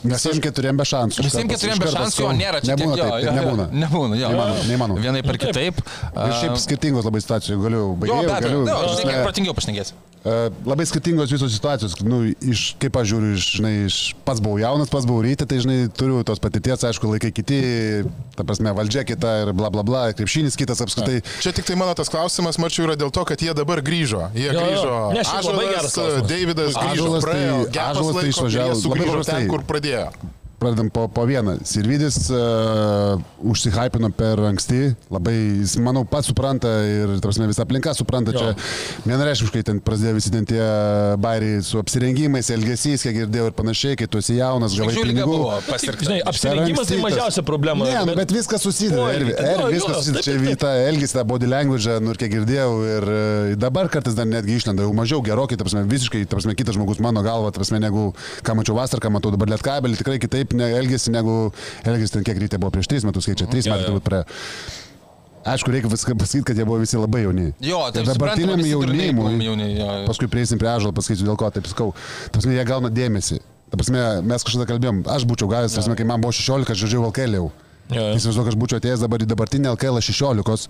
[0.04, 1.24] Visiems keturiem be šansų.
[1.26, 2.76] Visiems keturiem be šansų jo nėra čia.
[2.76, 3.66] Nebūna tiek- jo, taip, jo, taip jo, nebūna.
[3.84, 4.28] Nebūna, jo.
[4.30, 5.02] Neįmanoma, neįmanoma.
[5.02, 5.82] Vienai per kitaip.
[6.14, 8.28] Ir šiaip skirtingos labai situacijos, galiu Jo, baigti.
[8.46, 9.94] Galiu, jo, ta žinai, kiek protingiau pašnekėsi.
[10.28, 11.96] e, labai skirtingos visos situacijos.
[12.04, 13.98] Nu, iš, kaip aš žiūriu, iš, žinai, iš,
[14.28, 18.04] pats buvau jaunas, pats buvau ryte, tai žinai, turiu tos patirties, aišku, laikai kiti,
[18.36, 21.22] ta prasme, valdžia kita ir bla bla bla, krepšinis kitas apskritai.
[21.40, 24.28] Čia tik tai mano tas klausimas, mačiau, yra dėl to, kad jie dabar grįžo.
[24.36, 24.60] Jie Jo, jo.
[24.68, 24.96] grįžo.
[25.16, 26.28] Ne, šiaip labai geras Ažulas.
[26.28, 26.92] Davidas grįžo.
[27.08, 29.87] Ąžuolas tai- praėjo tai laiko, ir išvažiavo sugrįžo ten, kur pradėjo.
[29.88, 30.12] Yeah.
[30.58, 31.60] Pradedam po, po vieną.
[31.70, 38.34] Sirvidis uh, užsihypino per anksti, labai, jis, manau, pats supranta ir, tarsi, visa aplinka supranta,
[38.34, 38.42] Jo.
[38.42, 40.62] čia vienareiškiškai ten prasidėjo visi ten tie
[41.22, 45.38] bairiai su apsirengimais, elgesys, kiek girdėjau ir panašiai, kai tu esi jaunas, gavai pinigų.
[46.02, 47.86] Žinai, apsirengimas tai mažiausia problema.
[47.86, 49.06] Ne, bet, bet viskas susideda.
[49.14, 50.26] Ir, ir jo, viskas susideda.
[50.26, 52.74] Čia tą elgesį, tą body language, nu ir kiek girdėjau.
[52.96, 53.22] Ir e,
[53.62, 56.98] dabar kartais dar netgi išlenda jau mažiau gerokai, ta prasme, visiškai, ta prasme, kitas žmogus
[57.04, 58.10] mano galva, ta prasme, negu
[58.42, 61.38] ką mačiau vasarą, ką matau dabar lietkabelį, tikrai kitaip ne, elgesi negu
[61.84, 64.28] elgesi ten kiek ryte buvo prieš 3 metus, kai čia 3 Jo, metai turbūt praėjo.
[65.48, 67.52] Aišku, reikia viską pasakyti, kad jie buvo visi labai jauni.
[67.64, 69.70] Jo, tai dabartiniam jaunimui, jaunimui.
[69.78, 70.08] jo, jo.
[70.10, 71.94] paskui prieisim prie ažalo, pasakysiu dėl ko, taip sakau.
[72.28, 73.40] Ta prasme, jie gauna dėmesį.
[73.72, 76.84] Ta prasme, mes kažkada kalbėjom, aš būčiau gavęs, ta prasme, kai man buvo 16, aš
[76.84, 77.48] žaidžiau Valkeliau.
[77.88, 78.16] Jo, jo.
[78.20, 80.66] Įsivaizduoju, kad aš būčiau atėjęs dabar į dabartinę LKL 16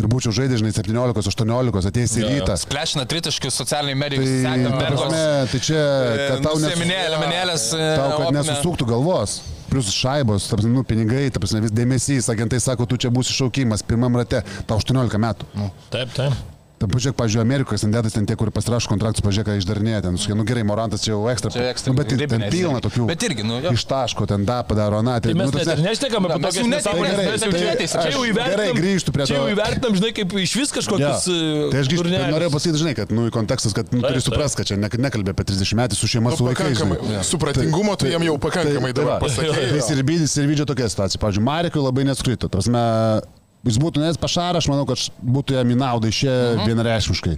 [0.00, 2.32] ir būčiau žaidęs, žinai, 17, 18, atėjęs į Jo, jo.
[2.40, 2.56] rytą.
[2.58, 4.24] Splešina tritiškus socialiniai medijai,
[4.66, 5.20] Tai, prasme,
[5.52, 5.84] tai čia,
[6.32, 7.68] kad tau, nesu, Neminėlė, lemenėlės.
[7.76, 9.36] tau kad nesusuktų galvos.
[9.70, 13.34] Plus šaibos, ta prasme, nu, pinigai, ta prasme, vis dėmesys, agentai sako, tu čia būsi
[13.34, 15.48] šaukimas, pirmam rate, tau 18 metų.
[15.90, 16.55] Taip, taip.
[16.76, 20.18] Tam pažiūrėk, pažiūrėjau, Amerikos kandidatas ten tie, kur pasirašo kontraktus, pažiūrėk, ką išdarinėja ten.
[20.36, 21.48] Nu gerai, Morantas čia jau ekstra.
[21.48, 22.50] Čia ekstra, Nu, bet ten ribinės.
[22.52, 23.06] pilna tokių.
[23.08, 23.70] Bet irgi, nu, jo.
[23.72, 27.16] Iš taško ten da padaro, na, Tai mes nu, ir mes tokias jau net- nesąmones,
[27.16, 28.76] gerai, mes jau tai čia- jau gerai įvertinam.
[28.76, 29.54] grįžtu prie Čia jau to.
[29.56, 31.24] įvertinam, žinai, kaip iš vis kažkokius.
[31.32, 32.34] e, Tai aš grįžtu, turnelius.
[32.36, 35.44] norėjau pasakyti, žinai, kad, nu, kontekstas, kad nu, turi suprasti, kad čia ne, nekalbė apie
[35.48, 36.76] 30 metų su šeima, Nu, su vaikais.
[36.76, 37.24] žinai.
[37.24, 39.24] Supratingumo tu jiem jau pakankamai tai dabar va.
[39.24, 39.80] pasakėjai.
[39.80, 41.16] Tai ir bydis ir vydžio tokia situacija.
[41.24, 42.52] Pavyzdžiui, Marekui labai neskrito.
[42.52, 43.22] Prasme,
[43.66, 46.66] jis būtų nes pašarą, aš manau, kad būtų jam į naudą išėję Mhm.
[46.70, 47.36] vienareiškiškai.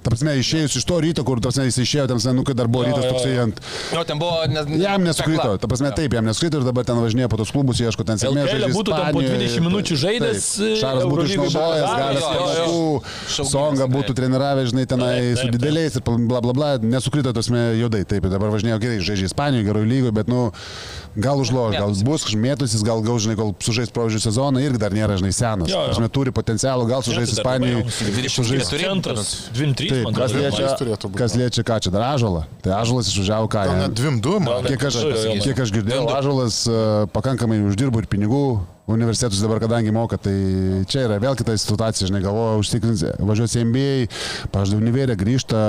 [0.00, 2.68] Ta prasme, išėjus iš to ryto, kur prasme, jis išėjo, tam, prasme, nu, kai dar
[2.72, 3.58] buvo Jo, rytas toksai ant...
[3.92, 4.38] Jo, ten buvo.
[4.48, 5.58] Ne, Jam neskrito, pekla.
[5.60, 8.48] ta prasme, taip, jam neskrito ir dabar ten važinėja po tos klubus, ieško ten sėkmės.
[8.48, 10.78] Žaidžia būtų ten po Ispanijoje, 20 minučių žaidęs, taip.
[10.80, 11.90] Šaras būtų išnaudojęs,
[13.28, 13.92] Šaukimas songą tikrai.
[13.98, 16.02] būtų treniravę, žinai, tenai Taip, su taip, dideliais ir
[16.32, 20.12] bla bla bla, nesukrito tos juodai, taip, ir dabar važinėjo gerai, žaidžia Ispanijoje, geroj lygoje,
[20.16, 20.50] bet, nu,
[21.16, 25.16] gal užloš, gal bus kažmėtusis, gal gaus, žinai, kol sužais provežių sezoną, irgi dar nėra,
[25.18, 25.68] žinai, senas.
[25.70, 25.86] Jo, jo.
[25.90, 27.82] Prasme, turi potencialą, gal sužais Ispanijoje.
[27.82, 28.00] jaunas.
[28.00, 31.10] 24 Centras, 23, Taip, man kas atrodo.
[31.18, 32.44] kas liečia ką čia dar ažalą.
[32.62, 33.64] Tai ažalas išvažiavo ką.
[33.66, 34.44] Gal net dvim du, man.
[34.44, 34.94] Gal net- Kiek aš,
[35.44, 36.06] kiek aš girdėjau.
[36.14, 38.60] Ažalas e, pakankamai uždirbo ir pinigų
[38.90, 40.32] universitetus dabar, kadangi moka, tai
[40.90, 43.90] čia yra vėl kita situacija, žinai, galvoju, užtikrins, važiuosi į MBA,
[44.50, 45.60] pažadė univerę, grįžta,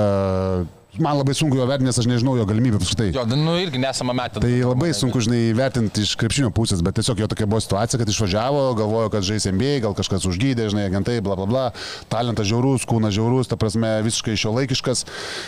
[0.98, 3.08] man labai sunku jo vertinti, nes aš nežinau jo galimybių apskritai.
[3.16, 4.42] Jo, nu irgi nesame metę.
[4.44, 8.12] Tai labai sunku, žinai, vertinti iš krepšinio pusės, bet tiesiog jo tokia buvo situacija, kad
[8.12, 11.64] išvažiavo, galvojo, kad žais MBA, gal kažkas užgydė, žinai, agentai, bla bla bla,
[12.12, 15.04] talentas žiaurus, kūnas žiaurus, ta prasme visiškai šio laikiškas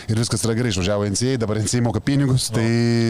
[0.09, 2.65] ir viskas yra gerai, išvažiavo NCA, dabar NCA moka pinigus, tai...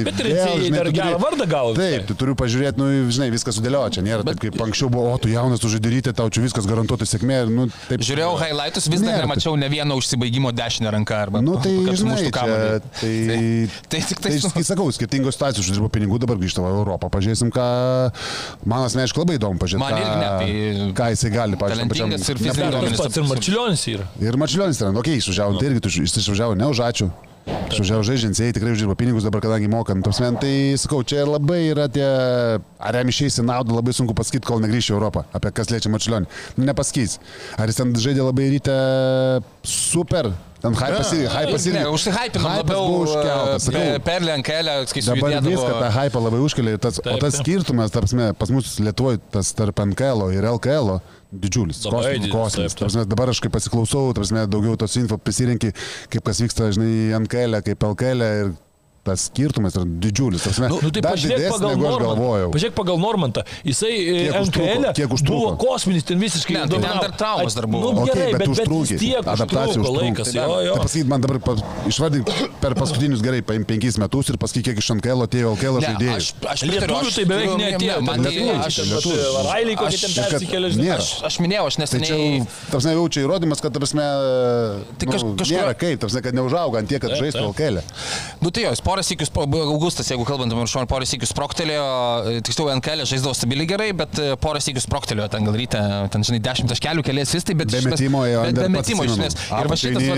[0.10, 1.80] Bet ir NCAA žinai, dar gerą vardą visai.
[1.80, 5.22] Taip, tu turiu pažiūrėti, nu, žinai, viskas sudėlioja, čia nėra taip, kaip anksčiau buvo, o
[5.24, 8.04] tu jaunas, tu žaidyrytė, tau čia viskas garantuotai sėkmė, nu, taip.
[8.04, 12.36] Žiūrėjau highlights, vis dar nemačiau ne vieno užsibaigimo dešinę ranką arba Nu tai, žinai, čia,
[12.38, 12.80] kamuolį.
[13.00, 13.14] tai,
[13.92, 17.68] tai tik tai, Tai, sakau, skirtingos situacijos, uždirbo pinigų, dabar grįžta į Europą, pažiūrėsim, ką
[18.70, 19.84] man asmeniškai labai įdomu pažiūrėti.
[19.86, 24.10] Man irgi ne, tai ką jisai gali, talentingas ir fizinis pats ir Marčiulionis yra.
[24.24, 27.10] Ir Mačiulionis ten, okei, okay, išvažiavo, tai irgi tu, jis išvažiavo ne už ačiū.
[27.46, 30.02] Išvažiavo žaidžiančiai, tikrai uždirba pinigus dabar, kadangi mokam.
[30.06, 32.06] Tos men, tai sakau, čia labai yra tie,
[32.58, 35.92] ar jam išeis į naudą, labai sunku pasakyti, kol negrįš į Europą, apie kas liečia
[35.94, 36.30] Mačiulionį.
[36.58, 37.20] Nu, nepasakys.
[37.62, 38.78] Ar jis ten žaidė labai ryte
[39.62, 40.32] super,
[40.66, 41.76] ten hypas irgi, hypas irgi.
[41.78, 43.84] Ne, užsihypinam Hypas labiau užkeltas, sakau.
[43.84, 45.14] e, per lenkelę, skaičiu.
[45.14, 46.78] Dabar viską tą hypą labai užkelia.
[46.82, 50.98] Tas, Taip, o tas skirtumas, tarpsme, pas mus Lietuvoje, tas tarp NKL ir LKL
[51.36, 51.82] didžiulis.
[51.84, 52.76] Kosminis, kosminis.
[52.78, 53.10] taip, taip.
[53.12, 55.74] Dabar aš kaip pasiklausau, tarpsme, daugiau tos info prisirinki,
[56.14, 58.54] kaip kas vyksta, žinai, NKL, kaip LKL ir
[59.06, 60.42] tas skirtumas yra didžiulis.
[60.48, 62.48] Tarpsme, Nu, tai dar pažiūrėk didesnis, pagal galvojau.
[62.56, 63.44] Pažiūrėk pagal Normantą.
[63.64, 63.92] Jisai
[64.98, 65.36] Kiek užtruko?
[65.38, 67.02] buvo kosminis, ten visiškai Ne, tai ten dominavo.
[67.06, 67.92] dar traumos dar buvo.
[67.94, 68.96] Nu, gerai, bet bet, bet užtrukė.
[68.96, 70.32] vis tiek Adaptacija užtruko laikas.
[70.34, 70.74] Tai Jo, jo.
[70.76, 71.56] Tai pasakyt, man dabar pa-
[71.92, 75.88] išvardink per paskutinius gerai, paim penkis metus ir pasakyk, kiek iš NKL atėjo LKL Ne,
[75.88, 76.16] žaidėjų.
[76.18, 78.02] aš, aš Lietuvių tai beveik neatėjo.
[78.10, 78.34] Man tai,
[78.66, 79.46] aš, Lietuvių.
[79.52, 80.90] Railiai kokie ten persikėlė, žinai.
[80.98, 82.48] aš, aš minėjau, aš Tai neseniai...
[82.74, 86.80] tarsi, jau čia įrodymas, kad, tarsi, Tai nu, kaž- kažkurio- nėra kaip, tarsi, kad neužauga
[86.82, 87.44] ant tiek, kad žaistų.
[87.54, 87.82] LKL.
[88.42, 91.34] Nu tai jo, jis porą sykius, po- buvo Augustas, jeigu kalbant apie Maršoną, porą sykius
[91.34, 91.86] sproktelėjo,
[92.32, 95.82] e, tiksliau NKL žaisdavo stabiliai gerai, bet e, porą sykius sproktelėjo, ten gal ryte,
[96.14, 99.16] ten žinai, 10 taškelių keliais vis tai, bet Be metimo ėjo, bet be metimo iš
[99.18, 99.36] esmės.
[99.52, 100.16] Ir va šitas, va-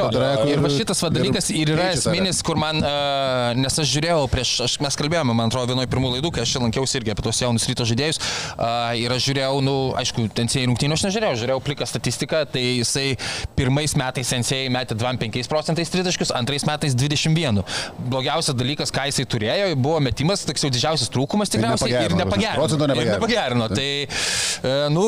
[0.00, 3.92] jo, drekų ir va šitas va dalykas ir yra esminis, kur man, uh, nes aš
[3.94, 7.14] žiūrėjau prieš, aš, mes kalbėjome, man atrodo, vienoje pirmų laidų, kai aš čia lankiausi irgi
[7.14, 8.18] apie tos jaunus ryto žaidėjus,
[8.56, 13.06] uh, ir aš žiūrėjau, nu, aišku, tencėjai rungtynių aš nežiūrėjau, žiūrėjau pliką statistiką, tai jisai
[13.54, 17.62] pirmais metais tencėjai metė 25 procentais tritaškius, antrais metais 21.
[18.16, 22.56] Blogiausias dalykas, ką jisai turėjo, buvo metimas, toks jau didžiausias trūkumas tikriausiai ir nepagerino, nepagerino.
[22.56, 23.16] procento Ir nepagerino.
[23.20, 23.66] nepagerino.
[23.76, 23.90] Tai,
[24.64, 25.04] e, nu,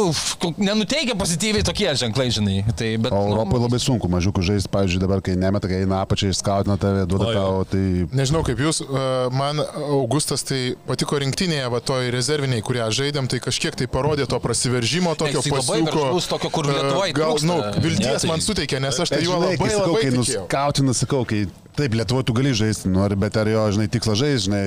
[0.61, 2.59] nenuteikia pozityviai tokie ženklai, žinai.
[2.77, 6.03] Tai, bet, O nu, Europoje labai sunku, mažiukų žaisti, pavyzdžiui, dabar, kai nemeta, kai eina
[6.05, 7.83] apačiai, skautina tave, duoda tau, tai
[8.19, 9.05] Nežinau kaip jūs, e,
[9.35, 14.37] man Augustas tai patiko rinktinėje, va toj rezerviniai, kurią žaidėm, tai kažkiek tai parodė to
[14.43, 16.21] prasiveržimo, tokio labai pasiūko.
[16.35, 17.49] tokio, kur e, Lietuvoj Gal, trūksta.
[17.49, 17.57] nu,
[17.89, 20.11] vilties Ne, tai- man suteikė, nes aš tai juo žinai, labai kai sakau, labai kai
[20.19, 21.47] nuskautina, sakau, kai
[21.79, 24.65] taip, Lietuvoje tu gali žaisti, ar- bet ar jo, žinai, tikslas žaisti, žinai,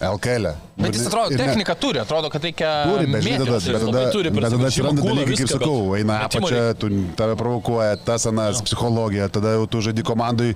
[0.00, 0.46] LKL.
[0.80, 2.68] bet jis atrodo, techniką turi, atrodo, kad reikia...
[2.88, 6.62] Turi, bet žinai, tada, bet tada, turi bet tada atsiranda dalykai, kaip sakau, eina apačia,
[6.80, 6.88] tu
[7.18, 10.54] tave provokuoja tas anas, psichologija, tada jau tu žaidi komandai,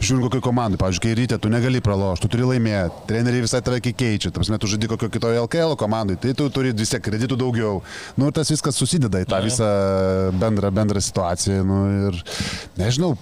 [0.00, 3.82] žiūrint kokiai komandai, pavyzdžiui, kai ryte tu negali pralošti, tu turi laimėti, treneriai visai tave
[3.84, 7.82] keičia, tarsi tu žaidi kokio kitoje LKL komandai, tai tu turi vis tiek kreditų daugiau.
[8.16, 9.70] Nu ir tas viskas susideda į tą visą
[10.40, 11.60] bendrą, bendrą situaciją.
[11.68, 12.22] Nu, ir
[12.80, 13.12] nežinau,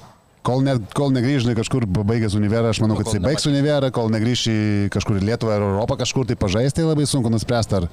[0.45, 4.11] Kol, ne, kol negrįžai kažkur baigęs univerą, aš manau, kad kol jisai baigs univerą, kol
[4.13, 4.57] negrįši
[4.93, 7.87] kažkur į Lietuvą ar Europą kažkur tai pažaisti, tai labai sunku nuspręsti, ar,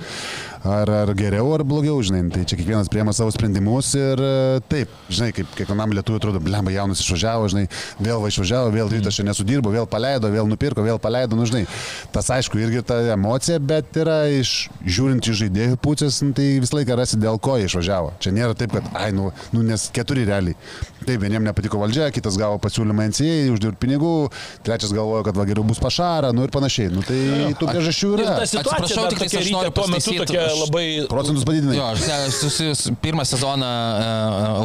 [0.67, 2.25] ar, ar geriau, ar blogiau, žinai.
[2.33, 4.19] Tai čia kiekvienas priema savo sprendimus ir
[4.67, 7.63] taip, žinai, kaip kiekvienam lietuviui atrodo, blemba jaunas išvažiavo, žinai,
[8.03, 11.63] vėl va išvažiavo, vėl rytas čia nesudirbo, vėl paleido, vėl nupirko, vėl paleido, nu žinai.
[12.11, 16.81] Tas aišku irgi ta emocija, bet yra iš žiūrint iš žaidėjų pusės, nu, tai visą
[16.81, 18.11] laiką rasi dėl ko jie išvažiavo.
[18.19, 20.59] Čia nėra taip, kad, ai, nu, nu nes keturi realiai.
[21.01, 24.11] Taip, vieniems nepatiko valdžia, kitas gavo pasiūlymą NCA, uždirbti pinigų,
[24.65, 26.89] trečias galvojo, kad va geriau bus pašara, nu ir panašiai.
[26.93, 27.19] Nu, tai
[27.59, 28.35] tų priežasčių Ir yra.
[28.41, 30.85] ta situacija tik tokia ryte tuo metu tokia labai...
[31.11, 31.77] Procentus padidinai.
[31.77, 34.09] Jo, aš ne, susis, pirmą sezoną e,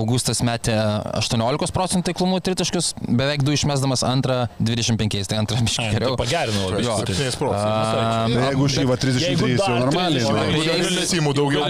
[0.01, 0.74] Augustas metė
[1.20, 6.16] 18 procentų taiklumų tritaškius, beveik 2 išmesdamas antrą 25, tai antrą biškį Ai, tai geriau.
[6.20, 6.82] pagerino labai.
[6.86, 6.97] Jo.
[7.03, 7.31] stipriai.
[7.32, 8.36] 7 procentų.
[8.36, 10.23] Tai jeigu šį va 33 Jeigu jau normaliai.
[10.23, 10.47] 30, žinai.
[10.57, 11.62] Jeigu Jeigu Lesimų daugiau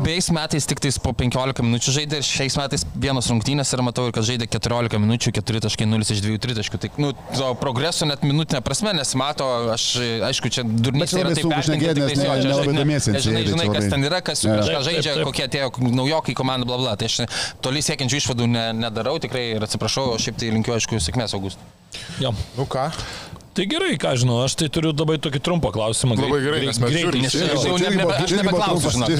[0.00, 4.06] Abiejais, metais tik tais po 15 minučių žaidė ir šiais metais vienos rungtynės ir matau,
[4.08, 6.78] ir kad žaidė 14 minučių, 4.0 iš 2 tritaškių.
[6.80, 9.84] Tai, nu, to progreso net minutinė prasme nesimato, aš,
[10.30, 10.64] aišku, čia
[11.12, 14.20] čia yra taip nes tais jo, čia nelabai žinai- žinai, tai žinai, kas ten yra,
[14.24, 14.56] kas, Jo.
[14.62, 15.68] kažką žaidžia, kokie atėjo
[16.00, 16.96] naujokai komanda, bla bla.
[16.96, 17.20] Tai aš
[17.60, 21.62] toli siekiančių išvadų ne, nedarau tikrai ir atsiprašau, o šiaip tai linkiu, aišku, sėkmės, Augustai.
[22.22, 22.32] Jo.
[22.56, 22.88] Nu ką?
[23.60, 26.14] Tai gerai, ką žinau, aš tai turiu labai tokį trumpą klausimą.
[26.16, 27.20] Labai gerai, nes mes žiūrim.
[27.26, 29.10] Nes aš jau nebe, aš nebeklausiu, žinok.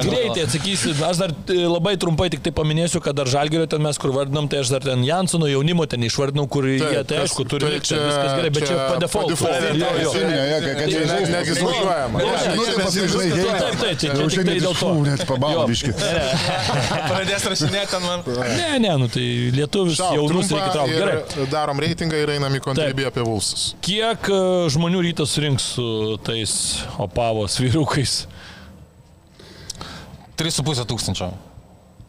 [0.00, 4.00] Greitai atsakysiu, aš dar e, labai trumpai tik tai paminėsiu, kad dar žalgerio ten mes
[4.00, 7.66] kur vardinam, tai aš dar ten Jansono jaunimo ten išvardinau, kur jie tai aišku turi
[7.66, 9.28] tai likti, čia- viskas gerai, bet čia čia po default.
[9.28, 9.76] po default.
[9.76, 10.10] Jo, jo.
[10.16, 12.16] Žinai, jo, kad- kad Tai- žinai, Net- netgi skaičiuojama.
[12.18, 12.26] Tai
[13.52, 14.88] Taip, taip, čia- Jau čia šiek tiktai tiek dėl to.
[15.04, 15.20] net
[15.68, 15.90] biški.
[17.12, 18.18] Pradės rašinėti ten man.
[18.56, 20.96] Ne, ne, nu tai lietuvius Šau, jaunus reikia traukti.
[20.96, 21.46] Gerai.
[21.52, 23.72] Darom reitingą ir einam į kontribį apie Vulsus.
[23.84, 24.42] Kiek e,
[24.72, 25.86] žmonių rytas surinks su
[26.26, 26.54] tais
[27.02, 28.22] opavos vyrukais?
[30.40, 31.32] 3,5 tūkstančio.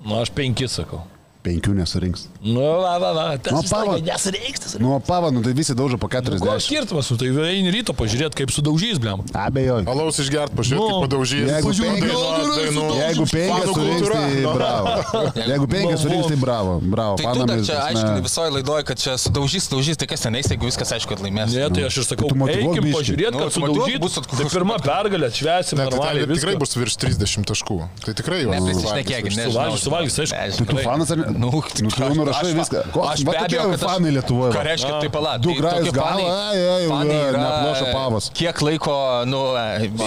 [0.04, 1.04] Nu, aš penkis sakau.
[1.44, 2.22] Penkių nesurinks.
[2.40, 3.24] Nu, va, va, va.
[3.38, 6.24] Tas Nu, visą laiką pava- nesureiks, tas Nu, pava, nu tai visi daužo po Koks
[6.40, 6.64] 40.
[6.64, 9.20] skirtumas, nu, tai eini ryto pažiūrėti, kaip sudaužys, blem.
[9.36, 9.84] Abejoju.
[9.92, 11.44] Alaus išgert, pažiūrėk, Nu, kaip padaužys.
[11.52, 12.24] jeigu penkias-.
[13.04, 14.54] Jeigu penkias surinks, tai Nu.
[14.56, 14.88] bravo.
[15.36, 16.80] Jeigu penkias surinks, tai bravo.
[16.80, 17.16] Bravo.
[17.20, 20.48] Tai tu dar Fanams, čia prasme, visoje laidoje, kad čia sudaužys, daužys, tai kas tenais,
[20.48, 21.52] jeigu viskas aišku, kad laimės.
[21.54, 24.00] Ne, tai aš ir sakau, eikim pažiūrėti, Nu, kad sudaužyt.
[24.00, 26.26] bus Tai pirma pergalė, atšvesim Ne, tai normaliai.
[26.28, 27.78] ten tikrai bus virš 30 taškų.
[28.06, 28.52] Tai tikrai jau.
[28.56, 29.76] Neprisišnekėkit, nežinau.
[29.76, 30.66] Suvalgys, suvalgys, aišku.
[30.72, 31.33] Tu fanas ar ne?
[31.34, 32.78] Nu, Nu, tu jau nurašai aš- viską.
[32.94, 34.52] Ko- Aš be abejo, kad aš- fanai Lietuvoje.
[34.54, 35.38] Ką reiškia, tai pala.
[35.38, 36.26] Du tai tokie gavo,
[36.92, 38.30] fanai- yra, neplošo pavas.
[38.34, 38.96] Kiek laiko,
[39.26, 39.40] nu,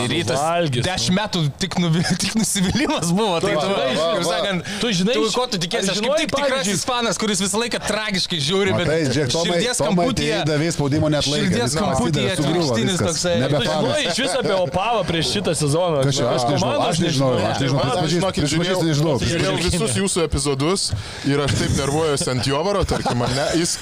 [0.08, 0.38] rytas.
[0.38, 3.40] valgys, Dešimt metų tik, nuvi, tik nusivylimas buvo.
[3.40, 6.84] Tai tu, kaip sakant, Tu žinai, tu, ko tu tikėsi, aš kaip žinojai, tik tikrasis
[6.86, 8.86] fanas, kuris visą laiką tragiškai žiūri, bet
[9.34, 10.36] širdies kamputyje.
[10.44, 11.46] tai davė spaudimo net laiką.
[11.50, 13.34] Širdies kamputyje atvirkštinis toksai.
[13.42, 14.12] Nebe Tu žinai fanas.
[14.12, 15.98] iš viso apie Opavą prieš šitą sezoną.
[16.06, 19.14] Aš nežinau, aš nežinau, aš nežinau, žiūrėjau, nežinau.
[19.20, 20.92] žiūrėjau visus jūsų epizodus
[21.28, 23.46] ir aš taip nervuojuosi ant Jovaro, tarkim, ar ne?
[23.60, 23.76] Jis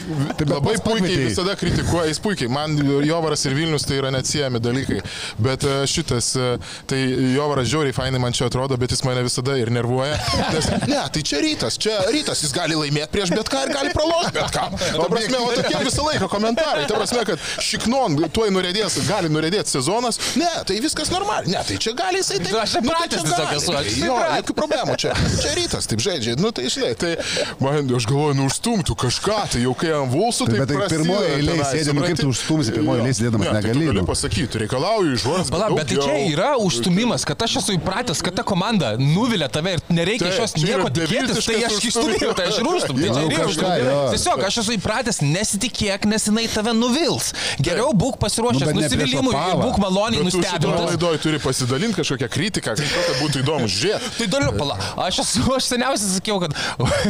[0.44, 2.50] labai puikiai visada kritikuoja, jis puikiai.
[2.52, 5.00] Man Jovaras ir Vilnius tai yra neatsiejami dalykai.
[5.42, 6.50] Bet e, šitas, e,
[6.90, 7.00] tai
[7.34, 10.18] Jovaras žiauriai fainai man čia atrodo, bet jis mane visada ir nervuoja.
[10.54, 13.94] Nes, ne, tai čia rytas, čia rytas, jis gali laimėti prieš bet ką ir gali
[13.96, 14.66] pralošti bet ką.
[14.78, 16.86] Ta prasme, o tokie visą laiką komentarai.
[16.90, 20.20] Ta prasme, kad šiknon tuoj nurėdės, gali nurėdėti sezonas.
[20.40, 21.54] Ne, tai viskas normaliai.
[21.54, 22.56] Ne, tai čia gali jisai taip.
[22.64, 25.14] Aš nu, tai įpratęs čia tiesiog esu, aš Tai Jo, jokių problemų čia.
[25.40, 26.34] Čia rytas, taip žaidžia.
[26.40, 27.14] Nu, tai žinai, tai
[27.60, 31.30] man, aš galvoju, nu užstumtų kažką, tai jau kai ant vulsų, tai Bet tai pirmoji
[31.38, 33.86] eilė sėdė, nu kaip tu užstumsi pirmoji eilė sėdėdamas, negali.
[33.90, 34.06] Gali nu.
[34.08, 35.52] pasakyti, reikalauju iš žodžių.
[35.54, 39.76] Pala, bet tai čia yra užstumimas, kad aš esu įpratęs, kad ta komanda nuvilia tave
[39.78, 43.00] ir nereikia iš Taip, jos nieko tikėtis, tai aš išstumėjau, tai aš ir užstum.
[43.00, 43.84] Tai Jo, čia ir yra kažką, jo.
[43.84, 44.14] užstumimas.
[44.14, 47.32] Tiesiog aš esu įpratęs, nesitikėk, nes jinai tave nuvils.
[47.64, 49.34] Geriau būk pasiruošęs ne nusivylimui
[49.64, 50.88] būk maloniai nustebintas.
[50.90, 54.10] laidoje turi pasidalinti kažkokią kritiką, kad kad būtų įdomu žiūrėti.
[54.18, 54.78] Tai daliu, pala.
[55.06, 56.54] Aš esu, aš seniausiai sakiau, kad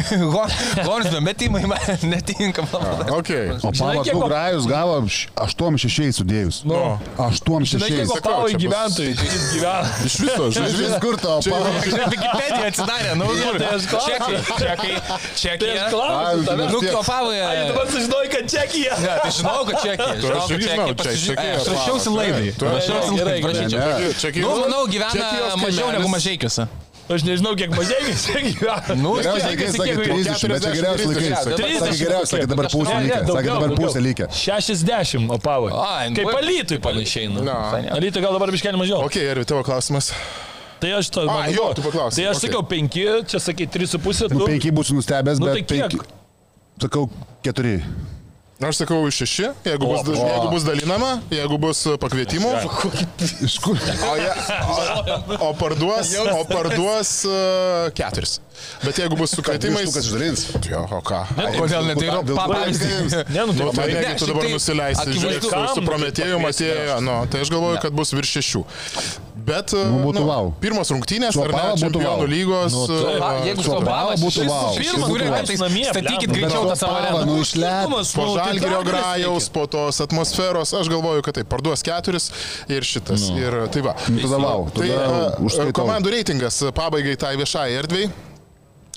[0.87, 1.79] Gorsbė metimai man
[2.13, 2.65] netinka.
[2.71, 3.07] pala.
[3.19, 3.51] Okay.
[3.63, 3.71] O
[4.03, 6.63] kiek- Ugrajus gavo 8-6 sudėjus.
[6.69, 6.99] Nu.
[7.19, 7.75] 8-6.
[7.75, 8.21] Žinai, kiek bus-
[8.65, 9.93] gyventojai čia gyvena.
[10.09, 11.89] Iš viso, Iš žinai, vis kur to Pavas?
[11.89, 13.29] Wikipedia atsidarė, nu,
[13.59, 14.15] tai aš klausiu.
[14.15, 14.93] čekai,
[15.41, 16.65] čekai, Tai aš čekai.
[16.65, 16.91] Nu, tiek.
[16.95, 17.31] kvapavo.
[17.35, 18.97] Ai, dabar sužinojai, kad Čekija.
[19.01, 20.11] Ne, tai žinau, kad čekija.
[20.15, 20.75] Aš kad čekija.
[20.75, 22.49] žinau, Pasižiūrėk, čekija, Aš rašiausi laidai.
[22.61, 26.69] Rašiausi laidai, Čia Nu, manau, gyvena mažiau negu mažiekiuose.
[27.05, 28.95] Aš nežinau, kiek mažai čia gyvena.
[28.97, 31.35] Nu, Geriausiai laikais sakė kiek- 30, bet čia geriausiai laikais.
[31.45, 33.19] Sakė 30 geriausiai, sakė dabar pusė lygia.
[33.29, 34.29] Sakė dabar pusė lygia.
[34.33, 35.73] 60 opavai.
[35.85, 37.29] Ai, nu, Kaip va- alytui panašiai.
[37.35, 37.45] Nu.
[37.45, 37.59] Na.
[37.99, 39.03] Alytui gal dabar biškelį mažiau.
[39.05, 40.09] Ok, ir tavo klausimas.
[40.81, 41.27] Tai aš to...
[41.29, 42.49] A, jo, tu paklausei, Tai aš okei.
[42.49, 44.33] sakiau 5, čia sakai 3,5.
[44.33, 46.01] Nu, 5 būsiu nustebęs, Nu, bet tai kiek?
[46.01, 46.09] 5.
[46.89, 47.05] Sakau
[47.45, 47.85] 4.
[48.63, 50.27] Aš sakau iš šeši, jeigu bus, O, o.
[50.31, 52.53] jeigu bus dalinama, jeigu bus pakvietimų,
[53.43, 53.75] Iš kur?
[53.75, 54.31] o, jie,
[54.63, 58.37] o, o parduos, o parduos uh, keturis.
[58.85, 59.91] Bet jeigu bus su kvietimais...
[59.91, 60.47] Kas išdalins?
[60.71, 61.25] Jo, o ką?
[61.59, 63.19] Kodėl ne tai yra pavyzdys?
[63.35, 66.99] Ne, nu Nu, tai tai Ne, tu dabar tai nusileisi, žiūrėk, su, su pakviesi atėjo,
[67.03, 68.65] nu, tai aš galvoju, kad bus virš šešių.
[69.45, 70.55] Bet, Nu, būtų vau.
[70.61, 72.27] pirmos rungtynės, Su ar ne, čempionų vau.
[72.27, 72.73] lygos.
[72.73, 74.73] Nu, tai- A, Jeigu Opava būtų vau.
[74.77, 77.27] Pirmas tai Namie, statykit greičiau tą savo areną.
[77.27, 77.91] nu išlep.
[78.15, 82.31] po žalgerio grajos, po tos atmosferos, aš galvoju, kad tai parduos keturis
[82.69, 83.29] ir šitas.
[83.31, 83.37] Nu.
[83.39, 83.95] Ir tai va.
[83.95, 84.71] Tada vau.
[84.75, 85.73] Tai Tada užskaitau.
[85.73, 88.09] komandų reitingas pabaigai tai viešai erdvei.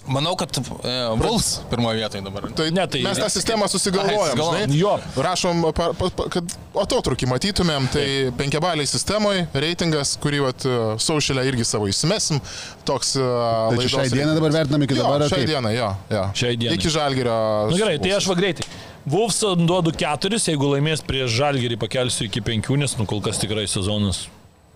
[0.07, 2.45] Manau, kad e, Vuls pirmoje vietoje dabar.
[2.55, 4.39] Tai, Ne, tai- mes tą sistemą susigalvojom.
[4.39, 4.77] Ai, žinai.
[4.79, 4.93] Jo.
[5.15, 8.05] Rašom, pa, pa, pa, kad atotrukį matytumėm, tai
[8.39, 10.67] penkiabaliai sistemoje reitingas, kurį vat,
[11.03, 12.39] saušelę irgi savo įsimesim.
[12.87, 13.15] Toks...
[13.19, 15.27] Tai šiai dienai dabar vertinam iki Jo, dabar.
[15.27, 15.47] kaip?
[15.49, 16.23] dienai, jo, jo.
[16.39, 16.77] Šiai dienai.
[16.79, 17.35] Iki žalgerio.
[17.67, 18.67] Na nu, gerai, tai aš va greitai.
[19.07, 23.63] Wolfs duodu 4, jeigu laimės prieš žalgerį pakelsiu iki 5, nes nu kol kas tikrai
[23.71, 24.25] sezonas.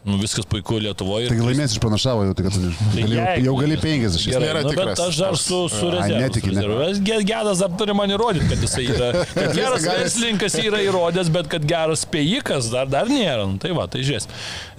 [0.01, 1.27] Nu, viskas puiku Lietuvoje.
[1.29, 2.55] Taigi laimės išpranašavo jau, tai kad.
[2.95, 4.31] Gali jau- Jau gali 50.
[4.31, 5.01] Gerai, nėra nu, bet tikras.
[5.05, 7.21] aš dar su, su rezervu.
[7.29, 9.11] Gedas dar turi man įrodyti, kad jisai yra.
[9.37, 13.45] Kad geras verslininkas yra įrodęs, bet kad geras spėjikas dar, dar nėra.
[13.45, 14.25] Nu, tai va, tai žiūrės.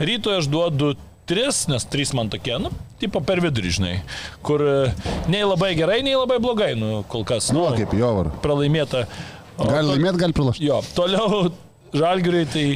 [0.03, 0.97] Rytoj aš duodu
[1.31, 3.93] 3, nes 3 man tokie, nu, tipo per vidurį, žinai.
[4.43, 4.75] Kur e,
[5.31, 7.53] nei labai gerai, nei labai blogai, nu, kol kas.
[7.55, 8.33] Nu, kaip Jovar.
[8.43, 9.07] pralaimėta
[9.63, 10.67] Gali laimėti, gali pralašti.
[10.67, 11.45] Jo, toliau
[11.95, 12.67] žalgiriui tai...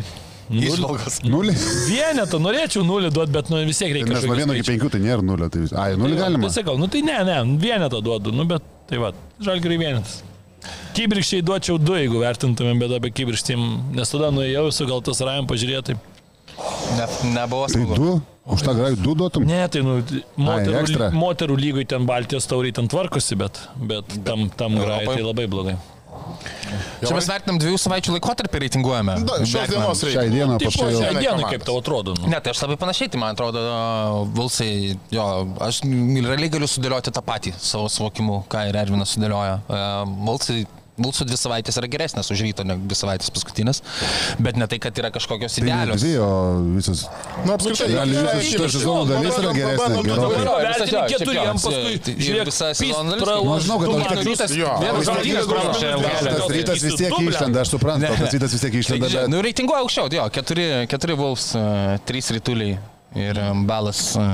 [0.51, 1.19] Išvalgos.
[1.27, 1.55] Nulį.
[1.91, 4.13] Vienetą norėčiau nulį duoti, bet nu, vis tiek reikia.
[4.13, 4.87] Nes nuo kažkokių 1 iki skaičių.
[4.87, 5.49] 5 tai nėra nulio.
[5.53, 6.47] Tai, ai, nulį galima.
[6.47, 9.11] Tai sakau, nu tai ne, ne, vienetą duodu, nu bet tai va,
[9.43, 10.21] žalgiriui vienetas.
[10.97, 13.57] Kybirkščiai duočiau du, jeigu vertintumėm, bet apie kybirkštį,
[13.99, 15.99] nes tada nuėjau su gal tas rajam pažiūrėti.
[16.97, 17.99] Ne, nebuvo Tai smagu.
[18.01, 18.15] du.
[18.47, 19.43] Už tą grajų du duotum.
[19.47, 19.97] Ne, tai nu,
[20.39, 21.09] moterų, ekstra.
[21.15, 23.59] moterų lygoj ten Baltijos tauriai ten tvarkosi, bet,
[23.91, 25.17] bet tam, tam grai Europai?
[25.19, 25.75] tai labai blogai.
[27.03, 29.17] Čia mes vertinam dviejų savaičių laikotarpį reitinguojame.
[29.27, 29.83] Da, šios Vertinam.
[29.87, 30.35] dienos Šiai reikia.
[30.37, 31.03] dieną Taip, paštai jau.
[31.03, 32.15] šiai dienai kaip tau atrodo.
[32.21, 32.31] Nu.
[32.33, 33.63] Ne, tai aš labai panašiai, tai man atrodo,
[34.37, 34.71] Vulsai,
[35.15, 35.27] jo,
[35.69, 39.61] aš realiai galiu sudėlioti tą patį savo suvokimu, ką ir Ervinas sudėlioja.
[40.27, 40.65] Vulsai
[40.97, 43.83] Mūsų dvi savaitės yra geresnės už ryto negu dvi savaitės paskutinės,
[44.41, 46.01] bet ne tai, kad yra kažkokios Tai idealios.
[46.01, 46.29] dvi, o
[46.73, 47.03] visas.
[47.45, 52.25] Nu, apskritai, Gali gerai, visas šitas gerai, sezono dalis yra geresnė, keturiem, paskui tai ir
[52.27, 53.23] žiūrėk, visa sezono dalis.
[53.23, 53.79] Pistra, Nu, žinau,
[54.09, 55.47] kad rytas- Jo, Vienas pralaimėjo.
[55.53, 59.29] gali Tas rytas vis tiek išlenda, aš suprantu, tas rytas vis tiek išlenda.
[59.29, 60.67] Nu, reitinguoja aukščiau, jo, keturi,
[61.17, 62.79] Wolves, uh, trys rytuliai
[63.17, 63.39] ir
[63.69, 64.25] balas uh,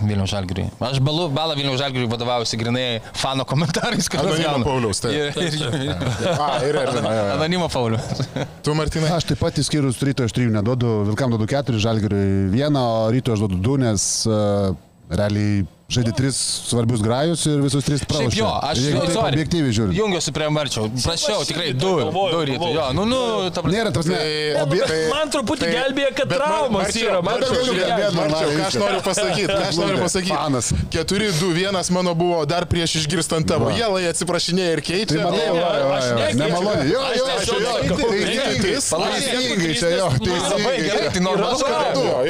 [0.00, 0.68] Vilniaus Žalgiriui.
[0.88, 2.84] Aš balu, balą Vilniaus Žalgiriui vadovaujuosi grinai
[3.20, 5.36] fano komentarais, kad Anonimo Pauliaus, taip.
[5.36, 5.90] Ir, ir,
[6.46, 7.34] A, ir Ervino, jo, jo.
[7.36, 8.22] Anonimo Paulius.
[8.64, 12.86] Tu, Martinai, Aš taip pat įskyrus ryto iš trijų neduodu, Vilkam duodu keturi, Žalgiriui vieną,
[13.04, 14.72] o ryto aš duodu du, nes uh,
[15.10, 16.36] realiai žaidė tris
[16.70, 18.38] svarbius grajus ir visus tris pralašė.
[18.38, 19.96] jo, aš Jeigu taip objektyviai žiūrint.
[19.98, 20.84] Jungiuosi prie Marčiau.
[21.02, 22.58] Prašiau, tikrai du, du rytai.
[22.58, 22.74] galvoju.
[22.78, 23.74] Jo, nu, nu, ta prasme.
[23.76, 24.20] Nėra, tas ne.
[24.62, 24.84] Obje...
[24.86, 27.18] tai- Man truputį tai- gelbėja, kad traumas yra.
[27.26, 28.10] Man truputį žiūrėk, gelbėja.
[28.20, 30.34] Marčiau, ką aš noriu pasakyti, ką aš noriu pasakyti.
[30.36, 30.70] Fanas.
[30.94, 33.70] 4-2-1 mano buvo dar prieš išgirstant tavo.
[33.74, 35.10] Jėlai atsiprašinėja ir keičia.
[35.10, 36.38] Tai matai, Nu, jo, jo, jo, nekeičiu.
[36.40, 36.88] nemaloniai.
[36.90, 40.76] Jo, Aš jo, jo, teisingai, teisingai, čia jo, Labai teisingai.
[40.86, 41.58] gerai, tai normalu.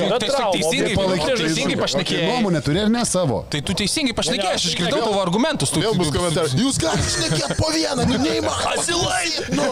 [0.01, 0.19] jo.
[0.55, 0.95] Teisingai,
[1.41, 2.27] teisingai pašnekėjai.
[2.31, 3.45] Nuomonę turi ir ne savo.
[3.51, 5.72] Tai tu teisingai pašnekėjai, aš išgirdau tavo argumentus.
[5.74, 6.52] Tu, Vėl bus komentaras.
[6.55, 8.74] Jūs galite šnekėti po vieną, nu neįmanoma.
[8.77, 9.27] Asilai!
[9.51, 9.64] Nu,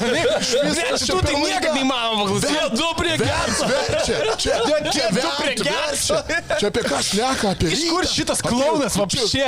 [0.98, 1.74] čia tu tai per niekad laidą.
[1.76, 2.54] neįmanoma paklausyti.
[2.58, 4.56] Vėl du prie Verčia, verčia, čia,
[4.90, 6.18] čia, du prie gerso.
[6.58, 9.46] Čia apie ką šneka, apie Iš kur šitas klaunas vapšė?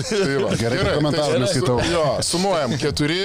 [0.00, 1.76] Tai Gerai, komentarų tai neskaitau.
[1.80, 3.20] su- Jo, sumuojam keturi.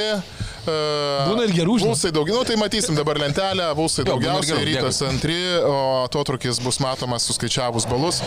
[0.66, 1.94] Būna ir gerų, žinok.
[1.94, 7.28] Vulsai daugiau, nu, tai matysim dabar lentelę, Vulsai daugiausiai, rytas antri, o atotrukis bus matomas
[7.30, 8.22] suskaičiavus balus.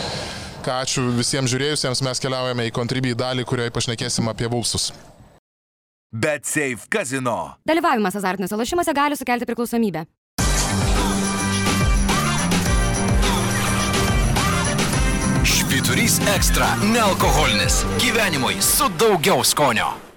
[0.63, 4.91] Ką ačiū visiems žiūrėjusiems, mes keliaujame į kontribį dalį, kurioje pašnekėsim apie Vulsus.
[6.11, 7.55] Bet Safe Casino.
[7.69, 10.07] Dalyvavimas azartiniuose lošimuose gali sukelti priklausomybę.
[15.45, 17.85] Švyturys ekstra- nealkoholinis.
[18.01, 20.08] Gyvenimui su daugiau skonio.